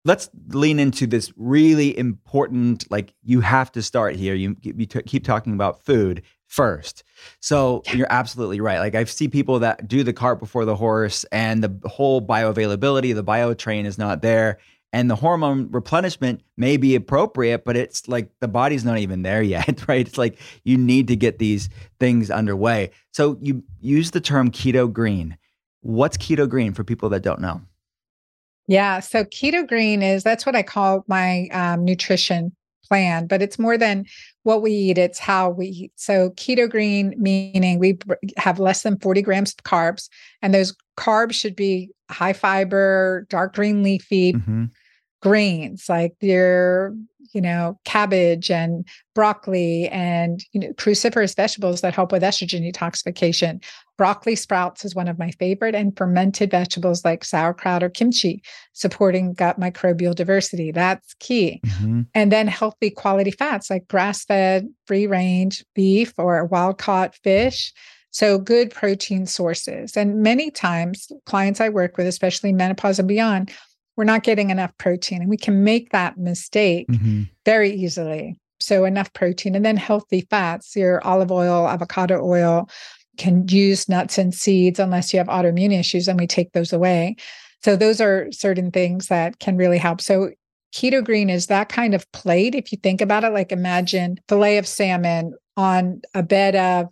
Let's 0.07 0.31
lean 0.49 0.79
into 0.79 1.07
this 1.07 1.33
really 1.37 1.97
important, 1.99 2.91
like 2.91 3.13
you 3.25 3.41
have 3.41 3.73
to 3.73 3.83
start 3.83 4.17
here. 4.17 4.35
You, 4.35 4.57
you 4.63 4.87
t- 4.87 5.03
keep 5.03 5.25
talking 5.25 5.53
about 5.53 5.85
food 5.85 6.23
first. 6.47 7.03
So 7.41 7.83
you're 7.93 8.07
absolutely 8.09 8.61
right. 8.61 8.79
Like 8.79 8.95
I 8.95 9.05
see 9.05 9.29
people 9.29 9.59
that 9.59 9.89
do 9.89 10.05
the 10.05 10.13
cart 10.13 10.39
before 10.39 10.65
the 10.65 10.77
horse 10.77 11.25
and 11.33 11.63
the 11.63 11.89
whole 11.89 12.23
bioavailability, 12.25 13.15
the 13.15 13.25
bio 13.25 13.53
train 13.53 13.85
is 13.85 13.99
not 13.99 14.23
there 14.23 14.59
and 14.93 15.11
the 15.11 15.17
hormone 15.17 15.69
replenishment 15.71 16.43
may 16.57 16.77
be 16.77 16.95
appropriate 16.95 17.65
but 17.65 17.77
it's 17.77 18.09
like 18.09 18.31
the 18.41 18.49
body's 18.49 18.85
not 18.85 18.99
even 18.99 19.23
there 19.23 19.43
yet 19.43 19.83
right 19.89 20.07
it's 20.07 20.19
like 20.19 20.39
you 20.65 20.79
need 20.79 21.09
to 21.09 21.17
get 21.17 21.39
these 21.39 21.69
things 22.01 22.31
underway 22.31 22.91
so 23.13 23.37
you 23.41 23.63
use 23.81 24.13
the 24.13 24.21
term 24.21 24.51
keto 24.51 24.91
green 24.91 25.37
what's 25.81 26.17
keto 26.17 26.49
green 26.49 26.73
for 26.73 26.85
people 26.85 27.09
that 27.09 27.23
don't 27.23 27.41
know 27.41 27.61
yeah 28.67 29.01
so 29.01 29.25
keto 29.25 29.67
green 29.67 30.03
is 30.03 30.23
that's 30.23 30.47
what 30.47 30.57
i 30.57 30.63
call 30.63 31.05
my 31.09 31.49
um, 31.53 31.85
nutrition 31.85 32.55
plan 32.87 33.27
but 33.27 33.43
it's 33.43 33.59
more 33.59 33.77
than 33.77 34.05
what 34.45 34.63
we 34.63 34.71
eat 34.71 34.99
it's 34.99 35.19
how 35.19 35.51
we 35.51 35.67
eat. 35.67 35.93
So 35.97 36.31
keto 36.31 36.71
green 36.71 37.15
meaning 37.19 37.79
we 37.79 37.99
have 38.37 38.61
less 38.61 38.83
than 38.83 38.99
40 38.99 39.23
grams 39.23 39.53
of 39.53 39.65
carbs 39.65 40.09
and 40.41 40.55
those 40.55 40.75
carbs 40.97 41.33
should 41.33 41.57
be 41.57 41.91
high 42.11 42.33
fiber 42.33 43.27
dark 43.29 43.55
green 43.55 43.83
leafy 43.83 44.35
mm-hmm 44.35 44.67
grains 45.23 45.87
like 45.89 46.15
your 46.21 46.95
you 47.33 47.41
know 47.41 47.79
cabbage 47.85 48.51
and 48.51 48.87
broccoli 49.15 49.89
and 49.89 50.45
you 50.53 50.61
know 50.61 50.73
cruciferous 50.75 51.35
vegetables 51.35 51.81
that 51.81 51.95
help 51.95 52.13
with 52.13 52.23
estrogen 52.23 52.71
detoxification 52.71 53.63
broccoli 53.97 54.37
sprouts 54.37 54.85
is 54.85 54.95
one 54.95 55.09
of 55.09 55.19
my 55.19 55.31
favorite 55.33 55.75
and 55.75 55.97
fermented 55.97 56.51
vegetables 56.51 57.05
like 57.05 57.25
sauerkraut 57.25 57.83
or 57.83 57.89
kimchi 57.89 58.43
supporting 58.73 59.33
gut 59.33 59.59
microbial 59.59 60.15
diversity 60.15 60.71
that's 60.71 61.15
key 61.19 61.61
mm-hmm. 61.67 62.03
and 62.15 62.31
then 62.31 62.47
healthy 62.47 62.91
quality 62.91 63.31
fats 63.31 63.71
like 63.71 63.89
grass-fed 63.89 64.69
free 64.87 65.07
range 65.07 65.65
beef 65.75 66.13
or 66.19 66.45
wild 66.45 66.79
caught 66.79 67.15
fish 67.17 67.73
so, 68.17 68.39
good 68.39 68.71
protein 68.71 69.27
sources. 69.27 69.95
And 69.95 70.23
many 70.23 70.51
times, 70.51 71.13
clients 71.27 71.61
I 71.61 71.69
work 71.69 71.99
with, 71.99 72.07
especially 72.07 72.51
menopause 72.51 72.99
and 72.99 73.07
beyond, 73.07 73.53
we're 73.97 74.05
not 74.05 74.23
getting 74.23 74.51
enough 74.51 74.77
protein 74.79 75.23
and 75.23 75.31
we 75.31 75.37
can 75.37 75.65
make 75.65 75.91
that 75.91 76.19
mistake 76.19 76.87
mm-hmm. 76.89 77.23
very 77.45 77.71
easily 77.71 78.39
so 78.61 78.85
enough 78.85 79.13
protein 79.13 79.55
and 79.55 79.65
then 79.65 79.77
healthy 79.77 80.27
fats 80.31 80.77
your 80.77 81.05
olive 81.07 81.33
oil 81.33 81.69
avocado 81.69 82.23
oil 82.23 82.69
can 83.17 83.47
use 83.49 83.89
nuts 83.89 84.19
and 84.19 84.35
seeds 84.35 84.79
unless 84.79 85.13
you 85.13 85.19
have 85.19 85.29
autoimmune 85.29 85.79
issues 85.79 86.09
and 86.09 86.21
we 86.21 86.27
take 86.27 86.53
those 86.53 86.73
away 86.73 87.17
so 87.63 87.77
those 87.77 88.01
are 88.01 88.31
certain 88.31 88.71
things 88.71 89.09
that 89.09 89.39
can 89.39 89.57
really 89.57 89.79
help 89.79 90.01
so 90.01 90.31
keto 90.75 91.03
green 91.03 91.31
is 91.31 91.47
that 91.47 91.69
kind 91.69 91.95
of 91.95 92.11
plate 92.13 92.55
if 92.55 92.73
you 92.73 92.79
think 92.79 93.01
about 93.01 93.25
it 93.25 93.33
like 93.33 93.53
imagine 93.53 94.19
fillet 94.29 94.59
of 94.59 94.67
salmon 94.67 95.33
on 95.57 96.01
a 96.15 96.23
bed 96.23 96.55
of 96.55 96.89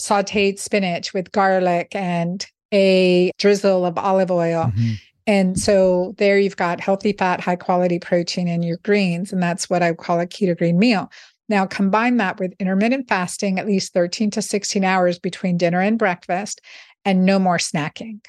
sauteed 0.00 0.58
spinach 0.58 1.12
with 1.12 1.32
garlic 1.32 1.88
and 1.94 2.46
a 2.72 3.30
drizzle 3.38 3.84
of 3.84 3.96
olive 3.96 4.30
oil 4.30 4.64
mm-hmm. 4.66 4.92
And 5.26 5.58
so 5.58 6.14
there 6.18 6.38
you've 6.38 6.56
got 6.56 6.80
healthy 6.80 7.12
fat, 7.12 7.40
high 7.40 7.56
quality 7.56 7.98
protein 7.98 8.46
in 8.46 8.62
your 8.62 8.78
greens. 8.78 9.32
And 9.32 9.42
that's 9.42 9.68
what 9.68 9.82
I 9.82 9.92
call 9.92 10.20
a 10.20 10.26
keto 10.26 10.56
green 10.56 10.78
meal. 10.78 11.10
Now, 11.48 11.66
combine 11.66 12.16
that 12.16 12.38
with 12.38 12.54
intermittent 12.58 13.08
fasting, 13.08 13.58
at 13.58 13.66
least 13.66 13.92
13 13.92 14.30
to 14.32 14.42
16 14.42 14.84
hours 14.84 15.18
between 15.18 15.56
dinner 15.56 15.80
and 15.80 15.98
breakfast, 15.98 16.60
and 17.04 17.24
no 17.24 17.38
more 17.38 17.58
snacking. 17.58 18.20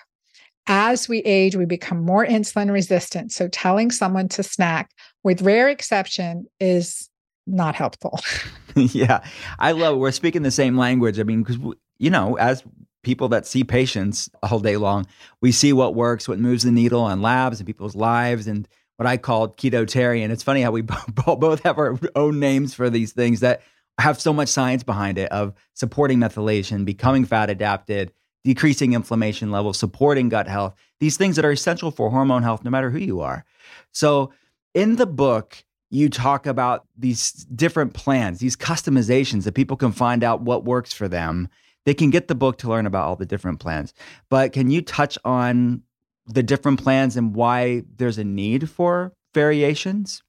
As 0.68 1.08
we 1.08 1.20
age, 1.20 1.56
we 1.56 1.66
become 1.66 2.04
more 2.04 2.26
insulin 2.26 2.72
resistant. 2.72 3.32
So, 3.32 3.48
telling 3.48 3.90
someone 3.90 4.28
to 4.30 4.44
snack, 4.44 4.92
with 5.24 5.42
rare 5.42 5.70
exception, 5.70 6.46
is 6.60 7.10
not 7.48 7.74
helpful. 7.74 8.20
yeah, 8.76 9.24
I 9.58 9.72
love 9.72 9.96
it. 9.96 10.00
We're 10.00 10.12
speaking 10.12 10.44
the 10.44 10.52
same 10.52 10.78
language. 10.78 11.20
I 11.20 11.24
mean, 11.24 11.42
because, 11.42 11.58
you 11.98 12.10
know, 12.10 12.38
as 12.38 12.64
people 13.08 13.30
that 13.30 13.48
see 13.48 13.64
patients 13.64 14.30
all 14.44 14.60
day 14.60 14.76
long. 14.76 15.08
We 15.40 15.54
see 15.54 15.72
what 15.72 15.96
works, 15.96 16.28
what 16.28 16.40
moves 16.40 16.64
the 16.64 16.72
needle 16.72 17.00
on 17.00 17.22
labs 17.22 17.58
and 17.58 17.66
people's 17.66 17.96
lives, 17.96 18.48
and 18.48 18.68
what 18.98 19.08
I 19.08 19.16
call 19.16 19.48
ketotarian. 19.48 20.30
It's 20.30 20.44
funny 20.44 20.62
how 20.62 20.72
we 20.72 20.82
both 21.26 21.64
have 21.64 21.78
our 21.78 21.98
own 22.16 22.42
names 22.42 22.74
for 22.74 22.90
these 22.90 23.14
things 23.14 23.40
that 23.40 23.62
have 23.98 24.20
so 24.20 24.34
much 24.34 24.50
science 24.50 24.84
behind 24.84 25.18
it 25.18 25.32
of 25.32 25.54
supporting 25.74 26.20
methylation, 26.20 26.84
becoming 26.84 27.24
fat 27.24 27.50
adapted, 27.50 28.12
decreasing 28.44 28.92
inflammation 28.92 29.52
levels, 29.52 29.80
supporting 29.80 30.28
gut 30.28 30.50
health, 30.50 30.76
these 31.00 31.16
things 31.16 31.38
that 31.38 31.46
are 31.46 31.52
essential 31.52 31.92
for 31.92 32.10
hormone 32.10 32.44
health, 32.44 32.66
no 32.66 32.70
matter 32.70 32.90
who 32.90 33.00
you 33.00 33.22
are. 33.22 33.46
So, 33.94 34.34
in 34.74 34.98
the 34.98 35.08
book, 35.08 35.64
you 35.90 36.10
talk 36.10 36.46
about 36.46 36.86
these 36.98 37.32
different 37.32 37.94
plans, 37.94 38.40
these 38.40 38.58
customizations 38.58 39.46
that 39.46 39.56
people 39.56 39.78
can 39.78 39.94
find 39.94 40.26
out 40.26 40.42
what 40.42 40.66
works 40.66 40.92
for 40.92 41.08
them 41.08 41.48
they 41.88 41.94
can 41.94 42.10
get 42.10 42.28
the 42.28 42.36
book 42.36 42.58
to 42.58 42.68
learn 42.68 42.86
about 42.86 43.06
all 43.06 43.16
the 43.16 43.26
different 43.26 43.62
plans. 43.62 43.94
But 44.30 44.52
can 44.52 44.70
you 44.70 44.82
touch 44.82 45.18
on 45.24 45.82
the 46.26 46.44
different 46.44 46.84
plans 46.84 47.16
and 47.16 47.34
why 47.34 47.84
there's 47.96 48.18
a 48.18 48.26
need 48.26 48.70
for 48.70 49.14
variations? 49.34 50.22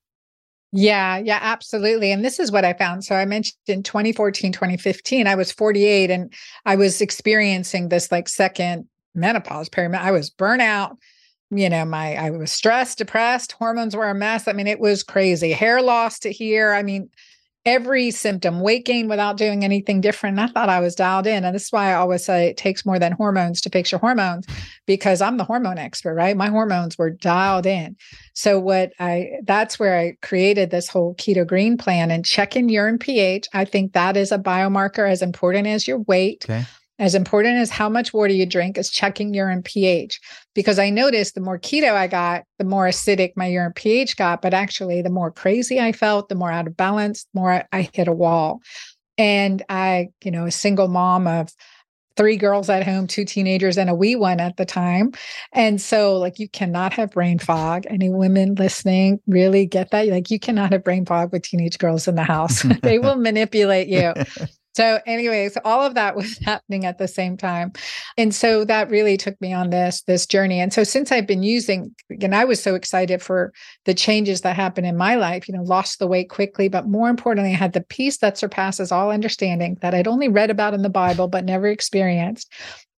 Yeah, 0.70 1.18
yeah, 1.18 1.40
absolutely. 1.42 2.12
And 2.12 2.24
this 2.24 2.38
is 2.38 2.52
what 2.52 2.64
I 2.64 2.74
found. 2.74 3.04
So 3.04 3.16
I 3.16 3.24
mentioned 3.24 3.56
in 3.66 3.82
2014, 3.82 4.52
2015, 4.52 5.26
I 5.26 5.34
was 5.34 5.50
48 5.50 6.12
and 6.12 6.32
I 6.64 6.76
was 6.76 7.00
experiencing 7.00 7.88
this 7.88 8.12
like 8.12 8.28
second 8.28 8.86
menopause 9.16 9.68
period. 9.68 9.96
I 9.96 10.12
was 10.12 10.30
burnout. 10.30 10.96
You 11.50 11.68
know, 11.68 11.84
my 11.84 12.14
I 12.14 12.30
was 12.30 12.52
stressed, 12.52 12.98
depressed, 12.98 13.50
hormones 13.50 13.96
were 13.96 14.08
a 14.08 14.14
mess. 14.14 14.46
I 14.46 14.52
mean, 14.52 14.68
it 14.68 14.78
was 14.78 15.02
crazy. 15.02 15.50
Hair 15.50 15.82
loss 15.82 16.20
to 16.20 16.30
here. 16.30 16.72
I 16.72 16.84
mean, 16.84 17.10
every 17.68 18.10
symptom, 18.10 18.60
weight 18.60 18.86
gain 18.86 19.08
without 19.08 19.36
doing 19.36 19.62
anything 19.62 20.00
different. 20.00 20.38
I 20.38 20.46
thought 20.46 20.70
I 20.70 20.80
was 20.80 20.94
dialed 20.94 21.26
in. 21.26 21.44
And 21.44 21.54
this 21.54 21.66
is 21.66 21.72
why 21.72 21.90
I 21.90 21.94
always 21.94 22.24
say 22.24 22.46
it 22.46 22.56
takes 22.56 22.86
more 22.86 22.98
than 22.98 23.12
hormones 23.12 23.60
to 23.60 23.70
fix 23.70 23.92
your 23.92 23.98
hormones 23.98 24.46
because 24.86 25.20
I'm 25.20 25.36
the 25.36 25.44
hormone 25.44 25.76
expert, 25.76 26.14
right? 26.14 26.34
My 26.34 26.48
hormones 26.48 26.96
were 26.96 27.10
dialed 27.10 27.66
in. 27.66 27.96
So 28.32 28.58
what 28.58 28.92
I 28.98 29.32
that's 29.44 29.78
where 29.78 29.98
I 29.98 30.16
created 30.22 30.70
this 30.70 30.88
whole 30.88 31.14
keto 31.16 31.46
green 31.46 31.76
plan 31.76 32.10
and 32.10 32.24
checking 32.24 32.70
urine 32.70 32.98
pH. 32.98 33.46
I 33.52 33.66
think 33.66 33.92
that 33.92 34.16
is 34.16 34.32
a 34.32 34.38
biomarker 34.38 35.08
as 35.08 35.20
important 35.20 35.66
as 35.66 35.86
your 35.86 35.98
weight. 35.98 36.46
Okay 36.48 36.64
as 36.98 37.14
important 37.14 37.56
as 37.56 37.70
how 37.70 37.88
much 37.88 38.12
water 38.12 38.32
you 38.32 38.46
drink 38.46 38.76
is 38.76 38.90
checking 38.90 39.32
urine 39.32 39.62
pH. 39.62 40.20
Because 40.54 40.78
I 40.78 40.90
noticed 40.90 41.34
the 41.34 41.40
more 41.40 41.58
keto 41.58 41.92
I 41.92 42.06
got, 42.06 42.44
the 42.58 42.64
more 42.64 42.86
acidic 42.86 43.32
my 43.36 43.46
urine 43.46 43.72
pH 43.72 44.16
got. 44.16 44.42
But 44.42 44.54
actually, 44.54 45.02
the 45.02 45.10
more 45.10 45.30
crazy 45.30 45.80
I 45.80 45.92
felt, 45.92 46.28
the 46.28 46.34
more 46.34 46.50
out 46.50 46.66
of 46.66 46.76
balance, 46.76 47.24
the 47.32 47.40
more 47.40 47.64
I 47.72 47.82
hit 47.92 48.08
a 48.08 48.12
wall. 48.12 48.60
And 49.16 49.62
I, 49.68 50.08
you 50.24 50.30
know, 50.30 50.46
a 50.46 50.50
single 50.50 50.88
mom 50.88 51.26
of 51.26 51.52
three 52.18 52.36
girls 52.36 52.68
at 52.68 52.84
home, 52.84 53.06
two 53.06 53.24
teenagers, 53.24 53.78
and 53.78 53.88
a 53.88 53.94
wee 53.94 54.16
one 54.16 54.40
at 54.40 54.56
the 54.56 54.66
time. 54.66 55.12
And 55.52 55.80
so, 55.80 56.18
like, 56.18 56.40
you 56.40 56.48
cannot 56.48 56.92
have 56.94 57.12
brain 57.12 57.38
fog. 57.38 57.84
Any 57.88 58.10
women 58.10 58.56
listening 58.56 59.20
really 59.28 59.66
get 59.66 59.92
that? 59.92 60.08
Like, 60.08 60.28
you 60.28 60.40
cannot 60.40 60.72
have 60.72 60.82
brain 60.82 61.06
fog 61.06 61.32
with 61.32 61.42
teenage 61.42 61.78
girls 61.78 62.08
in 62.08 62.16
the 62.16 62.24
house. 62.24 62.62
they 62.82 62.98
will 62.98 63.16
manipulate 63.16 63.86
you. 63.86 64.12
So, 64.78 65.00
anyways, 65.06 65.58
all 65.64 65.82
of 65.82 65.94
that 65.94 66.14
was 66.20 66.38
happening 66.38 66.86
at 66.86 66.98
the 66.98 67.08
same 67.08 67.36
time. 67.36 67.72
And 68.16 68.32
so 68.32 68.64
that 68.66 68.90
really 68.90 69.16
took 69.16 69.38
me 69.40 69.52
on 69.52 69.70
this 69.70 70.02
this 70.02 70.24
journey. 70.24 70.60
And 70.60 70.72
so 70.72 70.84
since 70.84 71.10
I've 71.10 71.26
been 71.26 71.42
using, 71.42 71.92
and 72.22 72.32
I 72.32 72.44
was 72.44 72.62
so 72.62 72.76
excited 72.76 73.20
for 73.20 73.52
the 73.86 73.94
changes 73.94 74.42
that 74.42 74.54
happened 74.54 74.86
in 74.86 74.96
my 74.96 75.16
life, 75.16 75.48
you 75.48 75.56
know, 75.56 75.64
lost 75.64 75.98
the 75.98 76.06
weight 76.06 76.30
quickly, 76.30 76.68
but 76.68 76.86
more 76.86 77.08
importantly, 77.08 77.54
I 77.54 77.56
had 77.56 77.72
the 77.72 77.80
peace 77.80 78.18
that 78.18 78.38
surpasses 78.38 78.92
all 78.92 79.10
understanding 79.10 79.78
that 79.80 79.96
I'd 79.96 80.06
only 80.06 80.28
read 80.28 80.48
about 80.48 80.74
in 80.74 80.82
the 80.82 80.88
Bible 80.88 81.26
but 81.26 81.44
never 81.44 81.66
experienced. 81.66 82.48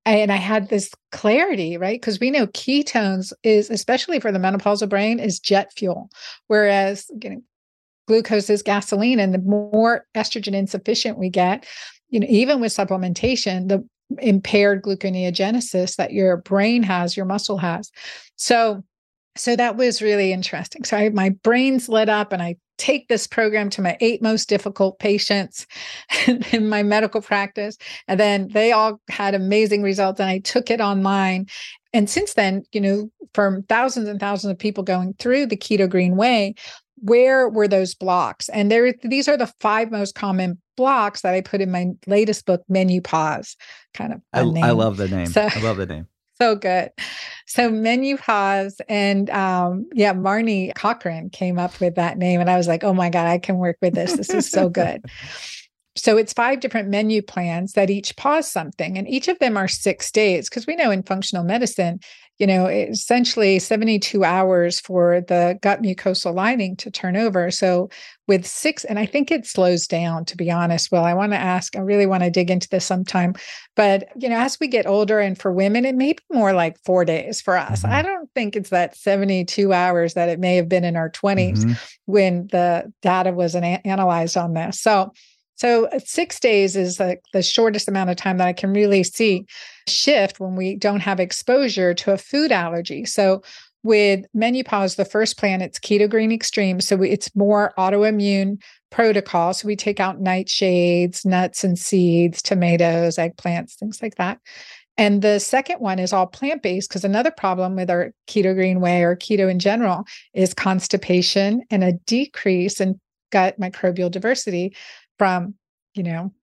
and 0.05 0.33
I 0.33 0.37
had 0.37 0.67
this 0.67 0.91
clarity, 1.13 1.77
right? 1.77 2.01
Because 2.01 2.19
we 2.19 2.29
know 2.29 2.47
ketones 2.47 3.31
is, 3.43 3.69
especially 3.69 4.19
for 4.19 4.33
the 4.33 4.39
menopausal 4.39 4.89
brain, 4.89 5.17
is 5.17 5.39
jet 5.39 5.71
fuel, 5.77 6.09
whereas 6.47 7.09
you 7.21 7.29
know, 7.29 7.41
glucose 8.09 8.49
is 8.49 8.63
gasoline. 8.63 9.19
And 9.19 9.33
the 9.33 9.39
more 9.39 10.05
estrogen 10.15 10.53
insufficient 10.53 11.17
we 11.17 11.29
get, 11.29 11.65
you 12.09 12.19
know, 12.19 12.27
even 12.27 12.59
with 12.59 12.73
supplementation, 12.73 13.69
the 13.69 13.87
impaired 14.17 14.81
gluconeogenesis 14.81 15.95
that 15.95 16.11
your 16.11 16.37
brain 16.37 16.81
has, 16.83 17.15
your 17.15 17.27
muscle 17.27 17.59
has. 17.59 17.91
So, 18.35 18.83
so 19.35 19.55
that 19.55 19.77
was 19.77 20.01
really 20.01 20.33
interesting. 20.33 20.83
So 20.83 20.97
I, 20.97 21.09
my 21.09 21.29
brain's 21.43 21.87
lit 21.87 22.09
up, 22.09 22.33
and 22.33 22.41
I 22.41 22.55
take 22.79 23.07
this 23.09 23.27
program 23.27 23.69
to 23.69 23.81
my 23.81 23.95
eight 24.01 24.21
most 24.23 24.49
difficult 24.49 24.97
patients 24.97 25.67
in 26.51 26.67
my 26.67 26.81
medical 26.81 27.21
practice. 27.21 27.77
And 28.07 28.19
then 28.19 28.47
they 28.47 28.71
all 28.71 28.99
had 29.09 29.35
amazing 29.35 29.83
results, 29.83 30.19
and 30.19 30.29
I 30.29 30.39
took 30.39 30.71
it 30.71 30.81
online. 30.81 31.45
And 31.93 32.09
since 32.09 32.33
then, 32.33 32.63
you 32.71 32.81
know, 32.81 33.11
from 33.33 33.63
thousands 33.63 34.07
and 34.07 34.19
thousands 34.19 34.51
of 34.51 34.57
people 34.57 34.83
going 34.83 35.13
through 35.19 35.45
the 35.45 35.57
Keto 35.57 35.87
Green 35.87 36.15
Way, 36.15 36.55
where 37.01 37.49
were 37.49 37.67
those 37.67 37.95
blocks? 37.95 38.49
And 38.49 38.71
there, 38.71 38.93
these 39.03 39.27
are 39.27 39.37
the 39.37 39.51
five 39.59 39.91
most 39.91 40.15
common 40.15 40.59
blocks 40.77 41.21
that 41.21 41.33
I 41.33 41.41
put 41.41 41.61
in 41.61 41.71
my 41.71 41.87
latest 42.07 42.45
book, 42.45 42.63
Menupause. 42.71 43.55
Kind 43.93 44.13
of, 44.13 44.21
I, 44.33 44.39
I, 44.39 44.71
love 44.71 44.97
the 44.97 45.07
name. 45.07 45.27
So, 45.27 45.47
I 45.51 45.59
love 45.61 45.77
the 45.77 45.85
name. 45.85 46.07
So 46.41 46.55
good. 46.55 46.91
So 47.47 47.69
Menupause 47.69 48.79
and 48.87 49.29
um, 49.29 49.89
yeah, 49.93 50.13
Marnie 50.13 50.73
Cochrane 50.73 51.29
came 51.29 51.59
up 51.59 51.77
with 51.81 51.95
that 51.95 52.17
name, 52.17 52.39
and 52.39 52.49
I 52.49 52.55
was 52.55 52.65
like, 52.65 52.85
oh 52.85 52.93
my 52.93 53.09
god, 53.09 53.27
I 53.27 53.39
can 53.39 53.57
work 53.57 53.75
with 53.81 53.93
this. 53.93 54.13
This 54.13 54.29
is 54.29 54.49
so 54.49 54.69
good. 54.69 55.03
So 55.95 56.15
it's 56.15 56.31
five 56.31 56.61
different 56.61 56.87
menu 56.87 57.21
plans 57.21 57.73
that 57.73 57.89
each 57.89 58.15
pause 58.15 58.49
something, 58.49 58.97
and 58.97 59.09
each 59.09 59.27
of 59.27 59.37
them 59.39 59.57
are 59.57 59.67
six 59.67 60.11
days. 60.11 60.47
Because 60.47 60.65
we 60.65 60.77
know 60.77 60.91
in 60.91 61.03
functional 61.03 61.43
medicine, 61.43 61.99
you 62.39 62.47
know, 62.47 62.67
essentially 62.67 63.59
72 63.59 64.23
hours 64.23 64.79
for 64.79 65.21
the 65.27 65.59
gut 65.61 65.81
mucosal 65.81 66.33
lining 66.33 66.77
to 66.77 66.89
turn 66.89 67.17
over. 67.17 67.51
So 67.51 67.89
with 68.27 68.47
six, 68.47 68.85
and 68.85 68.97
I 68.97 69.05
think 69.05 69.29
it 69.29 69.45
slows 69.45 69.87
down, 69.87 70.23
to 70.25 70.37
be 70.37 70.49
honest. 70.49 70.89
Well, 70.89 71.03
I 71.03 71.13
want 71.13 71.33
to 71.33 71.37
ask, 71.37 71.75
I 71.75 71.81
really 71.81 72.05
want 72.05 72.23
to 72.23 72.29
dig 72.29 72.49
into 72.49 72.69
this 72.69 72.85
sometime. 72.85 73.35
But, 73.75 74.07
you 74.15 74.29
know, 74.29 74.39
as 74.39 74.57
we 74.57 74.67
get 74.67 74.87
older 74.87 75.19
and 75.19 75.37
for 75.37 75.51
women, 75.51 75.83
it 75.83 75.95
may 75.95 76.13
be 76.13 76.19
more 76.31 76.53
like 76.53 76.77
four 76.85 77.03
days 77.03 77.41
for 77.41 77.57
us. 77.57 77.83
Mm-hmm. 77.83 77.93
I 77.93 78.01
don't 78.03 78.29
think 78.33 78.55
it's 78.55 78.69
that 78.69 78.95
72 78.95 79.73
hours 79.73 80.13
that 80.13 80.29
it 80.29 80.39
may 80.39 80.55
have 80.55 80.69
been 80.69 80.85
in 80.85 80.95
our 80.95 81.09
20s 81.09 81.57
mm-hmm. 81.57 81.73
when 82.05 82.47
the 82.47 82.91
data 83.01 83.33
was 83.33 83.53
an- 83.53 83.63
analyzed 83.63 84.37
on 84.37 84.53
this. 84.53 84.79
So 84.79 85.11
so 85.59 85.87
uh, 85.87 85.99
six 86.05 86.39
days 86.39 86.77
is 86.77 86.99
like 86.99 87.21
the 87.33 87.43
shortest 87.43 87.89
amount 87.89 88.09
of 88.09 88.15
time 88.15 88.37
that 88.37 88.47
I 88.47 88.53
can 88.53 88.71
really 88.71 89.03
see 89.03 89.45
shift 89.89 90.39
when 90.39 90.55
we 90.55 90.75
don't 90.75 91.01
have 91.01 91.19
exposure 91.19 91.93
to 91.95 92.13
a 92.13 92.17
food 92.17 92.53
allergy. 92.53 93.03
So 93.03 93.41
with 93.83 94.25
Menupause, 94.35 94.95
the 94.95 95.03
first 95.03 95.37
plan, 95.37 95.61
it's 95.61 95.77
keto 95.77 96.09
green 96.09 96.31
extreme. 96.31 96.79
So 96.79 97.01
it's 97.01 97.35
more 97.35 97.73
autoimmune 97.77 98.61
protocol. 98.89 99.53
So 99.53 99.67
we 99.67 99.75
take 99.75 99.99
out 99.99 100.21
nightshades, 100.21 101.25
nuts 101.25 101.65
and 101.65 101.77
seeds, 101.77 102.41
tomatoes, 102.41 103.17
eggplants, 103.17 103.73
things 103.73 104.01
like 104.01 104.15
that. 104.15 104.39
And 104.97 105.21
the 105.21 105.39
second 105.39 105.79
one 105.79 105.99
is 105.99 106.13
all 106.13 106.27
plant 106.27 106.61
based 106.61 106.89
because 106.89 107.03
another 107.03 107.31
problem 107.31 107.75
with 107.75 107.89
our 107.89 108.11
keto 108.27 108.55
green 108.55 108.79
way 108.79 109.03
or 109.03 109.15
keto 109.15 109.51
in 109.51 109.59
general 109.59 110.05
is 110.33 110.53
constipation 110.53 111.61
and 111.69 111.83
a 111.83 111.93
decrease 112.05 112.79
in 112.79 112.99
gut 113.31 113.59
microbial 113.59 114.09
diversity 114.09 114.75
from, 115.19 115.53
you 115.93 116.01
know, 116.01 116.33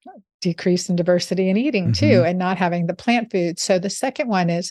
decrease 0.40 0.88
in 0.88 0.94
diversity 0.94 1.50
in 1.50 1.56
eating 1.56 1.86
mm-hmm. 1.86 2.08
too, 2.08 2.22
and 2.24 2.38
not 2.38 2.56
having 2.56 2.86
the 2.86 2.94
plant 2.94 3.32
foods. 3.32 3.62
So 3.62 3.78
the 3.78 3.90
second 3.90 4.28
one 4.28 4.48
is 4.48 4.70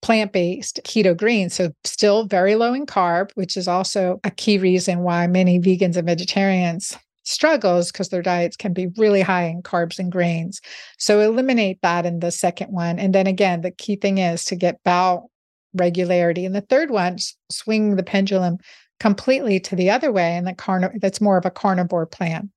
plant 0.00 0.32
based 0.32 0.80
keto 0.84 1.16
green. 1.16 1.48
So 1.48 1.70
still 1.84 2.26
very 2.26 2.56
low 2.56 2.74
in 2.74 2.86
carb, 2.86 3.30
which 3.34 3.56
is 3.56 3.68
also 3.68 4.20
a 4.24 4.30
key 4.30 4.58
reason 4.58 5.00
why 5.00 5.26
many 5.28 5.60
vegans 5.60 5.96
and 5.96 6.06
vegetarians 6.06 6.98
struggles 7.24 7.92
because 7.92 8.08
their 8.08 8.22
diets 8.22 8.56
can 8.56 8.72
be 8.72 8.88
really 8.96 9.20
high 9.20 9.44
in 9.44 9.62
carbs 9.62 10.00
and 10.00 10.10
grains. 10.10 10.60
So 10.98 11.20
eliminate 11.20 11.78
that 11.82 12.04
in 12.04 12.18
the 12.18 12.32
second 12.32 12.72
one. 12.72 12.98
And 12.98 13.14
then 13.14 13.28
again, 13.28 13.60
the 13.60 13.70
key 13.70 13.94
thing 13.94 14.18
is 14.18 14.44
to 14.46 14.56
get 14.56 14.82
bowel 14.82 15.30
regularity. 15.74 16.44
And 16.44 16.54
the 16.54 16.62
third 16.62 16.90
one, 16.90 17.18
swing 17.48 17.94
the 17.94 18.02
pendulum 18.02 18.58
completely 18.98 19.60
to 19.60 19.76
the 19.76 19.90
other 19.90 20.10
way 20.10 20.36
and 20.36 20.46
the 20.46 20.54
carn- 20.54 20.98
that's 21.00 21.20
more 21.20 21.36
of 21.36 21.46
a 21.46 21.50
carnivore 21.50 22.06
plan 22.06 22.50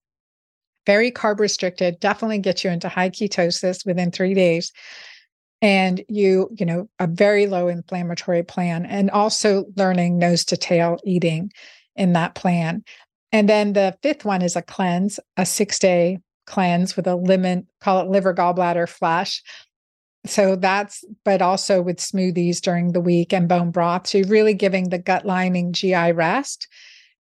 very 0.85 1.11
carb 1.11 1.39
restricted, 1.39 1.99
definitely 1.99 2.39
get 2.39 2.63
you 2.63 2.69
into 2.69 2.89
high 2.89 3.09
ketosis 3.09 3.85
within 3.85 4.11
three 4.11 4.33
days. 4.33 4.71
And 5.61 6.03
you, 6.09 6.49
you 6.57 6.65
know, 6.65 6.89
a 6.99 7.07
very 7.07 7.47
low 7.47 7.67
inflammatory 7.67 8.43
plan, 8.43 8.85
and 8.85 9.09
also 9.09 9.65
learning 9.75 10.19
nose 10.19 10.45
to 10.45 10.57
tail 10.57 10.97
eating 11.05 11.51
in 11.95 12.13
that 12.13 12.35
plan. 12.35 12.83
And 13.31 13.49
then 13.49 13.73
the 13.73 13.97
fifth 14.03 14.25
one 14.25 14.41
is 14.41 14.55
a 14.55 14.61
cleanse, 14.61 15.19
a 15.37 15.45
six 15.45 15.79
day 15.79 16.19
cleanse 16.45 16.95
with 16.95 17.07
a 17.07 17.15
lemon, 17.15 17.67
call 17.81 17.99
it 18.01 18.09
liver 18.09 18.33
gallbladder 18.33 18.87
flush. 18.87 19.41
So 20.25 20.55
that's, 20.55 21.03
but 21.23 21.41
also 21.41 21.81
with 21.81 21.97
smoothies 21.97 22.59
during 22.59 22.91
the 22.91 23.01
week 23.01 23.33
and 23.33 23.47
bone 23.47 23.71
broth. 23.71 24.07
So 24.07 24.19
you're 24.19 24.27
really 24.27 24.53
giving 24.53 24.89
the 24.89 24.97
gut 24.97 25.25
lining 25.25 25.73
GI 25.73 26.11
rest. 26.13 26.67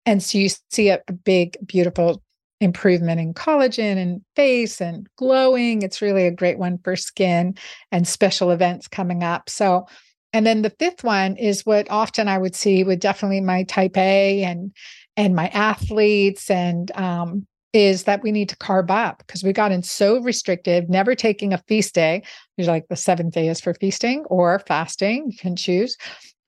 And 0.06 0.22
so 0.22 0.38
you 0.38 0.48
see 0.70 0.88
a, 0.88 1.00
a 1.08 1.12
big, 1.12 1.56
beautiful 1.64 2.22
improvement 2.64 3.20
in 3.20 3.34
collagen 3.34 3.96
and 3.96 4.22
face 4.34 4.80
and 4.80 5.06
glowing. 5.16 5.82
It's 5.82 6.02
really 6.02 6.26
a 6.26 6.32
great 6.32 6.58
one 6.58 6.78
for 6.78 6.96
skin 6.96 7.56
and 7.92 8.08
special 8.08 8.50
events 8.50 8.88
coming 8.88 9.22
up. 9.22 9.48
So, 9.48 9.86
and 10.32 10.44
then 10.44 10.62
the 10.62 10.74
fifth 10.78 11.04
one 11.04 11.36
is 11.36 11.64
what 11.64 11.90
often 11.90 12.26
I 12.26 12.38
would 12.38 12.56
see 12.56 12.82
with 12.82 12.98
definitely 12.98 13.40
my 13.40 13.62
type 13.64 13.96
A 13.96 14.42
and 14.42 14.74
and 15.16 15.36
my 15.36 15.46
athletes 15.48 16.50
and 16.50 16.90
um, 16.96 17.46
is 17.72 18.04
that 18.04 18.22
we 18.22 18.32
need 18.32 18.48
to 18.48 18.56
carb 18.56 18.90
up 18.90 19.18
because 19.18 19.44
we 19.44 19.52
got 19.52 19.70
in 19.70 19.82
so 19.82 20.20
restrictive, 20.20 20.88
never 20.88 21.14
taking 21.14 21.52
a 21.52 21.62
feast 21.68 21.94
day. 21.94 22.22
There's 22.56 22.68
like 22.68 22.88
the 22.88 22.96
seventh 22.96 23.34
day 23.34 23.48
is 23.48 23.60
for 23.60 23.74
feasting 23.74 24.24
or 24.26 24.58
fasting, 24.60 25.30
you 25.30 25.38
can 25.38 25.54
choose. 25.54 25.96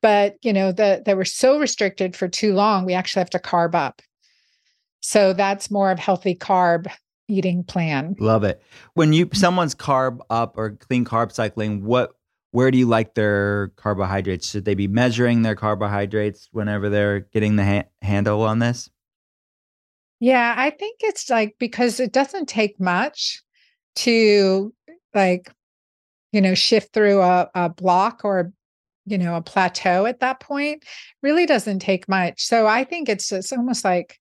But 0.02 0.36
you 0.42 0.52
know, 0.52 0.72
that 0.72 1.04
they 1.04 1.14
were 1.14 1.24
so 1.24 1.58
restricted 1.58 2.16
for 2.16 2.28
too 2.28 2.54
long, 2.54 2.84
we 2.84 2.94
actually 2.94 3.20
have 3.20 3.30
to 3.30 3.38
carb 3.38 3.74
up. 3.74 4.02
So 5.06 5.32
that's 5.32 5.70
more 5.70 5.92
of 5.92 6.00
healthy 6.00 6.34
carb 6.34 6.90
eating 7.28 7.62
plan. 7.62 8.16
Love 8.18 8.42
it. 8.42 8.60
When 8.94 9.12
you 9.12 9.26
mm-hmm. 9.26 9.36
someone's 9.36 9.72
carb 9.72 10.18
up 10.30 10.54
or 10.58 10.70
clean 10.70 11.04
carb 11.04 11.30
cycling, 11.30 11.84
what 11.84 12.10
where 12.50 12.72
do 12.72 12.78
you 12.78 12.86
like 12.86 13.14
their 13.14 13.68
carbohydrates? 13.76 14.50
Should 14.50 14.64
they 14.64 14.74
be 14.74 14.88
measuring 14.88 15.42
their 15.42 15.54
carbohydrates 15.54 16.48
whenever 16.50 16.88
they're 16.88 17.20
getting 17.20 17.54
the 17.54 17.64
ha- 17.64 17.88
handle 18.02 18.42
on 18.42 18.58
this? 18.58 18.90
Yeah, 20.18 20.56
I 20.58 20.70
think 20.70 20.98
it's 21.04 21.30
like 21.30 21.54
because 21.60 22.00
it 22.00 22.12
doesn't 22.12 22.48
take 22.48 22.80
much 22.80 23.44
to 23.96 24.74
like 25.14 25.52
you 26.32 26.40
know 26.40 26.56
shift 26.56 26.92
through 26.92 27.20
a, 27.22 27.48
a 27.54 27.68
block 27.68 28.22
or 28.24 28.52
you 29.04 29.18
know 29.18 29.36
a 29.36 29.42
plateau 29.42 30.04
at 30.04 30.18
that 30.18 30.40
point 30.40 30.84
really 31.22 31.46
doesn't 31.46 31.78
take 31.78 32.08
much 32.08 32.44
so 32.44 32.66
i 32.66 32.82
think 32.82 33.08
it's 33.08 33.30
it's 33.30 33.52
almost 33.52 33.84
like 33.84 34.18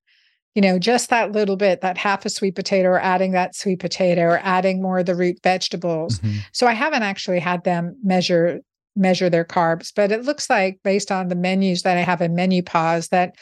you 0.55 0.61
know, 0.61 0.79
just 0.79 1.09
that 1.09 1.33
little 1.33 1.57
bit, 1.57 1.81
that 1.81 1.97
half 1.97 2.25
a 2.25 2.29
sweet 2.29 2.55
potato, 2.55 2.89
or 2.89 2.99
adding 2.99 3.33
that 3.33 3.55
sweet 3.55 3.79
potato, 3.79 4.23
or 4.23 4.39
adding 4.41 4.81
more 4.81 4.99
of 4.99 5.05
the 5.05 5.13
root 5.13 5.37
vegetables. 5.43 6.19
Mm-hmm. 6.19 6.37
So 6.53 6.65
I 6.65 6.71
haven't 6.73 7.03
actually 7.03 7.39
had 7.39 7.63
them 7.65 7.97
measure 8.03 8.61
measure 8.95 9.29
their 9.29 9.43
carbs, 9.43 9.91
but 9.93 10.11
it 10.11 10.23
looks 10.23 10.49
like 10.49 10.79
based 10.81 11.11
on 11.11 11.27
the 11.27 11.35
menus 11.35 11.81
that 11.83 11.97
I 11.97 12.01
have 12.01 12.21
in 12.21 12.33
Menupause 12.33 13.09
that 13.09 13.35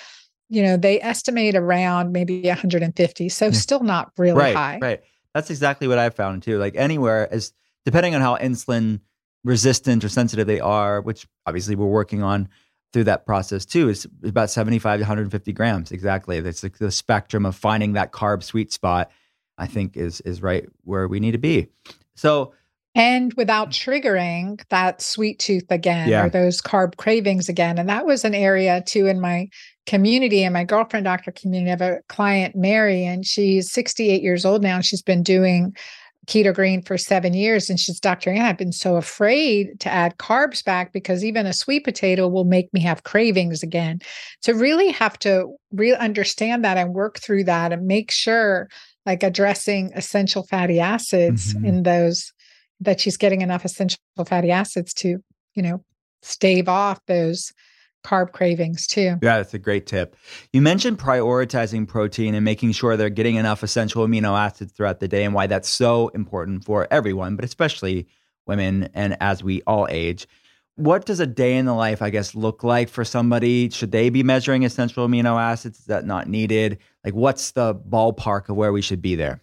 you 0.49 0.63
know 0.63 0.75
they 0.75 0.99
estimate 1.01 1.55
around 1.55 2.11
maybe 2.11 2.41
150, 2.41 3.29
so 3.29 3.51
still 3.51 3.83
not 3.83 4.11
really 4.17 4.39
right, 4.39 4.55
high. 4.55 4.79
Right. 4.81 5.01
That's 5.35 5.51
exactly 5.51 5.87
what 5.87 5.99
I 5.99 6.09
found 6.09 6.41
too. 6.41 6.57
Like 6.57 6.75
anywhere 6.75 7.31
as 7.31 7.53
depending 7.85 8.15
on 8.15 8.21
how 8.21 8.37
insulin 8.37 9.01
resistant 9.43 10.03
or 10.03 10.09
sensitive 10.09 10.47
they 10.47 10.59
are, 10.59 11.01
which 11.01 11.27
obviously 11.45 11.75
we're 11.75 11.85
working 11.85 12.23
on 12.23 12.49
through 12.93 13.03
that 13.05 13.25
process 13.25 13.65
too 13.65 13.89
is 13.89 14.07
about 14.23 14.49
75 14.49 14.99
to 14.99 15.03
150 15.03 15.51
grams 15.51 15.91
exactly. 15.91 16.39
That's 16.39 16.61
the, 16.61 16.71
the 16.79 16.91
spectrum 16.91 17.45
of 17.45 17.55
finding 17.55 17.93
that 17.93 18.11
carb 18.11 18.43
sweet 18.43 18.71
spot 18.71 19.11
i 19.57 19.67
think 19.67 19.97
is 19.97 20.21
is 20.21 20.41
right 20.41 20.65
where 20.83 21.07
we 21.07 21.19
need 21.19 21.31
to 21.31 21.37
be. 21.37 21.67
So 22.15 22.53
and 22.95 23.33
without 23.33 23.71
triggering 23.71 24.61
that 24.69 25.01
sweet 25.01 25.39
tooth 25.39 25.65
again 25.71 26.09
yeah. 26.09 26.25
or 26.25 26.29
those 26.29 26.61
carb 26.61 26.95
cravings 26.97 27.49
again. 27.49 27.79
And 27.79 27.89
that 27.89 28.05
was 28.05 28.23
an 28.23 28.35
area 28.35 28.83
too 28.85 29.07
in 29.07 29.19
my 29.19 29.49
community 29.87 30.43
and 30.43 30.53
my 30.53 30.63
girlfriend 30.63 31.05
doctor 31.05 31.31
community 31.31 31.69
I 31.69 31.71
have 31.71 31.81
a 31.81 31.99
client 32.07 32.55
mary 32.55 33.03
and 33.03 33.25
she's 33.25 33.71
68 33.71 34.21
years 34.21 34.45
old 34.45 34.61
now 34.61 34.75
and 34.75 34.85
she's 34.85 35.01
been 35.01 35.23
doing 35.23 35.75
keto 36.25 36.53
green 36.53 36.81
for 36.81 36.97
seven 36.97 37.33
years 37.33 37.69
and 37.69 37.79
she's 37.79 37.99
dr 37.99 38.29
ann 38.29 38.45
i've 38.45 38.57
been 38.57 38.71
so 38.71 38.95
afraid 38.95 39.79
to 39.79 39.89
add 39.89 40.17
carbs 40.17 40.63
back 40.63 40.93
because 40.93 41.23
even 41.23 41.45
a 41.45 41.53
sweet 41.53 41.83
potato 41.83 42.27
will 42.27 42.45
make 42.45 42.73
me 42.73 42.79
have 42.79 43.03
cravings 43.03 43.61
again 43.61 43.99
so 44.41 44.53
really 44.53 44.89
have 44.89 45.19
to 45.19 45.53
really 45.71 45.97
understand 45.97 46.63
that 46.63 46.77
and 46.77 46.93
work 46.93 47.19
through 47.19 47.43
that 47.43 47.73
and 47.73 47.85
make 47.85 48.09
sure 48.09 48.69
like 49.05 49.23
addressing 49.23 49.91
essential 49.95 50.43
fatty 50.43 50.79
acids 50.79 51.53
mm-hmm. 51.53 51.65
in 51.65 51.83
those 51.83 52.31
that 52.79 52.99
she's 52.99 53.17
getting 53.17 53.41
enough 53.41 53.65
essential 53.65 53.99
fatty 54.27 54.51
acids 54.51 54.93
to, 54.93 55.17
you 55.55 55.63
know, 55.63 55.83
stave 56.21 56.69
off 56.69 56.99
those 57.07 57.51
carb 58.03 58.31
cravings 58.31 58.85
too. 58.87 59.17
Yeah, 59.21 59.37
that's 59.37 59.53
a 59.53 59.59
great 59.59 59.87
tip. 59.87 60.15
You 60.51 60.61
mentioned 60.61 60.99
prioritizing 60.99 61.87
protein 61.87 62.35
and 62.35 62.43
making 62.43 62.73
sure 62.73 62.97
they're 62.97 63.09
getting 63.09 63.35
enough 63.35 63.63
essential 63.63 64.05
amino 64.05 64.37
acids 64.37 64.73
throughout 64.73 64.99
the 64.99 65.07
day 65.07 65.23
and 65.23 65.33
why 65.33 65.47
that's 65.47 65.69
so 65.69 66.09
important 66.09 66.65
for 66.65 66.87
everyone, 66.91 67.35
but 67.35 67.45
especially 67.45 68.07
women 68.45 68.89
and 68.93 69.17
as 69.21 69.43
we 69.43 69.61
all 69.63 69.87
age. 69.89 70.27
What 70.75 71.05
does 71.05 71.19
a 71.19 71.27
day 71.27 71.55
in 71.55 71.65
the 71.65 71.73
life, 71.73 72.01
I 72.01 72.09
guess, 72.09 72.33
look 72.33 72.63
like 72.63 72.89
for 72.89 73.05
somebody? 73.05 73.69
Should 73.69 73.91
they 73.91 74.09
be 74.09 74.23
measuring 74.23 74.65
essential 74.65 75.07
amino 75.07 75.39
acids? 75.39 75.79
Is 75.79 75.85
that 75.85 76.05
not 76.05 76.27
needed? 76.27 76.79
Like, 77.05 77.13
what's 77.13 77.51
the 77.51 77.75
ballpark 77.75 78.49
of 78.49 78.55
where 78.55 78.73
we 78.73 78.81
should 78.81 79.01
be 79.01 79.13
there? 79.13 79.39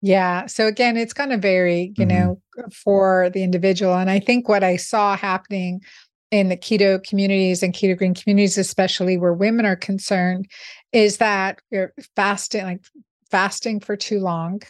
Yeah. 0.00 0.46
So 0.46 0.66
again, 0.66 0.96
it's 0.96 1.12
going 1.12 1.30
to 1.30 1.36
vary, 1.36 1.92
you 1.96 2.06
mm-hmm. 2.06 2.08
know, 2.08 2.40
for 2.72 3.30
the 3.30 3.42
individual. 3.42 3.94
And 3.94 4.08
I 4.08 4.20
think 4.20 4.48
what 4.48 4.64
I 4.64 4.76
saw 4.76 5.16
happening 5.16 5.82
in 6.30 6.48
the 6.48 6.56
keto 6.56 7.02
communities 7.02 7.62
and 7.62 7.74
keto 7.74 7.96
green 7.96 8.14
communities, 8.14 8.58
especially 8.58 9.16
where 9.16 9.32
women 9.32 9.66
are 9.66 9.76
concerned, 9.76 10.48
is 10.92 11.18
that 11.18 11.60
you're 11.70 11.92
fasting, 12.16 12.64
like 12.64 12.84
fasting 13.30 13.80
for 13.80 13.96
too 13.96 14.20
long, 14.20 14.60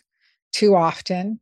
too 0.52 0.74
often, 0.74 1.40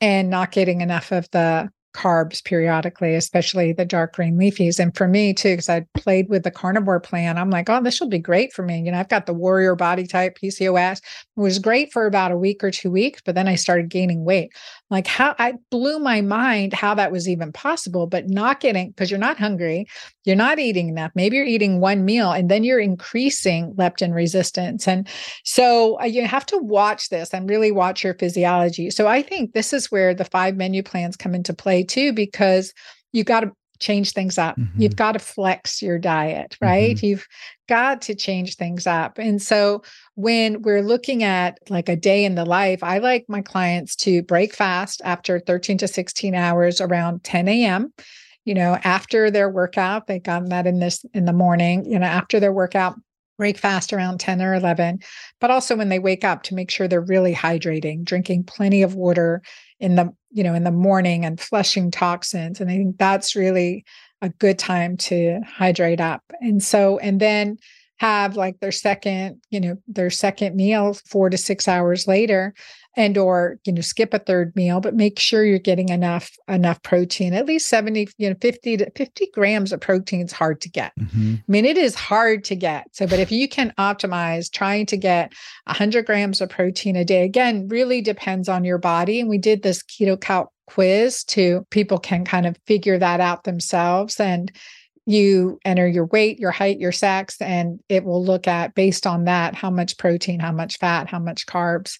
and 0.00 0.30
not 0.30 0.52
getting 0.52 0.80
enough 0.80 1.12
of 1.12 1.28
the 1.30 1.68
carbs 1.94 2.44
periodically, 2.44 3.14
especially 3.14 3.72
the 3.72 3.84
dark 3.84 4.14
green 4.14 4.36
leafies. 4.36 4.78
And 4.78 4.96
for 4.96 5.08
me 5.08 5.34
too, 5.34 5.52
because 5.52 5.68
I 5.68 5.86
played 5.94 6.28
with 6.28 6.44
the 6.44 6.50
carnivore 6.50 7.00
plan, 7.00 7.38
I'm 7.38 7.50
like, 7.50 7.68
oh, 7.68 7.82
this 7.82 8.00
will 8.00 8.08
be 8.08 8.18
great 8.18 8.52
for 8.52 8.62
me. 8.62 8.80
You 8.80 8.92
know, 8.92 8.98
I've 8.98 9.08
got 9.08 9.26
the 9.26 9.34
warrior 9.34 9.74
body 9.74 10.06
type 10.06 10.38
PCOS. 10.42 10.98
It 10.98 11.40
was 11.40 11.58
great 11.58 11.92
for 11.92 12.06
about 12.06 12.32
a 12.32 12.36
week 12.36 12.62
or 12.62 12.70
two 12.70 12.90
weeks, 12.90 13.22
but 13.24 13.34
then 13.34 13.48
I 13.48 13.54
started 13.54 13.88
gaining 13.88 14.24
weight. 14.24 14.52
Like 14.90 15.06
how 15.06 15.34
I 15.38 15.54
blew 15.70 15.98
my 15.98 16.20
mind 16.20 16.72
how 16.72 16.94
that 16.94 17.12
was 17.12 17.28
even 17.28 17.52
possible, 17.52 18.06
but 18.06 18.28
not 18.28 18.60
getting 18.60 18.90
because 18.90 19.10
you're 19.10 19.18
not 19.18 19.38
hungry, 19.38 19.86
you're 20.28 20.36
not 20.36 20.58
eating 20.58 20.90
enough. 20.90 21.10
Maybe 21.14 21.36
you're 21.36 21.46
eating 21.46 21.80
one 21.80 22.04
meal 22.04 22.30
and 22.30 22.50
then 22.50 22.62
you're 22.62 22.78
increasing 22.78 23.72
leptin 23.76 24.14
resistance. 24.14 24.86
And 24.86 25.08
so 25.42 25.98
uh, 26.00 26.04
you 26.04 26.26
have 26.26 26.44
to 26.46 26.58
watch 26.58 27.08
this 27.08 27.32
and 27.32 27.48
really 27.48 27.72
watch 27.72 28.04
your 28.04 28.12
physiology. 28.12 28.90
So 28.90 29.08
I 29.08 29.22
think 29.22 29.54
this 29.54 29.72
is 29.72 29.90
where 29.90 30.12
the 30.12 30.26
five 30.26 30.54
menu 30.54 30.82
plans 30.82 31.16
come 31.16 31.34
into 31.34 31.54
play 31.54 31.82
too, 31.82 32.12
because 32.12 32.74
you've 33.12 33.24
got 33.24 33.40
to 33.40 33.52
change 33.78 34.12
things 34.12 34.36
up. 34.36 34.58
Mm-hmm. 34.58 34.82
You've 34.82 34.96
got 34.96 35.12
to 35.12 35.18
flex 35.18 35.80
your 35.80 35.98
diet, 35.98 36.58
right? 36.60 36.96
Mm-hmm. 36.96 37.06
You've 37.06 37.26
got 37.66 38.02
to 38.02 38.14
change 38.14 38.56
things 38.56 38.86
up. 38.86 39.16
And 39.16 39.40
so 39.40 39.82
when 40.14 40.60
we're 40.60 40.82
looking 40.82 41.22
at 41.22 41.58
like 41.70 41.88
a 41.88 41.96
day 41.96 42.26
in 42.26 42.34
the 42.34 42.44
life, 42.44 42.82
I 42.82 42.98
like 42.98 43.24
my 43.28 43.40
clients 43.40 43.96
to 43.96 44.22
break 44.24 44.54
fast 44.54 45.00
after 45.06 45.40
13 45.40 45.78
to 45.78 45.88
16 45.88 46.34
hours 46.34 46.82
around 46.82 47.24
10 47.24 47.48
a.m. 47.48 47.94
You 48.48 48.54
know, 48.54 48.78
after 48.82 49.30
their 49.30 49.50
workout, 49.50 50.06
they 50.06 50.18
got 50.18 50.48
that 50.48 50.66
in 50.66 50.78
this 50.78 51.04
in 51.12 51.26
the 51.26 51.32
morning, 51.32 51.84
you 51.84 51.98
know, 51.98 52.06
after 52.06 52.40
their 52.40 52.52
workout, 52.52 52.98
break 53.36 53.58
fast 53.58 53.92
around 53.92 54.18
10 54.18 54.40
or 54.40 54.54
11, 54.54 55.00
but 55.40 55.50
also 55.50 55.76
when 55.76 55.90
they 55.90 55.98
wake 55.98 56.24
up 56.24 56.42
to 56.44 56.54
make 56.54 56.70
sure 56.70 56.88
they're 56.88 57.00
really 57.00 57.34
hydrating, 57.34 58.04
drinking 58.04 58.44
plenty 58.44 58.82
of 58.82 58.94
water 58.94 59.42
in 59.80 59.96
the 59.96 60.12
you 60.30 60.42
know 60.42 60.54
in 60.54 60.64
the 60.64 60.70
morning 60.70 61.24
and 61.24 61.40
flushing 61.40 61.90
toxins 61.90 62.60
and 62.60 62.68
i 62.68 62.76
think 62.76 62.98
that's 62.98 63.36
really 63.36 63.84
a 64.22 64.28
good 64.28 64.58
time 64.58 64.96
to 64.96 65.40
hydrate 65.46 66.00
up. 66.00 66.22
And 66.40 66.62
so 66.62 66.98
and 66.98 67.20
then 67.20 67.58
have 67.98 68.36
like 68.36 68.60
their 68.60 68.72
second 68.72 69.40
you 69.50 69.60
know 69.60 69.76
their 69.86 70.10
second 70.10 70.56
meal 70.56 70.94
4 71.06 71.30
to 71.30 71.36
6 71.36 71.68
hours 71.68 72.06
later 72.06 72.54
and 72.96 73.16
or 73.16 73.58
you 73.64 73.72
know 73.72 73.80
skip 73.80 74.12
a 74.12 74.18
third 74.18 74.54
meal 74.56 74.80
but 74.80 74.94
make 74.94 75.18
sure 75.18 75.44
you're 75.44 75.58
getting 75.58 75.88
enough 75.88 76.32
enough 76.48 76.82
protein 76.82 77.34
at 77.34 77.46
least 77.46 77.68
70 77.68 78.08
you 78.18 78.28
know 78.28 78.36
50 78.40 78.76
to 78.78 78.90
50 78.90 79.30
grams 79.32 79.72
of 79.72 79.80
protein 79.80 80.22
is 80.22 80.32
hard 80.32 80.60
to 80.60 80.68
get 80.68 80.92
mm-hmm. 80.98 81.34
i 81.36 81.42
mean 81.46 81.64
it 81.64 81.78
is 81.78 81.94
hard 81.94 82.44
to 82.44 82.56
get 82.56 82.86
so 82.92 83.06
but 83.06 83.20
if 83.20 83.30
you 83.30 83.48
can 83.48 83.72
optimize 83.78 84.50
trying 84.50 84.86
to 84.86 84.96
get 84.96 85.32
100 85.64 86.06
grams 86.06 86.40
of 86.40 86.48
protein 86.50 86.96
a 86.96 87.04
day 87.04 87.24
again 87.24 87.68
really 87.68 88.00
depends 88.00 88.48
on 88.48 88.64
your 88.64 88.78
body 88.78 89.20
and 89.20 89.28
we 89.28 89.38
did 89.38 89.62
this 89.62 89.82
keto 89.82 90.20
calc 90.20 90.50
quiz 90.66 91.24
to 91.24 91.66
people 91.70 91.98
can 91.98 92.24
kind 92.24 92.46
of 92.46 92.58
figure 92.66 92.98
that 92.98 93.20
out 93.20 93.44
themselves 93.44 94.20
and 94.20 94.52
you 95.06 95.58
enter 95.64 95.88
your 95.88 96.04
weight, 96.04 96.38
your 96.38 96.50
height, 96.50 96.78
your 96.78 96.92
sex, 96.92 97.40
and 97.40 97.80
it 97.88 98.04
will 98.04 98.22
look 98.22 98.46
at 98.46 98.74
based 98.74 99.06
on 99.06 99.24
that 99.24 99.54
how 99.54 99.70
much 99.70 99.96
protein, 99.96 100.38
how 100.38 100.52
much 100.52 100.76
fat, 100.76 101.08
how 101.08 101.18
much 101.18 101.46
carbs 101.46 101.96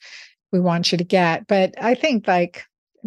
we 0.53 0.61
want 0.61 0.93
you 0.93 0.99
to 0.99 1.05
get. 1.05 1.47
But 1.47 1.75
I 1.81 1.95
think 1.95 2.27
like 2.27 2.65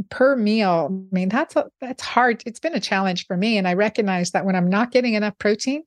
per 0.10 0.36
meal, 0.36 1.08
I 1.12 1.16
mean, 1.16 1.30
that's 1.30 1.56
a, 1.56 1.70
that's 1.80 2.02
hard. 2.02 2.44
It's 2.46 2.60
been 2.60 2.76
a 2.76 2.80
challenge 2.80 3.26
for 3.26 3.38
me. 3.38 3.58
And 3.58 3.68
I 3.68 3.74
recognize 3.74 4.32
that 4.32 4.46
when 4.46 4.56
I'm 4.56 4.70
not 4.70 4.92
getting 4.92 5.14
enough 5.14 5.38
protein, 5.38 5.84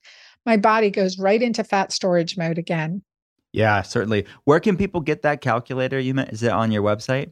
my 0.46 0.56
body 0.56 0.90
goes 0.90 1.18
right 1.18 1.40
into 1.40 1.64
fat 1.64 1.92
storage 1.92 2.36
mode 2.36 2.58
again. 2.58 3.02
Yeah, 3.52 3.82
certainly. 3.82 4.26
Where 4.44 4.60
can 4.60 4.76
people 4.76 5.00
get 5.00 5.22
that 5.22 5.40
calculator 5.40 5.98
you 5.98 6.12
meant? 6.12 6.30
Is 6.30 6.42
it 6.42 6.50
on 6.50 6.72
your 6.72 6.82
website? 6.82 7.30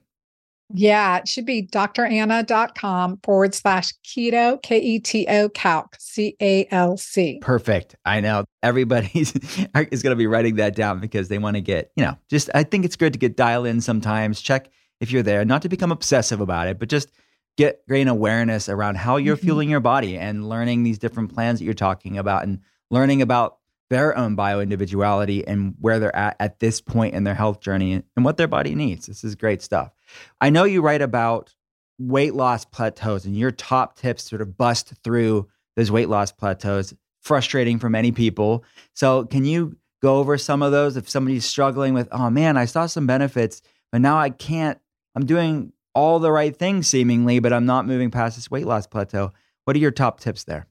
Yeah, 0.75 1.19
it 1.19 1.29
should 1.29 1.47
be 1.47 1.67
dranna.com 1.67 3.21
forward 3.23 3.55
slash 3.55 3.93
keto, 4.05 4.61
K 4.63 4.79
E 4.79 4.99
T 5.01 5.27
O 5.29 5.49
calc, 5.51 5.97
C 5.99 6.37
A 6.41 6.67
L 6.71 6.97
C. 6.97 7.39
Perfect. 7.43 7.97
I 8.05 8.21
know 8.21 8.45
everybody 8.63 9.11
is 9.15 9.33
going 9.75 10.13
to 10.13 10.17
be 10.17 10.27
writing 10.27 10.57
that 10.57 10.75
down 10.75 11.01
because 11.01 11.29
they 11.29 11.39
want 11.39 11.57
to 11.57 11.61
get, 11.61 11.93
you 11.97 12.05
know, 12.05 12.17
just, 12.31 12.49
I 12.55 12.63
think 12.63 12.85
it's 12.85 12.97
good 12.97 13.13
to 13.13 13.19
get 13.19 13.37
dial 13.37 13.65
in 13.65 13.81
sometimes, 13.81 14.41
check 14.41 14.71
if 15.01 15.11
you're 15.11 15.23
there, 15.23 15.45
not 15.45 15.63
to 15.63 15.69
become 15.69 15.93
obsessive 15.93 16.41
about 16.41 16.69
it, 16.69 16.79
but 16.79 16.89
just 16.89 17.11
get 17.57 17.87
gain 17.89 18.09
awareness 18.09 18.69
around 18.69 18.97
how 18.97 19.17
you're 19.17 19.37
mm-hmm. 19.37 19.47
fueling 19.47 19.71
your 19.71 19.81
body 19.81 20.17
and 20.17 20.49
learning 20.49 20.83
these 20.85 20.99
different 20.99 21.35
plans 21.35 21.59
that 21.59 21.65
you're 21.65 21.75
talking 21.75 22.19
about 22.19 22.45
and 22.45 22.61
learning 22.91 23.21
about 23.21 23.59
their 23.93 24.17
own 24.17 24.35
bio 24.35 24.61
individuality 24.61 25.47
and 25.47 25.75
where 25.79 25.99
they're 25.99 26.17
at 26.17 26.35
at 26.41 26.61
this 26.61 26.81
point 26.81 27.15
in 27.15 27.25
their 27.25 27.35
health 27.35 27.61
journey 27.61 28.03
and 28.17 28.25
what 28.25 28.39
their 28.39 28.49
body 28.49 28.75
needs. 28.75 29.05
This 29.07 29.23
is 29.23 29.35
great 29.35 29.61
stuff. 29.61 29.93
I 30.41 30.49
know 30.49 30.65
you 30.65 30.81
write 30.81 31.03
about 31.03 31.55
weight 31.99 32.35
loss 32.35 32.65
plateaus 32.65 33.27
and 33.27 33.37
your 33.37 33.51
top 33.51 33.97
tips 33.97 34.25
sort 34.25 34.41
of 34.41 34.57
bust 34.57 34.95
through 35.05 35.47
those 35.77 35.91
weight 35.91 36.09
loss 36.09 36.33
plateaus, 36.33 36.95
frustrating 37.21 37.79
for 37.79 37.91
many 37.91 38.13
people. 38.13 38.65
So, 38.95 39.27
can 39.27 39.45
you 39.45 39.77
go 40.01 40.17
over 40.17 40.39
some 40.39 40.63
of 40.63 40.73
those 40.73 40.97
if 40.97 41.09
somebody's 41.09 41.45
struggling 41.45 41.93
with, 41.93 42.09
oh 42.13 42.31
man, 42.31 42.57
I 42.57 42.65
saw 42.65 42.87
some 42.87 43.07
benefits, 43.07 43.61
but 43.93 44.01
now 44.01 44.17
I 44.17 44.31
can't, 44.31 44.79
I'm 45.15 45.27
doing 45.27 45.73
all 45.95 46.19
the 46.19 46.33
right 46.33 46.57
things 46.57 46.89
seemingly, 46.89 47.41
but 47.41 47.53
I'm 47.53 47.67
not 47.67 47.87
moving 47.87 48.11
past 48.11 48.37
this 48.37 48.51
weight 48.51 48.67
loss 48.67 48.87
plateau? 48.87 49.33
What 49.65 49.77
are 49.77 49.81
your 49.81 49.91
top 49.91 50.19
tips 50.19 50.45
there? 50.45 50.67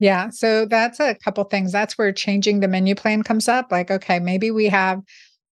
Yeah. 0.00 0.30
So 0.30 0.64
that's 0.64 0.98
a 0.98 1.14
couple 1.14 1.44
things. 1.44 1.72
That's 1.72 1.96
where 1.96 2.10
changing 2.10 2.60
the 2.60 2.68
menu 2.68 2.94
plan 2.94 3.22
comes 3.22 3.48
up. 3.48 3.70
Like, 3.70 3.90
okay, 3.90 4.18
maybe 4.18 4.50
we 4.50 4.64
have 4.66 5.00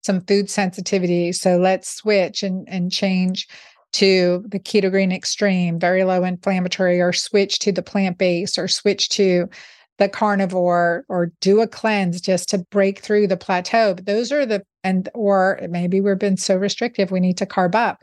some 0.04 0.22
food 0.22 0.50
sensitivity. 0.50 1.34
So 1.34 1.58
let's 1.58 1.94
switch 1.94 2.44
and, 2.44 2.68
and 2.70 2.90
change 2.92 3.46
to 3.94 4.44
the 4.48 4.60
keto 4.60 4.90
green 4.90 5.12
extreme, 5.12 5.80
very 5.80 6.06
low 6.06 6.24
inflammatory, 6.24 7.02
or 7.02 7.12
switch 7.12 7.60
to 7.60 7.74
the 7.74 7.84
plant 7.84 8.18
based, 8.18 8.58
or 8.58 8.70
switch 8.70 9.10
to 9.10 9.50
the 9.98 10.08
carnivore, 10.08 11.04
or 11.10 11.32
do 11.42 11.60
a 11.60 11.68
cleanse 11.68 12.22
just 12.22 12.50
to 12.50 12.60
break 12.72 13.00
through 13.00 13.28
the 13.28 13.38
plateau. 13.38 13.96
But 13.96 14.06
those 14.06 14.32
are 14.32 14.46
the, 14.46 14.64
and, 14.84 15.10
or 15.14 15.60
maybe 15.70 16.00
we've 16.00 16.20
been 16.20 16.38
so 16.38 16.56
restrictive, 16.56 17.12
we 17.12 17.20
need 17.20 17.38
to 17.38 17.46
carb 17.46 17.76
up. 17.76 18.02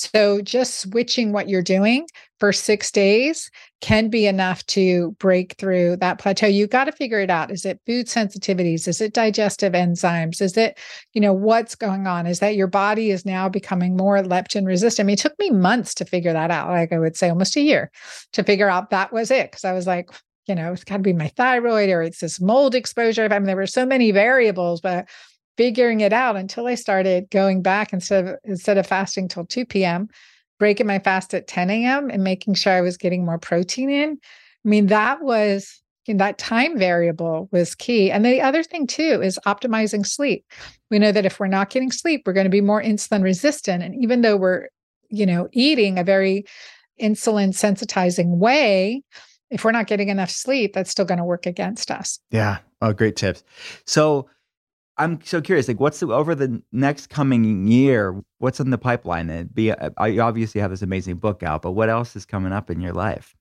So 0.00 0.40
just 0.40 0.80
switching 0.80 1.32
what 1.32 1.48
you're 1.48 1.62
doing 1.62 2.06
for 2.38 2.52
six 2.52 2.90
days 2.90 3.50
can 3.82 4.08
be 4.08 4.26
enough 4.26 4.64
to 4.66 5.12
break 5.18 5.54
through 5.58 5.96
that 5.96 6.18
plateau. 6.18 6.46
You 6.46 6.66
got 6.66 6.84
to 6.84 6.92
figure 6.92 7.20
it 7.20 7.28
out. 7.28 7.50
Is 7.50 7.66
it 7.66 7.80
food 7.86 8.06
sensitivities? 8.06 8.88
Is 8.88 9.00
it 9.00 9.12
digestive 9.12 9.74
enzymes? 9.74 10.40
Is 10.40 10.56
it, 10.56 10.78
you 11.12 11.20
know, 11.20 11.34
what's 11.34 11.74
going 11.74 12.06
on? 12.06 12.26
Is 12.26 12.40
that 12.40 12.56
your 12.56 12.66
body 12.66 13.10
is 13.10 13.26
now 13.26 13.48
becoming 13.48 13.96
more 13.96 14.18
leptin 14.22 14.66
resistant? 14.66 15.04
I 15.04 15.06
mean, 15.06 15.14
it 15.14 15.20
took 15.20 15.38
me 15.38 15.50
months 15.50 15.94
to 15.96 16.04
figure 16.04 16.32
that 16.32 16.50
out. 16.50 16.68
Like 16.68 16.92
I 16.92 16.98
would 16.98 17.16
say 17.16 17.28
almost 17.28 17.56
a 17.56 17.60
year 17.60 17.90
to 18.32 18.42
figure 18.42 18.70
out 18.70 18.90
that 18.90 19.12
was 19.12 19.30
it. 19.30 19.52
Cause 19.52 19.64
I 19.64 19.72
was 19.72 19.86
like, 19.86 20.10
you 20.46 20.54
know, 20.54 20.72
it's 20.72 20.84
got 20.84 20.96
to 20.96 21.02
be 21.02 21.12
my 21.12 21.28
thyroid 21.28 21.90
or 21.90 22.02
it's 22.02 22.20
this 22.20 22.40
mold 22.40 22.74
exposure. 22.74 23.28
I 23.30 23.38
mean, 23.38 23.44
there 23.44 23.56
were 23.56 23.66
so 23.66 23.86
many 23.86 24.10
variables, 24.10 24.80
but 24.80 25.08
figuring 25.56 26.00
it 26.00 26.12
out 26.12 26.36
until 26.36 26.66
I 26.66 26.74
started 26.74 27.28
going 27.30 27.62
back 27.62 27.92
instead 27.92 28.26
of 28.26 28.36
instead 28.44 28.78
of 28.78 28.86
fasting 28.86 29.28
till 29.28 29.46
2 29.46 29.64
p.m., 29.66 30.08
breaking 30.58 30.86
my 30.86 30.98
fast 30.98 31.34
at 31.34 31.46
10 31.46 31.70
a.m. 31.70 32.10
and 32.10 32.24
making 32.24 32.54
sure 32.54 32.72
I 32.72 32.80
was 32.80 32.96
getting 32.96 33.24
more 33.24 33.38
protein 33.38 33.90
in. 33.90 34.18
I 34.64 34.68
mean, 34.68 34.86
that 34.86 35.22
was 35.22 35.80
you 36.06 36.14
know, 36.14 36.24
that 36.24 36.38
time 36.38 36.78
variable 36.78 37.48
was 37.52 37.74
key. 37.74 38.10
And 38.10 38.24
the 38.24 38.40
other 38.40 38.62
thing 38.62 38.86
too 38.86 39.20
is 39.22 39.38
optimizing 39.46 40.06
sleep. 40.06 40.44
We 40.90 40.98
know 40.98 41.12
that 41.12 41.26
if 41.26 41.38
we're 41.38 41.46
not 41.46 41.70
getting 41.70 41.92
sleep, 41.92 42.22
we're 42.26 42.32
going 42.32 42.44
to 42.44 42.50
be 42.50 42.60
more 42.60 42.82
insulin 42.82 43.22
resistant. 43.22 43.82
And 43.82 43.94
even 44.02 44.22
though 44.22 44.36
we're, 44.36 44.68
you 45.08 45.26
know, 45.26 45.48
eating 45.52 45.98
a 45.98 46.04
very 46.04 46.44
insulin 47.00 47.50
sensitizing 47.50 48.38
way, 48.38 49.02
if 49.50 49.64
we're 49.64 49.72
not 49.72 49.86
getting 49.86 50.08
enough 50.08 50.30
sleep, 50.30 50.72
that's 50.72 50.90
still 50.90 51.04
going 51.04 51.18
to 51.18 51.24
work 51.24 51.46
against 51.46 51.90
us. 51.90 52.18
Yeah. 52.30 52.58
Oh, 52.80 52.92
great 52.92 53.16
tips. 53.16 53.44
So 53.86 54.28
I'm 55.00 55.18
so 55.24 55.40
curious. 55.40 55.66
Like, 55.66 55.80
what's 55.80 56.00
the, 56.00 56.08
over 56.08 56.34
the 56.34 56.62
next 56.72 57.08
coming 57.08 57.66
year? 57.66 58.20
What's 58.38 58.60
in 58.60 58.70
the 58.70 58.78
pipeline? 58.78 59.30
It 59.30 59.54
be 59.54 59.72
uh, 59.72 59.90
I 59.96 60.18
obviously 60.18 60.60
have 60.60 60.70
this 60.70 60.82
amazing 60.82 61.16
book 61.16 61.42
out, 61.42 61.62
but 61.62 61.72
what 61.72 61.88
else 61.88 62.14
is 62.16 62.26
coming 62.26 62.52
up 62.52 62.70
in 62.70 62.80
your 62.80 62.92
life? 62.92 63.34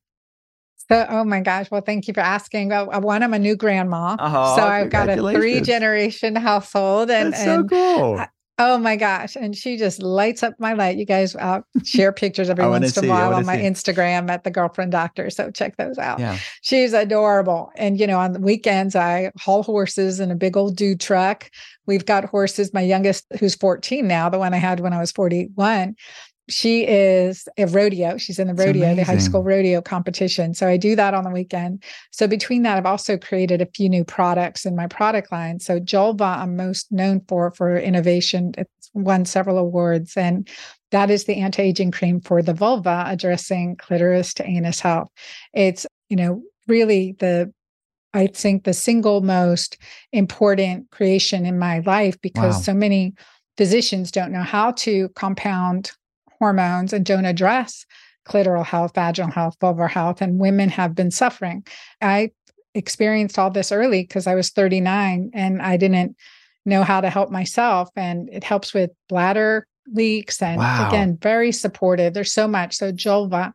So, 0.89 1.05
oh 1.10 1.24
my 1.24 1.41
gosh. 1.41 1.70
Well, 1.70 1.82
thank 1.82 2.07
you 2.07 2.14
for 2.14 2.22
asking. 2.22 2.70
Well, 2.70 2.89
uh, 2.91 2.99
one, 2.99 3.22
I'm 3.22 3.34
a 3.34 3.39
new 3.39 3.55
grandma. 3.55 4.16
Oh, 4.18 4.55
so 4.55 4.64
I've 4.64 4.89
got 4.89 5.10
a 5.10 5.18
three 5.18 5.62
generation 5.62 6.36
household. 6.36 7.12
And, 7.12 7.34
That's 7.34 7.43
so 7.43 7.60
and 7.60 7.70
cool. 7.70 8.16
I- 8.20 8.30
oh 8.60 8.78
my 8.78 8.97
gosh. 8.97 9.36
And 9.36 9.55
she 9.55 9.78
just 9.78 10.03
lights 10.03 10.43
up 10.43 10.53
my 10.60 10.74
light. 10.74 10.97
You 10.97 11.05
guys, 11.05 11.36
I'll 11.36 11.64
share 11.84 12.12
pictures 12.12 12.49
every 12.49 12.68
once 12.68 12.95
in 12.97 13.05
a 13.05 13.07
while 13.07 13.34
on 13.34 13.45
my 13.45 13.57
see. 13.57 13.64
Instagram 13.64 14.30
at 14.30 14.43
the 14.43 14.51
girlfriend 14.51 14.91
doctor. 14.91 15.30
So 15.30 15.49
check 15.49 15.78
those 15.78 15.97
out. 15.97 16.20
yeah. 16.20 16.38
She's 16.62 16.93
adorable. 16.93 17.72
And, 17.78 17.99
you 17.99 18.05
know, 18.05 18.20
on 18.20 18.34
the 18.34 18.39
weekends, 18.39 18.95
I 18.95 19.32
haul 19.39 19.64
horses 19.64 20.20
in 20.20 20.30
a 20.30 20.36
big 20.36 20.57
old 20.57 20.76
dude 20.76 20.99
truck. 20.99 21.49
We've 21.88 22.05
got 22.05 22.26
horses. 22.26 22.74
My 22.74 22.82
youngest, 22.82 23.26
who's 23.39 23.55
14 23.55 24.05
now, 24.05 24.30
the 24.30 24.38
one 24.38 24.53
I 24.53 24.57
had 24.57 24.82
when 24.82 24.93
I 24.93 24.99
was 24.99 25.12
41, 25.12 25.95
she 26.50 26.86
is 26.86 27.47
a 27.58 27.66
rodeo. 27.68 28.18
She's 28.18 28.39
in 28.39 28.47
the 28.47 28.54
rodeo, 28.54 28.95
the 28.95 29.04
high 29.04 29.18
school 29.18 29.43
rodeo 29.43 29.82
competition. 29.82 30.54
So 30.54 30.68
I 30.68 30.78
do 30.78 30.95
that 30.95 31.14
on 31.14 31.24
the 31.24 31.30
weekend. 31.30 31.84
So 32.12 32.28
between 32.28 32.64
that, 32.64 32.78
I've 32.78 32.86
also 32.86 33.18
created 33.18 33.62
a 33.62 33.68
few 33.68 33.88
new 33.88 34.04
products 34.04 34.66
in 34.66 34.76
my 34.76 34.88
product 34.88 35.32
line. 35.32 35.60
So 35.60 35.80
Julva, 35.80 36.39
I'm 36.39 36.56
most 36.58 36.91
known 36.91 37.22
for 37.28 37.52
for 37.52 37.78
innovation. 37.78 38.54
It's 38.58 38.89
won 38.93 39.26
several 39.26 39.58
awards, 39.58 40.18
and 40.18 40.50
that 40.91 41.10
is 41.12 41.26
the 41.26 41.36
anti-aging 41.36 41.91
cream 41.91 42.20
for 42.20 42.41
the 42.41 42.54
vulva, 42.54 43.06
addressing 43.08 43.76
clitoris 43.78 44.34
to 44.36 44.45
anus 44.45 44.80
health. 44.80 45.10
It's 45.54 45.86
you 46.10 46.18
know 46.18 46.41
really 46.68 47.16
the 47.20 47.54
I 48.14 48.28
think 48.28 48.64
the 48.64 48.74
single 48.74 49.22
most 49.22 49.78
important 50.12 50.89
creation 50.91 51.45
in 51.45 51.60
my 51.60 51.80
life 51.80 52.20
because 52.22 52.56
Wow. 52.56 52.62
so 52.62 52.74
many 52.74 53.14
physicians 53.58 54.10
don't 54.12 54.32
know 54.32 54.41
how 54.41 54.72
to 54.72 55.10
compound 55.10 55.91
hormones 56.40 56.94
and 56.94 57.06
don't 57.06 57.26
address 57.26 57.86
clitoral 58.28 58.66
health, 58.66 58.94
vaginal 58.96 59.32
health, 59.32 59.58
vulvar 59.60 59.90
health, 59.90 60.22
and 60.22 60.40
women 60.40 60.70
have 60.70 60.96
been 60.96 61.12
suffering. 61.12 61.66
I 62.02 62.32
experienced 62.76 63.40
all 63.40 63.50
this 63.50 63.72
early 63.72 64.04
because 64.04 64.28
I 64.28 64.36
was 64.36 64.50
39 64.52 65.32
and 65.34 65.62
I 65.62 65.78
didn't 65.78 66.16
know 66.66 66.84
how 66.84 67.02
to 67.02 67.10
help 67.10 67.32
myself. 67.32 67.90
And 67.96 68.30
it 68.32 68.44
helps 68.44 68.74
with 68.74 68.92
bladder 69.08 69.66
leaks 69.92 70.42
and 70.42 70.60
Wow. 70.60 70.88
again, 70.88 71.18
very 71.20 71.52
supportive. 71.52 72.14
There's 72.14 72.32
so 72.32 72.48
much. 72.48 72.76
So 72.76 72.92
Julva. 72.92 73.54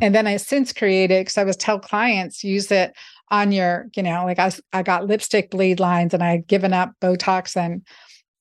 And 0.00 0.14
then 0.14 0.26
I 0.26 0.38
since 0.38 0.72
created 0.72 1.20
because 1.20 1.36
I 1.36 1.44
was 1.44 1.56
tell 1.56 1.78
clients 1.78 2.42
use 2.42 2.70
it 2.70 2.94
on 3.30 3.52
your, 3.52 3.88
you 3.94 4.02
know, 4.02 4.24
like 4.24 4.38
I, 4.38 4.52
I 4.72 4.82
got 4.82 5.06
lipstick 5.06 5.50
bleed 5.50 5.80
lines 5.80 6.14
and 6.14 6.22
I 6.22 6.30
had 6.30 6.46
given 6.46 6.72
up 6.72 6.92
Botox 7.02 7.56
and 7.56 7.82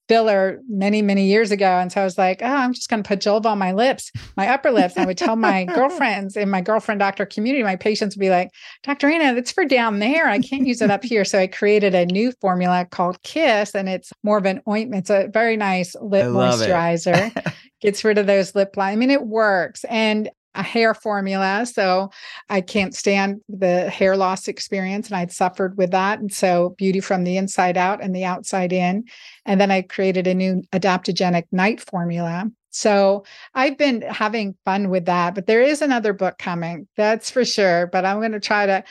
filler 0.08 0.60
many, 0.68 1.01
many 1.01 1.26
years 1.26 1.51
ago. 1.51 1.66
And 1.66 1.91
so 1.91 2.01
I 2.01 2.04
was 2.04 2.18
like, 2.18 2.41
oh, 2.41 2.45
I'm 2.45 2.74
just 2.74 2.89
going 2.89 3.01
to 3.01 3.08
put 3.08 3.20
Julva 3.20 3.45
on 3.45 3.58
my 3.58 3.72
lips, 3.72 4.12
my 4.36 4.47
upper 4.49 4.72
lips. 4.72 4.95
And 4.95 5.04
I 5.04 5.06
would 5.08 5.18
tell 5.18 5.36
my 5.36 5.66
girlfriends 5.76 6.36
in 6.36 6.49
my 6.49 6.62
girlfriend 6.62 6.99
doctor 6.99 7.26
community, 7.26 7.64
my 7.64 7.76
patients 7.76 8.16
would 8.16 8.22
be 8.22 8.30
like, 8.30 8.49
Dr. 8.84 9.10
Anna, 9.10 9.38
it's 9.38 9.51
for 9.51 9.66
down 9.66 9.99
there. 9.99 10.28
I 10.28 10.39
can't 10.39 10.68
use 10.68 10.82
it 10.82 10.91
up 10.91 11.04
here. 11.04 11.24
So 11.24 11.39
I 11.39 11.47
created 11.47 11.95
a 11.95 12.06
new 12.06 12.32
formula 12.41 12.86
called 12.89 13.22
Kiss, 13.24 13.76
and 13.76 13.88
it's 13.88 14.12
more 14.24 14.38
of 14.38 14.45
an 14.45 14.62
ointment. 14.68 15.04
It's 15.04 15.10
a 15.10 15.30
very 15.32 15.58
nice 15.58 15.95
lip 16.01 16.26
I 16.26 16.28
love 16.28 16.62
it. 16.62 16.70
moisturizer 16.70 17.54
gets 17.82 18.04
rid 18.04 18.18
of 18.18 18.28
those 18.28 18.56
lip 18.56 18.76
lines. 18.76 18.93
I 18.93 18.95
mean, 18.97 19.12
it 19.12 19.26
works. 19.26 19.84
And 19.86 20.30
a 20.56 20.64
hair 20.64 20.93
formula. 20.93 21.66
So 21.66 22.12
I 22.49 22.62
can't 22.62 22.95
stand 22.95 23.41
the 23.49 23.89
hair 23.89 24.16
loss 24.16 24.47
experience. 24.47 25.08
And 25.08 25.16
I'd 25.16 25.32
suffered 25.32 25.78
with 25.78 25.91
that. 25.91 26.20
And 26.20 26.32
so 26.32 26.76
beauty 26.78 26.99
from 26.99 27.24
the 27.24 27.38
inside 27.38 27.78
out 27.78 28.01
and 28.04 28.16
the 28.16 28.26
outside 28.26 28.74
in. 28.74 29.06
And 29.45 29.60
then 29.60 29.72
I 29.72 29.82
created 29.82 30.28
a 30.28 30.34
new 30.34 30.64
adaptogenic 30.72 31.45
night 31.51 31.82
formula. 31.82 32.49
So 32.70 33.24
I've 33.54 33.78
been 33.78 34.01
having 34.01 34.56
fun 34.66 34.89
with 34.89 35.06
that. 35.06 35.36
But 35.36 35.47
there 35.47 35.62
is 35.62 35.82
another 35.82 36.14
book 36.14 36.38
coming, 36.38 36.88
that's 36.95 37.30
for 37.30 37.45
sure. 37.45 37.88
But 37.88 38.06
I'm 38.06 38.20
going 38.20 38.32
to 38.32 38.39
try 38.39 38.66
to 38.66 38.84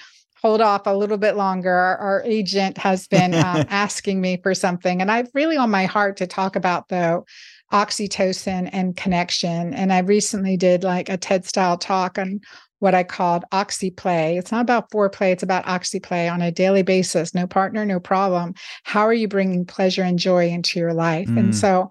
hold 0.43 0.61
off 0.61 0.83
a 0.87 0.97
little 0.97 1.19
bit 1.19 1.37
longer. 1.37 1.73
Our, 1.73 1.97
our 1.99 2.23
agent 2.25 2.77
has 2.79 3.07
been 3.07 3.35
um, 3.35 3.65
asking 3.69 4.21
me 4.21 4.41
for 4.43 4.55
something. 4.55 5.01
And 5.01 5.11
I've 5.11 5.29
really 5.35 5.57
on 5.57 5.71
my 5.71 5.87
heart 5.87 6.17
to 6.19 6.27
talk 6.27 6.57
about, 6.57 6.89
though, 6.89 7.27
oxytocin 7.73 8.69
and 8.73 8.97
connection. 8.97 9.75
And 9.75 9.93
I 9.93 10.01
recently 10.01 10.57
did 10.57 10.85
like 10.85 11.09
a 11.09 11.17
TED 11.17 11.47
style 11.47 11.79
talk 11.79 12.19
on 12.19 12.41
what 12.79 12.95
I 12.95 13.05
called 13.05 13.45
oxyplay. 13.53 14.37
It's 14.39 14.51
not 14.51 14.61
about 14.63 14.91
foreplay, 14.91 15.33
it's 15.33 15.43
about 15.43 15.65
oxyplay 15.65 16.31
on 16.31 16.43
a 16.43 16.51
daily 16.51 16.83
basis. 16.83 17.35
No 17.35 17.47
partner, 17.47 17.85
no 17.87 18.01
problem. 18.01 18.55
How 18.83 19.03
are 19.03 19.15
you 19.15 19.29
bringing 19.29 19.65
pleasure 19.65 20.03
and 20.03 20.19
joy 20.19 20.49
into 20.49 20.81
your 20.81 20.93
life? 20.93 21.29
Mm. 21.29 21.39
And 21.39 21.57
so 21.57 21.91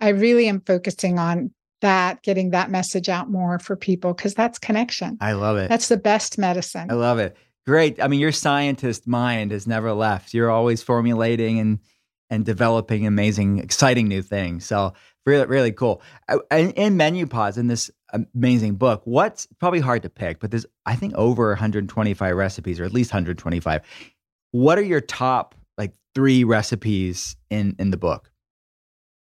I 0.00 0.08
really 0.08 0.48
am 0.48 0.62
focusing 0.62 1.18
on 1.18 1.52
that, 1.82 2.22
getting 2.22 2.50
that 2.50 2.70
message 2.70 3.08
out 3.08 3.30
more 3.30 3.58
for 3.58 3.76
people 3.76 4.14
because 4.14 4.34
that's 4.34 4.58
connection. 4.58 5.18
I 5.20 5.32
love 5.32 5.56
it. 5.58 5.68
That's 5.68 5.88
the 5.88 5.96
best 5.96 6.38
medicine. 6.38 6.90
I 6.90 6.94
love 6.94 7.18
it. 7.18 7.36
Great. 7.66 8.02
I 8.02 8.08
mean, 8.08 8.20
your 8.20 8.32
scientist 8.32 9.06
mind 9.06 9.52
has 9.52 9.66
never 9.66 9.92
left. 9.92 10.34
You're 10.34 10.50
always 10.50 10.82
formulating 10.82 11.58
and 11.58 11.78
and 12.30 12.44
developing 12.44 13.06
amazing, 13.06 13.58
exciting 13.58 14.06
new 14.06 14.22
things. 14.22 14.64
So 14.64 14.92
really, 15.26 15.46
really 15.46 15.72
cool. 15.72 16.02
Uh, 16.28 16.38
In, 16.50 16.96
Menupause, 16.96 17.58
in 17.58 17.66
this 17.66 17.90
amazing 18.12 18.76
book, 18.76 19.02
what's 19.04 19.46
probably 19.58 19.80
hard 19.80 20.02
to 20.02 20.10
pick, 20.10 20.40
but 20.40 20.50
there's 20.50 20.66
I 20.86 20.96
think 20.96 21.14
over 21.14 21.48
125 21.48 22.36
recipes, 22.36 22.80
or 22.80 22.84
at 22.84 22.92
least 22.92 23.12
125. 23.12 23.82
What 24.52 24.78
are 24.78 24.82
your 24.82 25.00
top 25.00 25.54
like 25.78 25.92
three 26.14 26.44
recipes 26.44 27.36
in 27.50 27.76
in 27.78 27.90
the 27.90 27.96
book? 27.96 28.30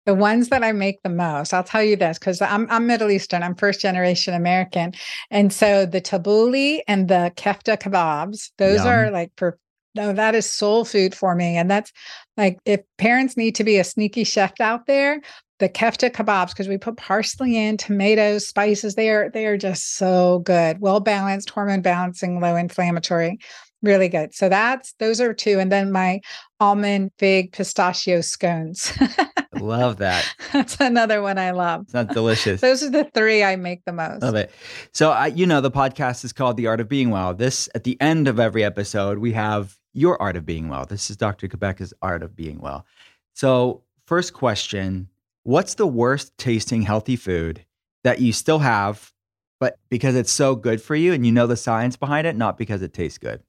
The 0.04 0.14
ones 0.14 0.48
that 0.48 0.64
I 0.64 0.72
make 0.72 1.00
the 1.04 1.10
most, 1.10 1.54
I'll 1.54 1.62
tell 1.62 1.82
you 1.82 1.94
this 1.94 2.18
because 2.18 2.42
I'm 2.42 2.66
I'm 2.70 2.88
Middle 2.88 3.10
Eastern, 3.10 3.44
I'm 3.44 3.54
first 3.54 3.80
generation 3.80 4.34
American, 4.34 4.92
and 5.30 5.52
so 5.52 5.86
the 5.86 6.00
tabbouleh 6.00 6.80
and 6.88 7.06
the 7.06 7.32
kefta 7.36 7.78
kebabs, 7.78 8.50
those 8.58 8.78
Yum. 8.78 8.88
are 8.88 9.10
like 9.10 9.30
for 9.36 9.58
no, 9.94 10.12
that 10.12 10.34
is 10.34 10.50
soul 10.50 10.84
food 10.84 11.14
for 11.14 11.34
me, 11.36 11.56
and 11.56 11.70
that's 11.70 11.92
like 12.36 12.58
if 12.64 12.80
parents 12.98 13.36
need 13.36 13.54
to 13.56 13.64
be 13.64 13.78
a 13.78 13.84
sneaky 13.84 14.24
chef 14.24 14.60
out 14.60 14.86
there, 14.86 15.20
the 15.62 15.68
kefta 15.68 16.10
kebabs 16.10 16.48
because 16.48 16.66
we 16.66 16.76
put 16.76 16.96
parsley 16.96 17.56
in, 17.56 17.76
tomatoes, 17.76 18.48
spices. 18.48 18.96
They 18.96 19.10
are 19.10 19.30
they 19.30 19.46
are 19.46 19.56
just 19.56 19.94
so 19.94 20.40
good, 20.40 20.80
well 20.80 20.98
balanced, 20.98 21.50
hormone 21.50 21.82
balancing, 21.82 22.40
low 22.40 22.56
inflammatory, 22.56 23.38
really 23.80 24.08
good. 24.08 24.34
So 24.34 24.48
that's 24.48 24.92
those 24.98 25.20
are 25.20 25.32
two, 25.32 25.60
and 25.60 25.70
then 25.70 25.92
my 25.92 26.20
almond 26.58 27.12
fig 27.20 27.52
pistachio 27.52 28.22
scones. 28.22 28.92
Love 29.60 29.98
that. 29.98 30.28
That's 30.52 30.80
another 30.80 31.22
one 31.22 31.38
I 31.38 31.52
love. 31.52 31.82
It's 31.82 31.94
not 31.94 32.08
delicious. 32.08 32.60
Those 32.60 32.82
are 32.82 32.90
the 32.90 33.04
three 33.14 33.44
I 33.44 33.54
make 33.54 33.84
the 33.84 33.92
most. 33.92 34.22
Love 34.22 34.34
it. 34.34 34.50
So, 34.92 35.12
I, 35.12 35.28
you 35.28 35.46
know, 35.46 35.60
the 35.60 35.70
podcast 35.70 36.24
is 36.24 36.32
called 36.32 36.56
The 36.56 36.66
Art 36.66 36.80
of 36.80 36.88
Being 36.88 37.10
Well. 37.10 37.32
This, 37.32 37.68
at 37.74 37.84
the 37.84 38.00
end 38.00 38.26
of 38.26 38.40
every 38.40 38.64
episode, 38.64 39.18
we 39.18 39.30
have 39.32 39.78
your 39.92 40.20
Art 40.20 40.36
of 40.36 40.44
Being 40.44 40.68
Well. 40.68 40.84
This 40.86 41.10
is 41.10 41.16
Dr. 41.16 41.46
Cabeca's 41.46 41.94
Art 42.02 42.24
of 42.24 42.34
Being 42.34 42.60
Well. 42.60 42.86
So, 43.34 43.84
first 44.06 44.32
question 44.32 45.08
What's 45.44 45.74
the 45.74 45.86
worst 45.86 46.36
tasting 46.38 46.82
healthy 46.82 47.16
food 47.16 47.64
that 48.04 48.20
you 48.20 48.32
still 48.32 48.60
have, 48.60 49.12
but 49.58 49.78
because 49.90 50.14
it's 50.14 50.30
so 50.30 50.54
good 50.54 50.80
for 50.80 50.94
you 50.94 51.12
and 51.12 51.26
you 51.26 51.32
know 51.32 51.46
the 51.46 51.56
science 51.56 51.96
behind 51.96 52.26
it, 52.26 52.36
not 52.36 52.56
because 52.58 52.82
it 52.82 52.92
tastes 52.92 53.18
good? 53.18 53.42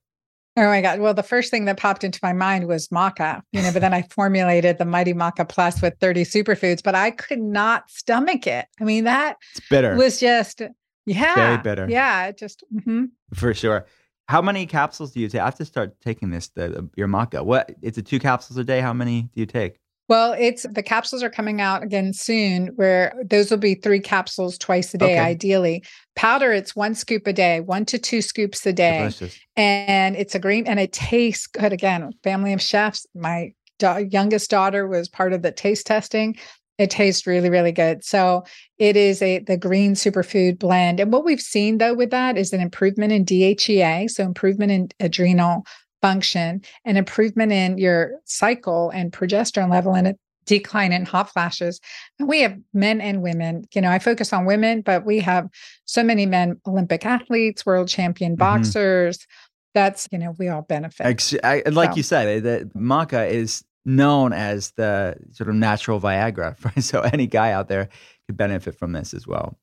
Oh 0.55 0.63
my 0.65 0.81
God. 0.81 0.99
Well, 0.99 1.15
the 1.15 1.23
first 1.23 1.49
thing 1.49 1.65
that 1.65 1.77
popped 1.77 2.03
into 2.03 2.19
my 2.21 2.33
mind 2.33 2.67
was 2.67 2.87
maca, 2.89 3.41
you 3.51 3.61
know, 3.61 3.71
but 3.71 3.79
then 3.79 3.93
I 3.93 4.03
formulated 4.11 4.77
the 4.77 4.85
Mighty 4.85 5.13
Maca 5.13 5.47
Plus 5.49 5.81
with 5.81 5.95
30 5.99 6.23
superfoods, 6.25 6.83
but 6.83 6.93
I 6.93 7.09
could 7.11 7.39
not 7.39 7.89
stomach 7.89 8.45
it. 8.45 8.67
I 8.79 8.83
mean, 8.83 9.05
that 9.05 9.37
It's 9.55 9.67
bitter 9.69 9.95
was 9.95 10.19
just, 10.19 10.61
yeah. 11.07 11.35
Very 11.35 11.57
bitter. 11.57 11.87
Yeah. 11.89 12.27
It 12.27 12.37
just, 12.37 12.63
mhm. 12.73 13.09
for 13.33 13.53
sure. 13.55 13.87
How 14.29 14.41
many 14.41 14.65
capsules 14.67 15.11
do 15.11 15.19
you 15.19 15.27
take? 15.27 15.41
I 15.41 15.45
have 15.45 15.55
to 15.55 15.65
start 15.65 15.99
taking 16.01 16.29
this, 16.29 16.49
the, 16.49 16.69
the- 16.69 16.89
your 16.95 17.07
maca. 17.07 17.43
What? 17.43 17.71
It's 17.81 17.97
a 17.97 18.03
two 18.03 18.19
capsules 18.19 18.57
a 18.57 18.63
day. 18.63 18.79
How 18.79 18.93
many 18.93 19.23
do 19.33 19.39
you 19.39 19.45
take? 19.47 19.79
Well, 20.14 20.36
it's 20.38 20.61
the 20.72 20.84
capsules 20.84 21.24
are 21.24 21.30
coming 21.32 21.59
out 21.59 21.82
again 21.82 22.14
soon, 22.14 22.68
where 22.76 23.16
those 23.26 23.49
will 23.49 23.57
be 23.57 23.74
three 23.74 23.99
capsules 23.99 24.59
twice 24.59 24.93
a 24.93 24.99
day, 24.99 25.14
Okay. 25.14 25.18
ideally. 25.20 25.84
Powder, 26.16 26.51
it's 26.53 26.76
one 26.76 26.93
scoop 26.93 27.26
a 27.26 27.34
day, 27.34 27.61
one 27.61 27.84
to 27.86 27.97
two 27.97 28.22
scoops 28.22 28.64
a 28.68 28.74
day. 28.74 28.99
Delicious. 28.99 29.39
and 29.55 30.16
it's 30.16 30.36
a 30.36 30.39
green 30.39 30.68
and 30.68 30.80
it 30.80 30.93
tastes 30.93 31.47
good 31.47 31.74
again 31.74 32.11
family 32.24 32.53
of 32.53 32.61
chefs 32.61 33.07
my 33.16 33.51
da- 33.80 33.97
youngest 33.97 34.51
daughter 34.51 34.88
was 34.88 35.09
part 35.09 35.34
of 35.34 35.41
the 35.41 35.51
taste 35.51 35.88
testing 35.88 36.36
it 36.80 36.89
tastes 36.89 37.28
really 37.28 37.49
really 37.51 37.72
good 37.72 38.03
so 38.03 38.43
it 38.80 38.95
is 38.95 39.22
a 39.22 39.39
the 39.39 39.57
green 39.57 39.93
superfood 39.93 40.57
blend 40.57 40.99
and 40.99 41.11
what 41.14 41.24
we've 41.26 41.39
seen 41.41 41.78
though 41.78 41.93
with 41.93 42.09
that 42.11 42.36
is 42.38 42.51
an 42.53 42.59
improvement 42.61 43.11
in 43.11 43.24
dhea 43.26 44.09
so 44.09 44.24
improvement 44.24 44.72
in 44.72 44.89
adrenal 44.99 45.64
function 46.03 46.61
and 46.83 46.97
improvement 46.97 47.53
in 47.53 47.77
your 47.77 48.11
cycle 48.25 48.89
and 48.89 49.13
progesterone 49.13 49.71
level 49.71 49.95
and 49.95 50.07
a 50.07 50.15
decline 50.45 50.91
in 50.91 51.05
hot 51.05 51.31
flashes 51.31 51.79
and 52.19 52.27
we 52.27 52.41
have 52.41 52.53
men 52.73 52.99
and 52.99 53.21
women 53.23 53.63
you 53.73 53.79
know 53.79 53.89
i 53.89 53.97
focus 53.97 54.33
on 54.33 54.43
women 54.45 54.81
but 54.81 55.05
we 55.05 55.17
have 55.17 55.47
so 55.85 56.03
many 56.03 56.25
men 56.25 56.59
olympic 56.67 57.05
athletes 57.05 57.65
world 57.65 57.87
champion 57.87 58.33
mm-hmm. 58.33 58.39
boxers 58.39 59.25
that's 59.73 60.09
you 60.11 60.17
know 60.17 60.35
we 60.37 60.49
all 60.49 60.61
benefit 60.63 61.05
Ex- 61.05 61.33
I, 61.45 61.63
like 61.67 61.91
So- 61.91 61.95
you 61.95 62.03
said, 62.03 62.43
the 62.43 62.69
maca 62.75 63.29
is 63.29 63.63
known 63.85 64.33
as 64.33 64.71
the 64.71 65.15
sort 65.31 65.49
of 65.49 65.55
natural 65.55 65.99
Viagra. 65.99 66.55
Right? 66.63 66.83
So 66.83 67.01
any 67.01 67.27
guy 67.27 67.51
out 67.51 67.67
there 67.67 67.89
could 68.27 68.37
benefit 68.37 68.75
from 68.75 68.93
this 68.93 69.13
as 69.13 69.27
well. 69.27 69.57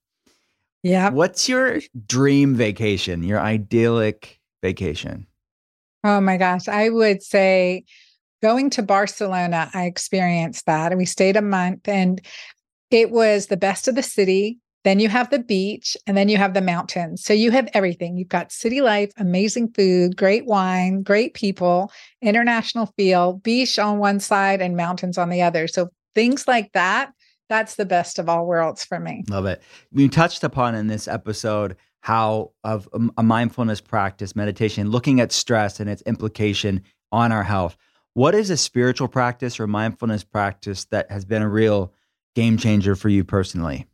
Yeah. 0.83 1.11
What's 1.11 1.49
your 1.49 1.81
dream 2.07 2.55
vacation? 2.55 3.23
Your 3.23 3.41
idyllic 3.41 4.41
vacation? 4.63 5.27
Oh 6.05 6.21
my 6.21 6.37
gosh. 6.37 6.69
I 6.69 6.89
would 6.89 7.23
say 7.23 7.85
going 8.43 8.71
to 8.71 8.83
Barcelona, 8.83 9.71
I 9.75 9.85
experienced 9.85 10.67
that. 10.67 10.93
And 10.93 10.99
we 10.99 11.05
stayed 11.05 11.37
a 11.37 11.43
month 11.43 11.89
and 11.89 12.21
it 12.91 13.11
was 13.11 13.47
the 13.47 13.57
best 13.57 13.89
of 13.89 13.95
the 13.95 14.03
city. 14.03 14.59
Then 14.83 14.99
you 14.99 15.11
have 15.11 15.29
the 15.29 15.39
beach 15.39 15.95
and 16.07 16.17
then 16.17 16.31
you 16.31 16.39
have 16.39 16.55
the 16.55 16.63
mountains. 16.63 17.23
So 17.23 17.35
you 17.35 17.51
have 17.51 17.69
everything. 17.75 18.17
You've 18.17 18.29
got 18.29 18.51
city 18.51 18.81
life, 18.81 19.13
amazing 19.19 19.73
food, 19.75 20.17
great 20.17 20.47
wine, 20.47 21.03
great 21.03 21.35
people, 21.35 21.93
international 22.23 22.87
feel, 22.97 23.35
beach 23.35 23.79
on 23.79 23.99
one 23.99 24.21
side 24.21 24.63
and 24.63 24.77
mountains 24.77 25.19
on 25.19 25.29
the 25.29 25.43
other. 25.43 25.69
So 25.69 25.91
things 26.15 26.49
like 26.49 26.73
that, 26.73 27.13
that's 27.51 27.75
the 27.75 27.85
best 27.85 28.19
of 28.19 28.31
all 28.31 28.47
worlds 28.47 28.83
for 28.83 28.99
me. 28.99 29.25
Love 29.29 29.45
it. 29.45 29.61
You 29.93 30.09
touched 30.09 30.45
upon 30.45 30.75
in 30.75 30.87
this 30.87 31.07
episode 31.07 31.77
how 32.01 32.53
of 32.65 32.89
um, 32.95 33.13
a 33.17 33.23
mindfulness 33.23 33.81
practice, 33.81 34.35
meditation, 34.35 34.91
looking 34.91 35.21
at 35.21 35.33
stress 35.33 35.81
and 35.81 35.89
its 35.89 36.03
implication 36.03 36.83
on 37.13 37.33
our 37.33 37.43
health. 37.43 37.77
What 38.15 38.35
is 38.35 38.51
a 38.51 38.57
spiritual 38.57 39.09
practice 39.09 39.61
or 39.61 39.67
mindfulness 39.67 40.25
practice 40.25 40.87
that 40.87 41.11
has 41.11 41.25
been 41.25 41.43
a 41.43 41.49
real 41.49 41.93
game 42.35 42.57
changer 42.57 42.97
for 42.97 43.09
you 43.09 43.25
personally? 43.25 43.87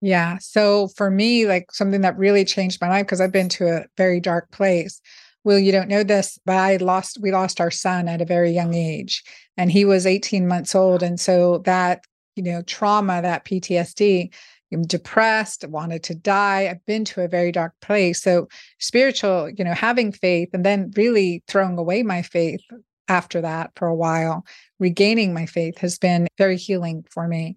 Yeah. 0.00 0.38
So 0.38 0.88
for 0.88 1.10
me, 1.10 1.46
like 1.46 1.70
something 1.72 2.00
that 2.00 2.18
really 2.18 2.44
changed 2.44 2.80
my 2.80 2.88
life, 2.88 3.06
because 3.06 3.20
I've 3.20 3.32
been 3.32 3.48
to 3.50 3.68
a 3.68 3.84
very 3.96 4.18
dark 4.18 4.50
place. 4.50 5.00
Well, 5.44 5.58
you 5.58 5.72
don't 5.72 5.88
know 5.88 6.02
this, 6.02 6.38
but 6.44 6.56
I 6.56 6.76
lost, 6.76 7.18
we 7.20 7.32
lost 7.32 7.60
our 7.60 7.70
son 7.70 8.08
at 8.08 8.20
a 8.20 8.24
very 8.24 8.50
young 8.50 8.74
age 8.74 9.22
and 9.56 9.70
he 9.70 9.84
was 9.84 10.06
18 10.06 10.46
months 10.46 10.74
old. 10.74 11.02
And 11.02 11.20
so 11.20 11.58
that, 11.58 12.04
you 12.34 12.42
know, 12.42 12.62
trauma, 12.62 13.22
that 13.22 13.44
PTSD, 13.44 14.32
I'm 14.72 14.82
depressed, 14.82 15.66
wanted 15.68 16.02
to 16.04 16.14
die. 16.14 16.68
I've 16.70 16.84
been 16.86 17.04
to 17.06 17.22
a 17.22 17.28
very 17.28 17.52
dark 17.52 17.74
place. 17.80 18.22
So 18.22 18.48
spiritual, 18.78 19.50
you 19.50 19.64
know, 19.64 19.74
having 19.74 20.12
faith 20.12 20.50
and 20.52 20.64
then 20.64 20.92
really 20.96 21.42
throwing 21.48 21.78
away 21.78 22.02
my 22.02 22.22
faith 22.22 22.60
after 23.08 23.40
that 23.40 23.72
for 23.76 23.88
a 23.88 23.94
while, 23.94 24.44
regaining 24.78 25.34
my 25.34 25.46
faith 25.46 25.78
has 25.78 25.98
been 25.98 26.28
very 26.38 26.56
healing 26.56 27.04
for 27.10 27.28
me. 27.28 27.56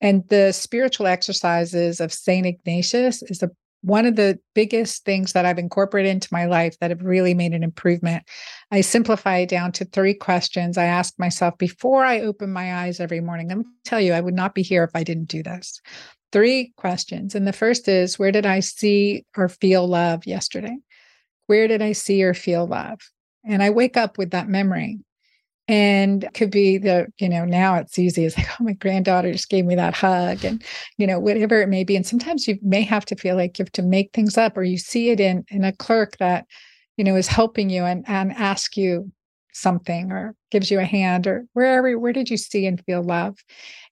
And 0.00 0.28
the 0.28 0.52
spiritual 0.52 1.06
exercises 1.06 2.00
of 2.00 2.12
St. 2.12 2.46
Ignatius 2.46 3.22
is 3.22 3.42
a, 3.42 3.50
one 3.82 4.04
of 4.04 4.16
the 4.16 4.38
biggest 4.54 5.04
things 5.04 5.32
that 5.32 5.46
I've 5.46 5.58
incorporated 5.58 6.10
into 6.10 6.28
my 6.32 6.44
life 6.46 6.76
that 6.80 6.90
have 6.90 7.02
really 7.02 7.34
made 7.34 7.52
an 7.52 7.62
improvement. 7.62 8.24
I 8.70 8.80
simplify 8.80 9.38
it 9.38 9.48
down 9.48 9.72
to 9.72 9.84
three 9.84 10.14
questions 10.14 10.76
I 10.76 10.84
ask 10.84 11.14
myself 11.18 11.56
before 11.56 12.04
I 12.04 12.20
open 12.20 12.52
my 12.52 12.74
eyes 12.74 13.00
every 13.00 13.20
morning. 13.20 13.48
Let 13.48 13.58
me 13.58 13.64
tell 13.84 14.00
you, 14.00 14.12
I 14.12 14.20
would 14.20 14.34
not 14.34 14.54
be 14.54 14.62
here 14.62 14.84
if 14.84 14.90
I 14.94 15.04
didn't 15.04 15.28
do 15.28 15.42
this. 15.42 15.80
Three 16.36 16.74
questions. 16.76 17.34
And 17.34 17.48
the 17.48 17.52
first 17.54 17.88
is 17.88 18.18
Where 18.18 18.30
did 18.30 18.44
I 18.44 18.60
see 18.60 19.24
or 19.38 19.48
feel 19.48 19.88
love 19.88 20.26
yesterday? 20.26 20.76
Where 21.46 21.66
did 21.66 21.80
I 21.80 21.92
see 21.92 22.22
or 22.22 22.34
feel 22.34 22.66
love? 22.66 23.00
And 23.42 23.62
I 23.62 23.70
wake 23.70 23.96
up 23.96 24.18
with 24.18 24.32
that 24.32 24.46
memory. 24.46 24.98
And 25.66 26.28
could 26.34 26.50
be 26.50 26.76
the, 26.76 27.06
you 27.18 27.30
know, 27.30 27.46
now 27.46 27.76
it's 27.76 27.98
easy. 27.98 28.26
It's 28.26 28.36
like, 28.36 28.48
oh, 28.60 28.64
my 28.64 28.74
granddaughter 28.74 29.32
just 29.32 29.48
gave 29.48 29.64
me 29.64 29.76
that 29.76 29.94
hug 29.94 30.44
and, 30.44 30.62
you 30.98 31.06
know, 31.06 31.18
whatever 31.18 31.62
it 31.62 31.70
may 31.70 31.84
be. 31.84 31.96
And 31.96 32.06
sometimes 32.06 32.46
you 32.46 32.58
may 32.60 32.82
have 32.82 33.06
to 33.06 33.16
feel 33.16 33.34
like 33.34 33.58
you 33.58 33.62
have 33.64 33.72
to 33.72 33.82
make 33.82 34.10
things 34.12 34.36
up 34.36 34.58
or 34.58 34.62
you 34.62 34.76
see 34.76 35.08
it 35.08 35.20
in 35.20 35.42
in 35.48 35.64
a 35.64 35.72
clerk 35.72 36.18
that, 36.18 36.44
you 36.98 37.04
know, 37.04 37.16
is 37.16 37.28
helping 37.28 37.70
you 37.70 37.84
and 37.84 38.04
and 38.06 38.34
ask 38.34 38.76
you 38.76 39.10
something 39.54 40.12
or 40.12 40.34
gives 40.50 40.70
you 40.70 40.78
a 40.78 40.84
hand 40.84 41.26
or 41.26 41.46
wherever 41.54 41.98
where 41.98 42.12
did 42.12 42.28
you 42.28 42.36
see 42.36 42.66
and 42.66 42.84
feel 42.84 43.02
love 43.02 43.38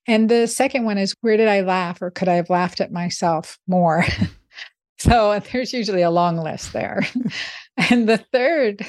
and 0.07 0.29
the 0.29 0.47
second 0.47 0.85
one 0.85 0.97
is 0.97 1.15
where 1.21 1.37
did 1.37 1.47
i 1.47 1.61
laugh 1.61 2.01
or 2.01 2.11
could 2.11 2.27
i 2.27 2.35
have 2.35 2.49
laughed 2.49 2.81
at 2.81 2.91
myself 2.91 3.57
more 3.67 4.05
so 4.97 5.39
there's 5.51 5.73
usually 5.73 6.01
a 6.01 6.11
long 6.11 6.37
list 6.37 6.73
there 6.73 7.05
and 7.77 8.07
the 8.07 8.17
third 8.17 8.85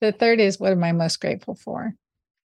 the 0.00 0.12
third 0.12 0.40
is 0.40 0.58
what 0.58 0.72
am 0.72 0.82
I 0.82 0.92
most 0.92 1.20
grateful 1.20 1.54
for? 1.54 1.94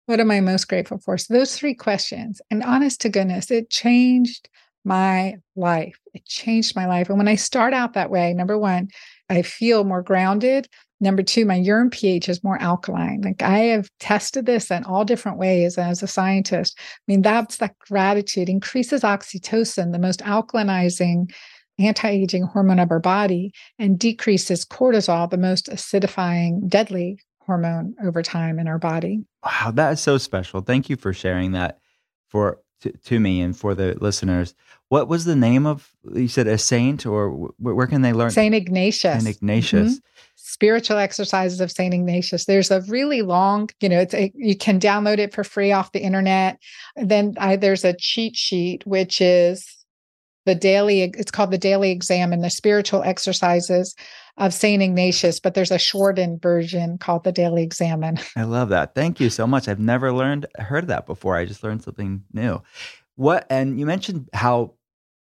What 0.07 0.21
am 0.21 0.31
I 0.31 0.41
most 0.41 0.69
grateful 0.69 0.99
for? 0.99 1.17
So 1.17 1.35
those 1.35 1.57
three 1.57 1.75
questions, 1.75 2.41
and 2.51 2.63
honest 2.63 3.01
to 3.03 3.09
goodness, 3.09 3.51
it 3.51 3.71
changed 3.71 4.49
my 4.85 5.37
life. 5.57 5.99
It 6.13 6.27
changed 6.27 6.77
my 6.77 6.87
life. 6.87 7.09
And 7.09 7.17
when 7.17 7.29
I 7.29 7.37
start 7.37 7.73
out 7.73 7.95
that 7.95 8.11
way, 8.11 8.35
number 8.35 8.59
one, 8.59 8.89
I 9.31 9.43
feel 9.43 9.85
more 9.85 10.03
grounded. 10.03 10.69
Number 11.05 11.23
two, 11.23 11.45
my 11.45 11.57
urine 11.57 11.91
pH 11.91 12.29
is 12.29 12.43
more 12.43 12.61
alkaline. 12.61 13.21
Like 13.21 13.43
I 13.43 13.59
have 13.59 13.91
tested 14.01 14.47
this 14.47 14.71
in 14.71 14.85
all 14.85 15.05
different 15.05 15.39
ways 15.39 15.77
as 15.77 16.03
a 16.03 16.07
scientist. 16.07 16.79
I 16.79 16.83
mean, 17.07 17.23
that's 17.23 17.59
that 17.59 17.79
gratitude 17.79 18.49
increases 18.49 19.03
oxytocin, 19.03 19.93
the 19.93 19.99
most 19.99 20.21
alkalinizing 20.21 21.31
anti-aging 21.79 22.45
hormone 22.45 22.79
of 22.79 22.91
our 22.91 23.01
body, 23.01 23.53
and 23.79 23.99
decreases 23.99 24.65
cortisol, 24.65 25.29
the 25.29 25.37
most 25.37 25.67
acidifying, 25.67 26.67
deadly 26.69 27.19
hormone 27.41 27.95
over 28.03 28.23
time 28.23 28.59
in 28.59 28.67
our 28.67 28.79
body. 28.79 29.25
Wow, 29.45 29.73
that 29.75 29.93
is 29.93 30.01
so 30.01 30.17
special. 30.17 30.63
Thank 30.63 30.89
you 30.89 30.97
for 30.97 31.13
sharing 31.13 31.53
that 31.53 31.81
for 32.29 32.61
to, 32.81 32.93
to 32.93 33.21
me 33.21 33.41
and 33.41 33.57
for 33.57 33.75
the 33.75 33.97
listeners. 34.01 34.55
What 34.89 35.09
was 35.09 35.25
the 35.25 35.37
name 35.37 35.67
of 35.67 35.91
you 36.15 36.29
said 36.29 36.47
a 36.47 36.59
saint 36.59 37.07
or 37.07 37.31
where, 37.59 37.75
where 37.75 37.87
can 37.87 38.03
they 38.03 38.13
learn? 38.13 38.31
Saint 38.31 38.55
Ignatius. 38.55 39.25
Saint 39.25 39.37
Ignatius. 39.37 39.95
Mm-hmm. 39.95 40.09
Spiritual 40.47 40.99
exercises 40.99 41.59
of 41.63 41.73
Saint 41.73 41.95
Ignatius. 41.95 42.45
There's 42.45 42.71
a 42.71 42.83
really 42.83 43.23
long, 43.23 43.71
you 43.81 43.89
know, 43.89 43.99
it's 43.99 44.13
a, 44.13 44.31
you 44.35 44.55
can 44.55 44.79
download 44.79 45.17
it 45.17 45.33
for 45.33 45.43
free 45.43 45.73
off 45.73 45.93
the 45.93 46.03
internet. 46.03 46.59
then 46.97 47.33
I, 47.39 47.57
there's 47.57 47.83
a 47.83 47.95
cheat 47.99 48.37
sheet 48.37 48.87
which 48.87 49.23
is 49.23 49.67
the 50.45 50.55
daily 50.55 51.01
it's 51.01 51.31
called 51.31 51.51
the 51.51 51.57
daily 51.57 51.91
exam 51.91 52.31
and 52.31 52.45
the 52.45 52.51
spiritual 52.51 53.03
exercises 53.05 53.95
of 54.37 54.53
St. 54.53 54.83
Ignatius, 54.83 55.41
but 55.41 55.55
there's 55.55 55.71
a 55.71 55.79
shortened 55.79 56.43
version 56.43 56.99
called 56.99 57.25
the 57.25 57.33
Daily 57.33 57.63
Examen. 57.63 58.19
I 58.37 58.43
love 58.43 58.69
that. 58.69 58.95
Thank 58.95 59.21
you 59.21 59.31
so 59.31 59.47
much. 59.47 59.67
I've 59.67 59.81
never 59.81 60.13
learned 60.13 60.45
heard 60.57 60.89
that 60.89 61.07
before. 61.07 61.37
I 61.37 61.47
just 61.47 61.63
learned 61.63 61.83
something 61.83 62.23
new. 62.35 62.61
What 63.15 63.47
and 63.49 63.81
you 63.81 63.87
mentioned 63.87 64.29
how 64.35 64.75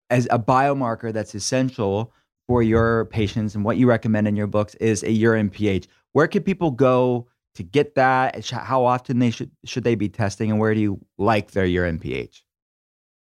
as 0.10 0.28
a 0.32 0.40
biomarker 0.40 1.14
that's 1.14 1.36
essential 1.36 2.12
for 2.48 2.62
your 2.62 3.06
patients 3.06 3.56
and 3.56 3.64
what 3.64 3.78
you 3.78 3.88
recommend 3.88 4.28
in 4.28 4.36
your 4.36 4.48
books 4.48 4.76
is 4.76 5.04
a 5.04 5.12
urine 5.12 5.50
pH. 5.50 5.88
Where 6.12 6.28
can 6.28 6.44
people 6.44 6.72
go 6.72 7.28
to 7.56 7.64
get 7.64 7.96
that? 7.96 8.50
How 8.50 8.86
often 8.86 9.20
they 9.20 9.32
should 9.32 9.52
should 9.66 9.84
they 9.84 9.96
be 9.96 10.10
testing 10.10 10.52
and 10.52 10.60
where 10.60 10.74
do 10.74 10.80
you 10.80 11.00
like 11.18 11.52
their 11.52 11.66
urine 11.66 12.00
pH? 12.00 12.44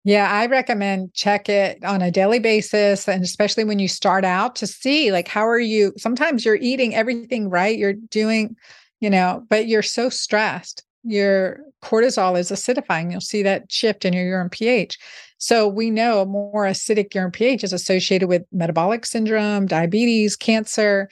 Yeah, 0.06 0.32
I 0.32 0.46
recommend 0.46 1.14
check 1.14 1.50
it 1.50 1.84
on 1.84 2.02
a 2.02 2.12
daily 2.12 2.40
basis 2.40 3.08
and 3.08 3.24
especially 3.24 3.66
when 3.66 3.80
you 3.80 3.88
start 3.88 4.24
out 4.24 4.56
to 4.58 4.68
see 4.68 5.12
like 5.12 5.28
how 5.28 5.46
are 5.46 5.60
you 5.60 5.94
sometimes 5.98 6.46
you're 6.46 6.56
eating 6.56 6.96
everything 6.96 7.50
right, 7.50 7.78
you're 7.78 7.94
doing, 7.94 8.56
you 9.02 9.10
know, 9.10 9.46
but 9.50 9.68
you're 9.68 9.82
so 9.82 10.10
stressed. 10.10 10.84
Your 11.04 11.60
cortisol 11.84 12.40
is 12.40 12.52
acidifying. 12.52 13.12
You'll 13.12 13.22
see 13.22 13.44
that 13.44 13.72
shift 13.72 14.06
in 14.06 14.14
your 14.14 14.26
urine 14.26 14.50
pH. 14.50 14.98
So 15.40 15.68
we 15.68 15.90
know 15.90 16.22
a 16.22 16.26
more 16.26 16.66
acidic 16.66 17.16
urine 17.16 17.32
pH 17.32 17.64
is 17.64 17.74
associated 17.74 18.28
with 18.28 18.44
metabolic 18.52 19.06
syndrome, 19.06 19.66
diabetes, 19.66 20.36
cancer, 20.36 21.10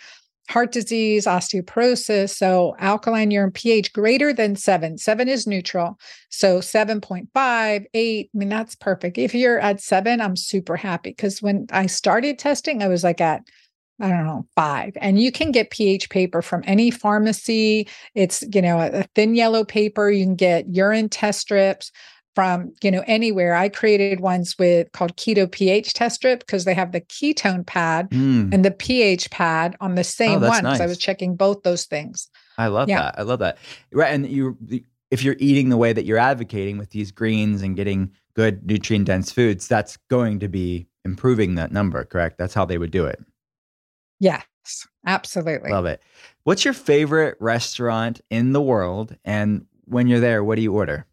heart 0.50 0.72
disease, 0.72 1.26
osteoporosis. 1.26 2.36
So 2.36 2.76
alkaline 2.80 3.32
urine 3.32 3.52
pH 3.52 3.94
greater 3.94 4.34
than 4.34 4.56
seven. 4.56 4.98
Seven 4.98 5.28
is 5.28 5.48
neutral. 5.48 5.98
So 6.30 6.60
7.5, 6.60 7.86
eight. 7.94 8.30
I 8.34 8.38
mean, 8.38 8.50
that's 8.50 8.76
perfect. 8.76 9.18
If 9.18 9.34
you're 9.34 9.60
at 9.60 9.82
seven, 9.82 10.22
I'm 10.22 10.36
super 10.36 10.76
happy 10.76 11.12
because 11.12 11.42
when 11.42 11.68
I 11.72 11.88
started 11.88 12.38
testing, 12.38 12.84
I 12.84 12.88
was 12.88 13.04
like 13.04 13.22
at 13.22 13.44
I 14.00 14.10
don't 14.10 14.26
know, 14.26 14.46
five. 14.56 14.96
And 15.02 15.20
you 15.20 15.32
can 15.32 15.52
get 15.52 15.72
pH 15.72 16.12
paper 16.12 16.44
from 16.44 16.64
any 16.68 16.92
pharmacy. 16.92 17.88
It's, 18.14 18.44
you 18.54 18.62
know, 18.62 18.80
a, 18.80 19.02
thin 19.16 19.34
yellow 19.34 19.64
paper. 19.64 20.12
You 20.12 20.24
can 20.24 20.36
get 20.36 20.70
urine 20.70 21.10
test 21.10 21.40
strips 21.40 21.92
from 22.38 22.72
you 22.84 22.92
know 22.92 23.04
anywhere. 23.08 23.56
I 23.56 23.68
created 23.68 24.20
ones 24.20 24.56
with 24.60 24.92
called 24.92 25.18
keto 25.18 25.52
ph 25.52 25.92
test 25.96 26.18
strip 26.18 26.42
because 26.42 26.66
they 26.66 26.76
have 26.76 26.92
the 26.92 27.02
ketone 27.02 27.66
pad 27.66 28.12
mm. 28.12 28.54
and 28.54 28.64
the 28.64 28.70
ph 28.70 29.32
pad 29.32 29.76
on 29.82 29.96
the 29.96 30.04
same 30.04 30.44
oh, 30.44 30.48
one 30.48 30.62
because 30.62 30.64
nice. 30.64 30.82
i 30.82 30.86
was 30.86 31.00
checking 31.00 31.36
both 31.36 31.64
those 31.64 31.86
things. 31.86 32.30
I 32.60 32.68
love 32.68 32.90
yeah. 32.90 33.02
that 33.02 33.16
i 33.18 33.24
love 33.24 33.40
that. 33.40 33.58
Right 33.92 34.14
and 34.14 34.30
you 34.30 34.56
if 35.10 35.24
you're 35.24 35.36
eating 35.40 35.70
the 35.70 35.78
way 35.78 35.94
that 35.94 36.06
you're 36.06 36.20
advocating 36.20 36.78
with 36.78 36.92
these 36.92 37.12
greens 37.12 37.64
and 37.64 37.76
getting 37.76 38.12
good 38.36 38.64
nutrient 38.68 39.08
dense 39.08 39.32
foods 39.32 39.68
that's 39.68 39.98
going 40.08 40.38
to 40.42 40.48
be 40.48 40.86
improving 41.06 41.56
that 41.56 41.72
number 41.72 42.04
correct? 42.04 42.38
That's 42.38 42.54
how 42.54 42.66
they 42.66 42.78
would 42.78 42.92
do 42.92 43.08
it. 43.08 43.20
Yes 44.20 44.44
absolutely. 45.08 45.72
Love 45.72 45.88
it. 45.88 46.04
What's 46.44 46.66
your 46.66 46.76
favorite 46.76 47.36
restaurant 47.40 48.22
in 48.30 48.52
the 48.52 48.62
world? 48.62 49.16
And 49.26 49.66
when 49.86 50.08
you're 50.08 50.20
there 50.20 50.44
what 50.44 50.58
do 50.58 50.62
you 50.62 50.76
order 50.76 51.08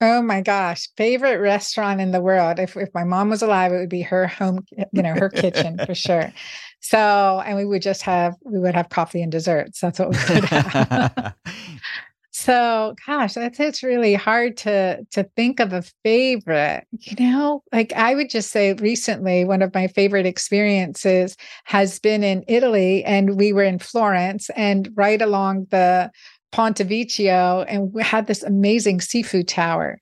Oh 0.00 0.20
my 0.22 0.40
gosh, 0.40 0.88
favorite 0.96 1.38
restaurant 1.38 2.00
in 2.00 2.10
the 2.10 2.20
world. 2.20 2.58
If 2.58 2.76
if 2.76 2.88
my 2.94 3.04
mom 3.04 3.30
was 3.30 3.42
alive, 3.42 3.72
it 3.72 3.78
would 3.78 3.88
be 3.88 4.02
her 4.02 4.26
home, 4.26 4.64
you 4.92 5.02
know, 5.02 5.14
her 5.14 5.30
kitchen 5.30 5.78
for 5.86 5.94
sure. 5.94 6.32
So, 6.80 7.42
and 7.46 7.56
we 7.56 7.64
would 7.64 7.80
just 7.80 8.02
have 8.02 8.34
we 8.44 8.58
would 8.58 8.74
have 8.74 8.90
coffee 8.90 9.22
and 9.22 9.32
desserts. 9.32 9.80
That's 9.80 9.98
what 9.98 10.10
we 10.10 10.18
would 10.34 10.44
have. 10.44 11.34
So, 12.36 12.96
gosh, 13.06 13.34
that's 13.34 13.60
it's 13.60 13.84
really 13.84 14.14
hard 14.14 14.56
to 14.58 15.04
to 15.12 15.22
think 15.36 15.60
of 15.60 15.72
a 15.72 15.82
favorite. 16.02 16.84
You 16.98 17.30
know, 17.30 17.62
like 17.72 17.92
I 17.92 18.16
would 18.16 18.28
just 18.28 18.50
say 18.50 18.72
recently, 18.72 19.44
one 19.44 19.62
of 19.62 19.72
my 19.72 19.86
favorite 19.86 20.26
experiences 20.26 21.36
has 21.62 22.00
been 22.00 22.24
in 22.24 22.44
Italy, 22.48 23.04
and 23.04 23.38
we 23.38 23.52
were 23.52 23.62
in 23.62 23.78
Florence, 23.78 24.50
and 24.56 24.90
right 24.96 25.22
along 25.22 25.68
the 25.70 26.10
Ponte 26.54 26.76
Vecchio, 26.76 27.64
and 27.66 27.92
we 27.92 28.00
had 28.04 28.28
this 28.28 28.44
amazing 28.44 29.00
seafood 29.00 29.48
tower. 29.48 29.98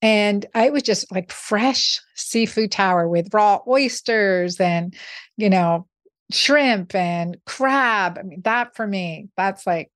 And 0.00 0.46
I 0.54 0.70
was 0.70 0.84
just 0.84 1.10
like 1.10 1.32
fresh 1.32 2.00
seafood 2.14 2.70
tower 2.70 3.08
with 3.08 3.34
raw 3.34 3.58
oysters 3.66 4.60
and, 4.60 4.94
you 5.36 5.50
know, 5.50 5.88
shrimp 6.30 6.94
and 6.94 7.36
crab. 7.44 8.18
I 8.18 8.22
mean, 8.22 8.40
that 8.42 8.76
for 8.76 8.86
me, 8.86 9.30
that's 9.36 9.66
like 9.66 9.90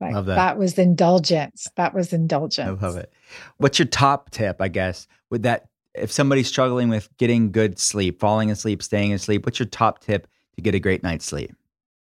like 0.00 0.14
that. 0.14 0.24
that 0.24 0.58
was 0.58 0.76
indulgence. 0.78 1.68
That 1.76 1.94
was 1.94 2.12
indulgence. 2.12 2.82
I 2.82 2.84
love 2.84 2.96
it. 2.96 3.12
What's 3.58 3.78
your 3.78 3.86
top 3.86 4.30
tip, 4.30 4.60
I 4.60 4.66
guess, 4.66 5.06
with 5.30 5.42
that? 5.42 5.68
If 5.94 6.10
somebody's 6.10 6.48
struggling 6.48 6.88
with 6.88 7.08
getting 7.18 7.52
good 7.52 7.78
sleep, 7.78 8.18
falling 8.18 8.50
asleep, 8.50 8.82
staying 8.82 9.12
asleep, 9.12 9.46
what's 9.46 9.60
your 9.60 9.68
top 9.68 10.00
tip 10.00 10.26
to 10.56 10.60
get 10.60 10.74
a 10.74 10.80
great 10.80 11.04
night's 11.04 11.24
sleep? 11.24 11.54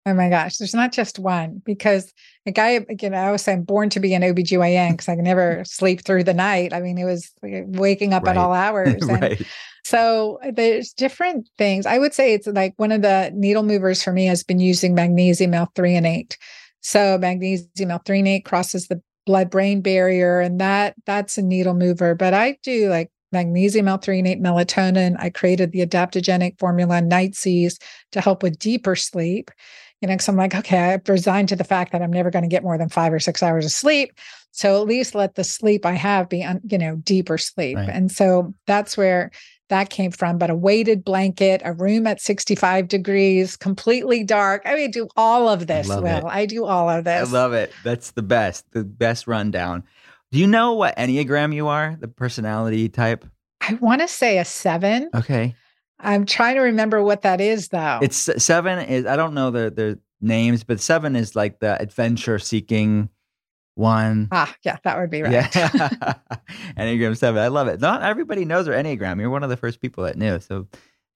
Oh 0.07 0.15
my 0.15 0.31
gosh, 0.31 0.59
there's 0.59 0.75
not 0.75 0.93
just 0.93 1.19
one 1.19 1.61
because 1.65 2.15
a 2.47 2.53
guy, 2.53 2.87
you 3.01 3.11
know, 3.11 3.19
I 3.19 3.33
was 3.33 3.43
saying 3.43 3.65
born 3.65 3.91
to 3.91 3.99
be 3.99 4.15
an 4.15 4.23
OBGYN 4.23 4.93
because 4.93 5.09
I 5.09 5.17
could 5.17 5.25
never 5.25 5.65
sleep 5.67 6.05
through 6.05 6.23
the 6.23 6.33
night. 6.33 6.73
I 6.73 6.81
mean, 6.81 6.97
it 6.97 7.05
was 7.05 7.33
like 7.43 7.55
uh, 7.55 7.63
waking 7.67 8.15
up 8.15 8.29
at 8.29 8.37
all 8.37 8.53
hours. 8.55 9.03
And 9.03 9.21
right. 9.21 9.43
So 9.85 10.39
uh, 10.45 10.53
there's 10.53 10.93
different 10.93 11.49
things. 11.59 11.87
I 11.87 11.99
would 11.99 12.15
say 12.15 12.35
it's 12.35 12.47
like 12.47 12.75
one 12.77 12.93
of 12.93 13.03
the 13.03 13.33
needle 13.35 13.65
movers 13.65 14.01
for 14.01 14.13
me 14.13 14.27
has 14.27 14.45
been 14.45 14.61
using 14.61 14.95
magnesium 14.95 15.55
L-threonate. 15.55 16.37
So 16.81 17.19
magnesium 17.19 17.91
L-threonate 17.91 18.45
crosses 18.45 18.87
the 18.87 19.03
blood-brain 19.27 19.81
barrier, 19.81 20.39
and 20.39 20.61
that 20.61 20.95
that's 21.05 21.37
a 21.37 21.43
needle 21.43 21.75
mover. 21.75 22.15
But 22.15 22.33
I 22.33 22.59
do 22.63 22.89
like 22.89 23.11
magnesium 23.33 23.89
L-threonate 23.89 24.41
melatonin. 24.41 25.17
I 25.19 25.31
created 25.31 25.73
the 25.73 25.85
adaptogenic 25.85 26.59
formula 26.59 27.01
Night 27.01 27.35
Seas 27.35 27.79
to 28.13 28.21
help 28.21 28.43
with 28.43 28.59
deeper 28.59 28.95
sleep. 28.95 29.51
You 30.03 30.09
know, 30.09 30.15
because 30.15 30.29
I'm 30.29 30.37
like, 30.37 30.55
okay, 30.55 30.93
I've 30.93 31.09
resigned 31.09 31.49
to 31.49 31.57
the 31.57 31.65
fact 31.65 31.93
that 31.93 32.03
I'm 32.03 32.13
never 32.13 32.31
going 32.31 32.43
to 32.43 32.49
get 32.49 32.63
more 32.63 32.77
than 32.77 32.89
five 32.89 33.13
or 33.13 33.19
six 33.19 33.43
hours 33.43 33.65
of 33.65 33.73
sleep. 33.73 34.13
So 34.51 34.81
at 34.81 34.87
least 34.87 35.15
let 35.15 35.35
the 35.35 35.45
sleep 35.45 35.87
I 35.87 35.93
have 35.93 36.29
be, 36.29 36.43
un, 36.43 36.61
you 36.69 36.79
know, 36.79 36.97
deeper 36.97 37.39
sleep. 37.39 37.77
Right. 37.77 37.89
And 37.89 38.13
so 38.13 38.55
that's 38.67 38.97
where 38.97 39.31
that 39.69 39.91
came 39.91 40.11
from. 40.11 40.39
But 40.39 40.51
a 40.51 40.55
weighted 40.55 41.05
blanket, 41.05 41.63
a 41.65 41.73
room 41.73 42.07
at 42.07 42.21
65 42.21 42.89
degrees, 42.89 43.57
completely 43.57 44.23
dark. 44.23 44.63
I 44.65 44.75
mean, 44.75 44.91
do 44.91 45.09
all 45.17 45.49
of 45.49 45.67
this, 45.67 45.89
love 45.89 46.03
Will. 46.03 46.19
it. 46.19 46.25
I 46.25 46.47
do 46.47 46.65
all 46.65 46.89
of 46.89 47.05
this. 47.05 47.29
I 47.29 47.33
love 47.33 47.53
it. 47.53 47.73
That's 47.85 48.13
the 48.13 48.23
best, 48.23 48.65
the 48.73 48.85
best 48.85 49.27
rundown. 49.27 49.85
Do 50.33 50.39
you 50.39 50.47
know 50.47 50.75
what 50.75 50.97
Enneagram 50.97 51.55
you 51.55 51.69
are? 51.69 51.97
The 51.99 52.09
personality 52.09 52.89
type? 52.89 53.25
I 53.61 53.75
want 53.75 54.01
to 54.03 54.09
say 54.09 54.39
a 54.39 54.45
seven. 54.45 55.11
Okay. 55.15 55.55
I'm 55.99 56.27
trying 56.27 56.57
to 56.57 56.61
remember 56.63 57.03
what 57.03 57.23
that 57.23 57.41
is, 57.41 57.69
though. 57.69 58.01
It's 58.03 58.17
seven 58.43 58.79
is 58.81 59.07
I 59.07 59.17
don't 59.17 59.35
know 59.35 59.51
the 59.51 59.71
the 59.71 59.99
names, 60.21 60.65
but 60.65 60.81
seven 60.81 61.17
is 61.17 61.35
like 61.35 61.61
the 61.61 61.81
adventure 61.81 62.39
seeking 62.39 63.09
one. 63.75 64.29
ah, 64.33 64.55
yeah, 64.63 64.79
that 64.85 64.99
would 64.99 65.11
be 65.11 65.23
right. 65.23 65.33
Yeah. 65.33 65.49
Enneagram 66.79 67.17
seven. 67.17 67.43
I 67.43 67.49
love 67.49 67.69
it. 67.69 67.81
Not 67.81 68.03
everybody 68.03 68.45
knows 68.45 68.69
our 68.69 68.75
Enneagram. 68.75 69.21
You're 69.21 69.31
one 69.31 69.43
of 69.43 69.51
the 69.51 69.57
first 69.57 69.81
people 69.81 70.05
that 70.05 70.17
knew. 70.17 70.41
So 70.41 70.67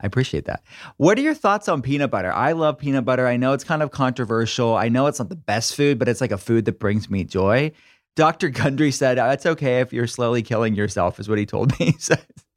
I 0.03 0.07
appreciate 0.07 0.47
that. 0.47 0.63
What 0.97 1.19
are 1.19 1.23
your 1.23 1.35
thoughts 1.35 1.69
on 1.69 1.83
peanut 1.83 2.11
butter? 2.11 2.33
I 2.33 2.53
love 2.53 2.79
peanut 2.79 3.05
butter. 3.05 3.27
I 3.27 3.37
know 3.37 3.53
it's 3.53 3.65
kind 3.65 3.83
of 3.83 3.91
controversial. 3.91 4.77
I 4.77 4.89
know 4.89 5.07
it's 5.07 5.19
not 5.19 5.29
the 5.29 5.37
best 5.37 5.75
food, 5.75 5.99
but 5.99 6.09
it's 6.09 6.21
like 6.21 6.33
a 6.33 6.39
food 6.39 6.65
that 6.67 6.79
brings 6.79 7.11
me 7.11 7.25
joy. 7.25 7.73
Dr. 8.17 8.49
Gundry 8.49 8.91
said, 8.91 9.19
That's 9.19 9.47
okay 9.47 9.81
if 9.81 9.93
you're 9.93 10.07
slowly 10.07 10.43
killing 10.43 10.75
yourself, 10.75 11.21
is 11.21 11.29
what 11.29 11.39
he 11.39 11.47
told 11.47 11.79
me. 11.79 11.97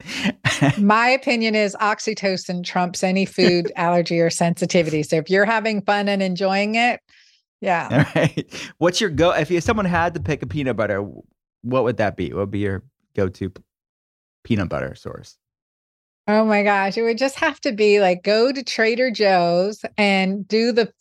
My 0.78 1.08
opinion 1.10 1.56
is 1.56 1.76
oxytocin 1.80 2.64
trumps 2.64 3.04
any 3.04 3.26
food 3.26 3.72
allergy 3.76 4.20
or 4.20 4.30
sensitivity. 4.30 5.04
So 5.04 5.18
if 5.18 5.30
you're 5.30 5.46
having 5.46 5.82
fun 5.82 6.10
and 6.10 6.22
enjoying 6.22 6.76
it, 6.76 7.00
yeah. 7.62 7.88
All 7.92 8.22
right. 8.22 8.74
What's 8.80 9.00
your 9.00 9.10
go? 9.10 9.32
If 9.32 9.50
you, 9.50 9.62
someone 9.62 9.86
had 9.86 10.14
to 10.16 10.20
pick 10.20 10.42
a 10.44 10.48
peanut 10.48 10.76
butter, 10.76 11.08
what 11.62 11.84
would 11.86 11.98
that 11.98 12.18
be? 12.18 12.34
What 12.34 12.40
would 12.40 12.52
be 12.52 12.60
your 12.60 12.84
go 13.16 13.30
to 13.30 13.54
peanut 14.44 14.70
butter 14.70 14.96
source? 14.96 15.38
Oh 16.28 16.46
my 16.46 16.64
gosh, 16.64 16.98
it 16.98 17.02
would 17.02 17.18
just 17.18 17.36
have 17.36 17.60
to 17.62 17.74
be 17.74 18.00
like 18.00 18.24
go 18.24 18.52
to 18.52 18.64
Trader 18.64 19.12
Joe's 19.12 19.84
and 19.98 20.48
do 20.48 20.72
the 20.72 20.92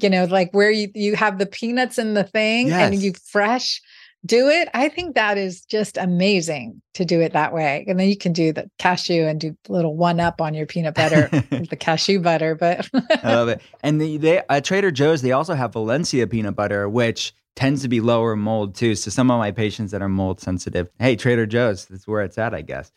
you 0.00 0.08
know 0.08 0.24
like 0.26 0.52
where 0.52 0.70
you 0.70 0.88
you 0.94 1.16
have 1.16 1.38
the 1.38 1.46
peanuts 1.46 1.98
in 1.98 2.14
the 2.14 2.22
thing 2.22 2.70
and 2.70 2.94
you 3.02 3.12
fresh 3.12 3.80
do 4.26 4.48
it. 4.48 4.68
I 4.74 4.88
think 4.88 5.14
that 5.14 5.38
is 5.38 5.62
just 5.62 5.96
amazing 5.96 6.82
to 6.94 7.04
do 7.04 7.20
it 7.20 7.32
that 7.32 7.52
way. 7.52 7.84
And 7.86 7.98
then 7.98 8.08
you 8.08 8.16
can 8.16 8.32
do 8.32 8.52
the 8.52 8.68
cashew 8.78 9.22
and 9.22 9.40
do 9.40 9.56
a 9.68 9.72
little 9.72 9.96
one 9.96 10.20
up 10.20 10.40
on 10.40 10.54
your 10.54 10.66
peanut 10.66 10.94
butter 10.94 11.28
with 11.50 11.70
the 11.70 11.76
cashew 11.76 12.20
butter, 12.20 12.54
but 12.54 12.88
I 12.92 13.34
love 13.34 13.48
it. 13.48 13.62
And 13.82 14.00
the, 14.00 14.16
they 14.16 14.42
at 14.48 14.64
Trader 14.64 14.90
Joe's, 14.90 15.22
they 15.22 15.32
also 15.32 15.54
have 15.54 15.72
Valencia 15.72 16.26
peanut 16.26 16.56
butter, 16.56 16.88
which 16.88 17.32
tends 17.54 17.82
to 17.82 17.88
be 17.88 18.00
lower 18.00 18.34
mold 18.36 18.74
too. 18.74 18.94
So 18.94 19.10
some 19.10 19.30
of 19.30 19.38
my 19.38 19.52
patients 19.52 19.92
that 19.92 20.02
are 20.02 20.08
mold 20.08 20.40
sensitive, 20.40 20.88
hey, 20.98 21.16
Trader 21.16 21.46
Joe's, 21.46 21.86
that's 21.86 22.06
where 22.08 22.22
it's 22.22 22.38
at, 22.38 22.54
I 22.54 22.62
guess. 22.62 22.90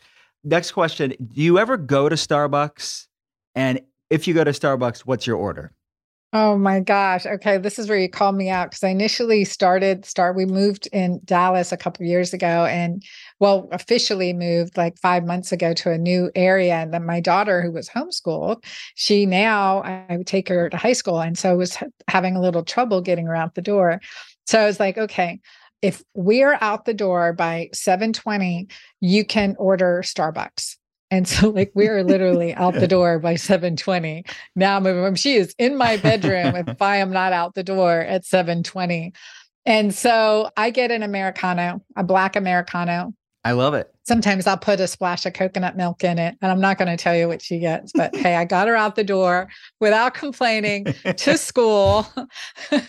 Next 0.44 0.72
question: 0.72 1.12
Do 1.12 1.42
you 1.42 1.60
ever 1.60 1.78
go 1.78 2.10
to 2.10 2.16
Starbucks? 2.16 3.08
And 3.54 3.82
if 4.10 4.28
you 4.28 4.34
go 4.34 4.44
to 4.44 4.52
Starbucks, 4.52 5.00
what's 5.00 5.28
your 5.28 5.38
order? 5.38 5.72
Oh 6.34 6.58
my 6.58 6.80
gosh. 6.80 7.26
Okay. 7.26 7.58
This 7.58 7.78
is 7.78 7.90
where 7.90 7.98
you 7.98 8.08
called 8.10 8.36
me 8.36 8.50
out 8.50 8.70
because 8.72 8.84
I 8.86 8.90
initially 8.90 9.44
started 9.44 10.06
start 10.06 10.36
we 10.38 10.46
moved 10.46 10.88
in 10.94 11.20
Dallas 11.26 11.74
a 11.74 11.78
couple 11.78 12.06
years 12.06 12.34
ago 12.34 12.64
and 12.66 13.04
well 13.42 13.68
officially 13.74 14.32
moved 14.32 14.78
like 14.78 14.98
5 14.98 15.26
months 15.26 15.52
ago 15.52 15.74
to 15.74 15.92
a 15.92 15.98
new 15.98 16.32
area 16.34 16.76
and 16.76 16.94
then 16.94 17.06
my 17.06 17.20
daughter 17.20 17.62
who 17.62 17.72
was 17.74 17.90
homeschooled 17.90 18.64
she 18.96 19.26
now 19.26 19.82
I 19.84 20.06
I 20.10 20.18
would 20.18 20.28
take 20.28 20.48
her 20.48 20.70
to 20.70 20.78
high 20.78 20.94
school 20.94 21.20
and 21.22 21.38
so 21.38 21.58
was 21.58 21.78
having 22.08 22.36
a 22.38 22.42
little 22.42 22.64
trouble 22.64 23.02
getting 23.02 23.26
her 23.26 23.36
out 23.36 23.56
the 23.56 23.62
door. 23.62 24.00
So 24.46 24.60
I 24.62 24.66
was 24.66 24.80
like, 24.80 24.98
okay, 24.98 25.40
if 25.82 26.02
we're 26.16 26.58
out 26.62 26.86
the 26.86 26.94
door 26.94 27.34
by 27.34 27.70
7:20, 27.74 28.68
you 29.02 29.26
can 29.26 29.56
order 29.60 30.02
Starbucks. 30.04 30.78
And 31.12 31.28
so 31.28 31.50
like 31.50 31.72
we 31.76 31.88
are 31.88 32.04
literally 32.04 32.54
out 32.56 32.74
the 32.74 32.88
door 32.88 33.20
by 33.20 33.36
7:20 33.36 34.26
now 34.56 34.78
I'm 34.78 34.84
moving. 34.84 35.16
She 35.16 35.36
is 35.36 35.54
in 35.60 35.78
my 35.78 35.98
bedroom 35.98 36.56
if 36.56 36.82
I 36.82 36.98
am 36.98 37.12
not 37.12 37.34
out 37.34 37.54
the 37.54 37.64
door 37.64 38.00
at 38.00 38.24
7:20. 38.24 39.14
And 39.66 39.94
so 39.94 40.50
I 40.58 40.72
get 40.72 40.90
an 40.90 41.04
Americano, 41.04 41.84
a 41.96 42.04
black 42.04 42.36
Americano. 42.36 43.14
I 43.44 43.54
love 43.54 43.74
it. 43.74 43.92
Sometimes 44.04 44.46
I'll 44.46 44.58
put 44.58 44.80
a 44.80 44.88
splash 44.88 45.26
of 45.26 45.34
coconut 45.34 45.76
milk 45.76 46.04
in 46.04 46.20
it. 46.20 46.36
And 46.42 46.52
I'm 46.52 46.60
not 46.60 46.78
going 46.78 46.96
to 46.96 46.98
tell 47.02 47.16
you 47.16 47.28
what 47.28 47.42
she 47.42 47.60
gets, 47.60 47.92
but 47.94 48.16
hey, 48.16 48.36
I 48.36 48.46
got 48.46 48.68
her 48.68 48.76
out 48.76 48.96
the 48.96 49.04
door 49.04 49.50
without 49.80 50.14
complaining 50.14 50.86
to 51.18 51.38
school 51.40 52.08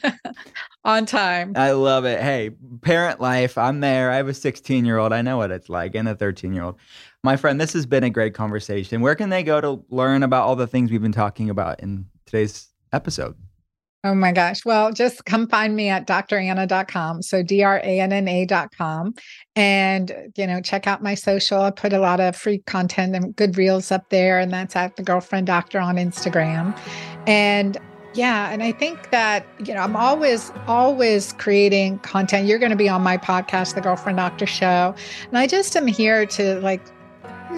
on 0.85 1.07
time. 1.07 1.53
I 1.57 1.73
love 1.73 2.05
it. 2.05 2.21
Hey, 2.21 2.51
parent 2.83 3.21
life, 3.21 3.57
I'm 3.57 3.81
there. 3.81 4.11
I 4.11 4.17
have 4.17 4.29
a 4.29 4.35
16 4.35 4.85
year 4.85 4.99
old. 4.99 5.13
I 5.13 5.23
know 5.23 5.39
what 5.39 5.51
it's 5.51 5.69
like, 5.71 5.95
and 5.95 6.09
a 6.09 6.15
13 6.15 6.53
year 6.53 6.65
old. 6.65 6.79
My 7.25 7.37
friend, 7.37 7.61
this 7.61 7.73
has 7.75 7.87
been 7.87 8.03
a 8.03 8.11
great 8.11 8.35
conversation. 8.35 9.01
Where 9.01 9.15
can 9.15 9.31
they 9.31 9.45
go 9.45 9.61
to 9.61 9.85
learn 9.91 10.25
about 10.25 10.45
all 10.45 10.57
the 10.57 10.67
things 10.67 10.91
we've 10.91 11.01
been 11.01 11.13
talking 11.13 11.51
about 11.51 11.79
in 11.79 12.07
today's 12.27 12.69
episode? 12.93 13.37
Oh 14.03 14.13
my 14.13 14.33
gosh. 14.33 14.65
Well, 14.65 14.93
just 14.93 15.25
come 15.25 15.47
find 15.47 15.77
me 15.77 15.89
at 15.89 16.09
dranna.com. 16.09 17.23
So 17.23 17.45
D 17.45 17.63
R 17.63 17.81
A 17.85 18.01
N 18.01 18.13
N 18.13 18.27
A.com. 18.27 19.15
And, 19.55 20.33
you 20.37 20.49
know, 20.49 20.61
check 20.61 20.89
out 20.89 21.05
my 21.05 21.15
social. 21.15 21.63
I 21.63 21.71
put 21.71 21.93
a 21.93 22.01
lot 22.01 22.19
of 22.19 22.35
free 22.35 22.59
content 22.67 23.15
and 23.15 23.37
good 23.37 23.57
reels 23.57 23.93
up 23.93 24.09
there. 24.09 24.41
And 24.41 24.51
that's 24.53 24.75
at 24.75 24.97
the 24.97 25.05
girlfriend 25.05 25.47
doctor 25.47 25.79
on 25.79 25.95
Instagram. 25.95 26.77
And 27.29 27.79
yeah, 28.15 28.51
and 28.51 28.65
I 28.65 28.73
think 28.73 29.13
that, 29.13 29.47
you 29.65 29.73
know, 29.73 29.81
I'm 29.83 29.95
always, 29.95 30.51
always 30.67 31.33
creating 31.35 32.01
content. 32.01 32.49
You're 32.49 32.59
going 32.59 32.73
to 32.73 32.77
be 32.77 32.89
on 32.89 33.03
my 33.03 33.17
podcast, 33.17 33.75
The 33.75 33.81
Girlfriend 33.81 34.19
Doctor 34.19 34.45
Show. 34.45 34.95
And 35.29 35.39
I 35.39 35.47
just 35.47 35.77
am 35.77 35.87
here 35.87 36.27
to 36.27 36.61
like 36.61 36.83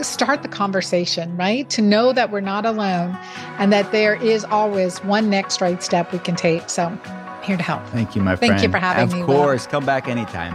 start 0.03 0.43
the 0.43 0.49
conversation, 0.49 1.37
right? 1.37 1.69
To 1.71 1.83
know 1.83 2.13
that 2.13 2.31
we're 2.31 2.41
not 2.41 2.67
alone 2.67 3.17
and 3.59 3.73
that 3.73 3.91
there 3.93 4.15
is 4.17 4.45
always 4.45 4.99
one 5.05 5.31
next 5.31 5.61
right 5.61 5.83
step 5.83 6.13
we 6.13 6.19
can 6.19 6.37
take. 6.37 6.69
So 6.69 6.87
I'm 6.87 7.43
here 7.43 7.57
to 7.57 7.63
help. 7.63 7.87
Thank 7.89 8.17
you, 8.17 8.23
my 8.23 8.37
Thank 8.37 8.51
friend. 8.51 8.63
you 8.63 8.71
for 8.71 8.79
having 8.79 9.05
of 9.05 9.13
me, 9.13 9.21
Of 9.23 9.29
Will. 9.29 9.37
course. 9.37 9.67
Come 9.67 9.87
back 9.87 10.09
anytime. 10.09 10.55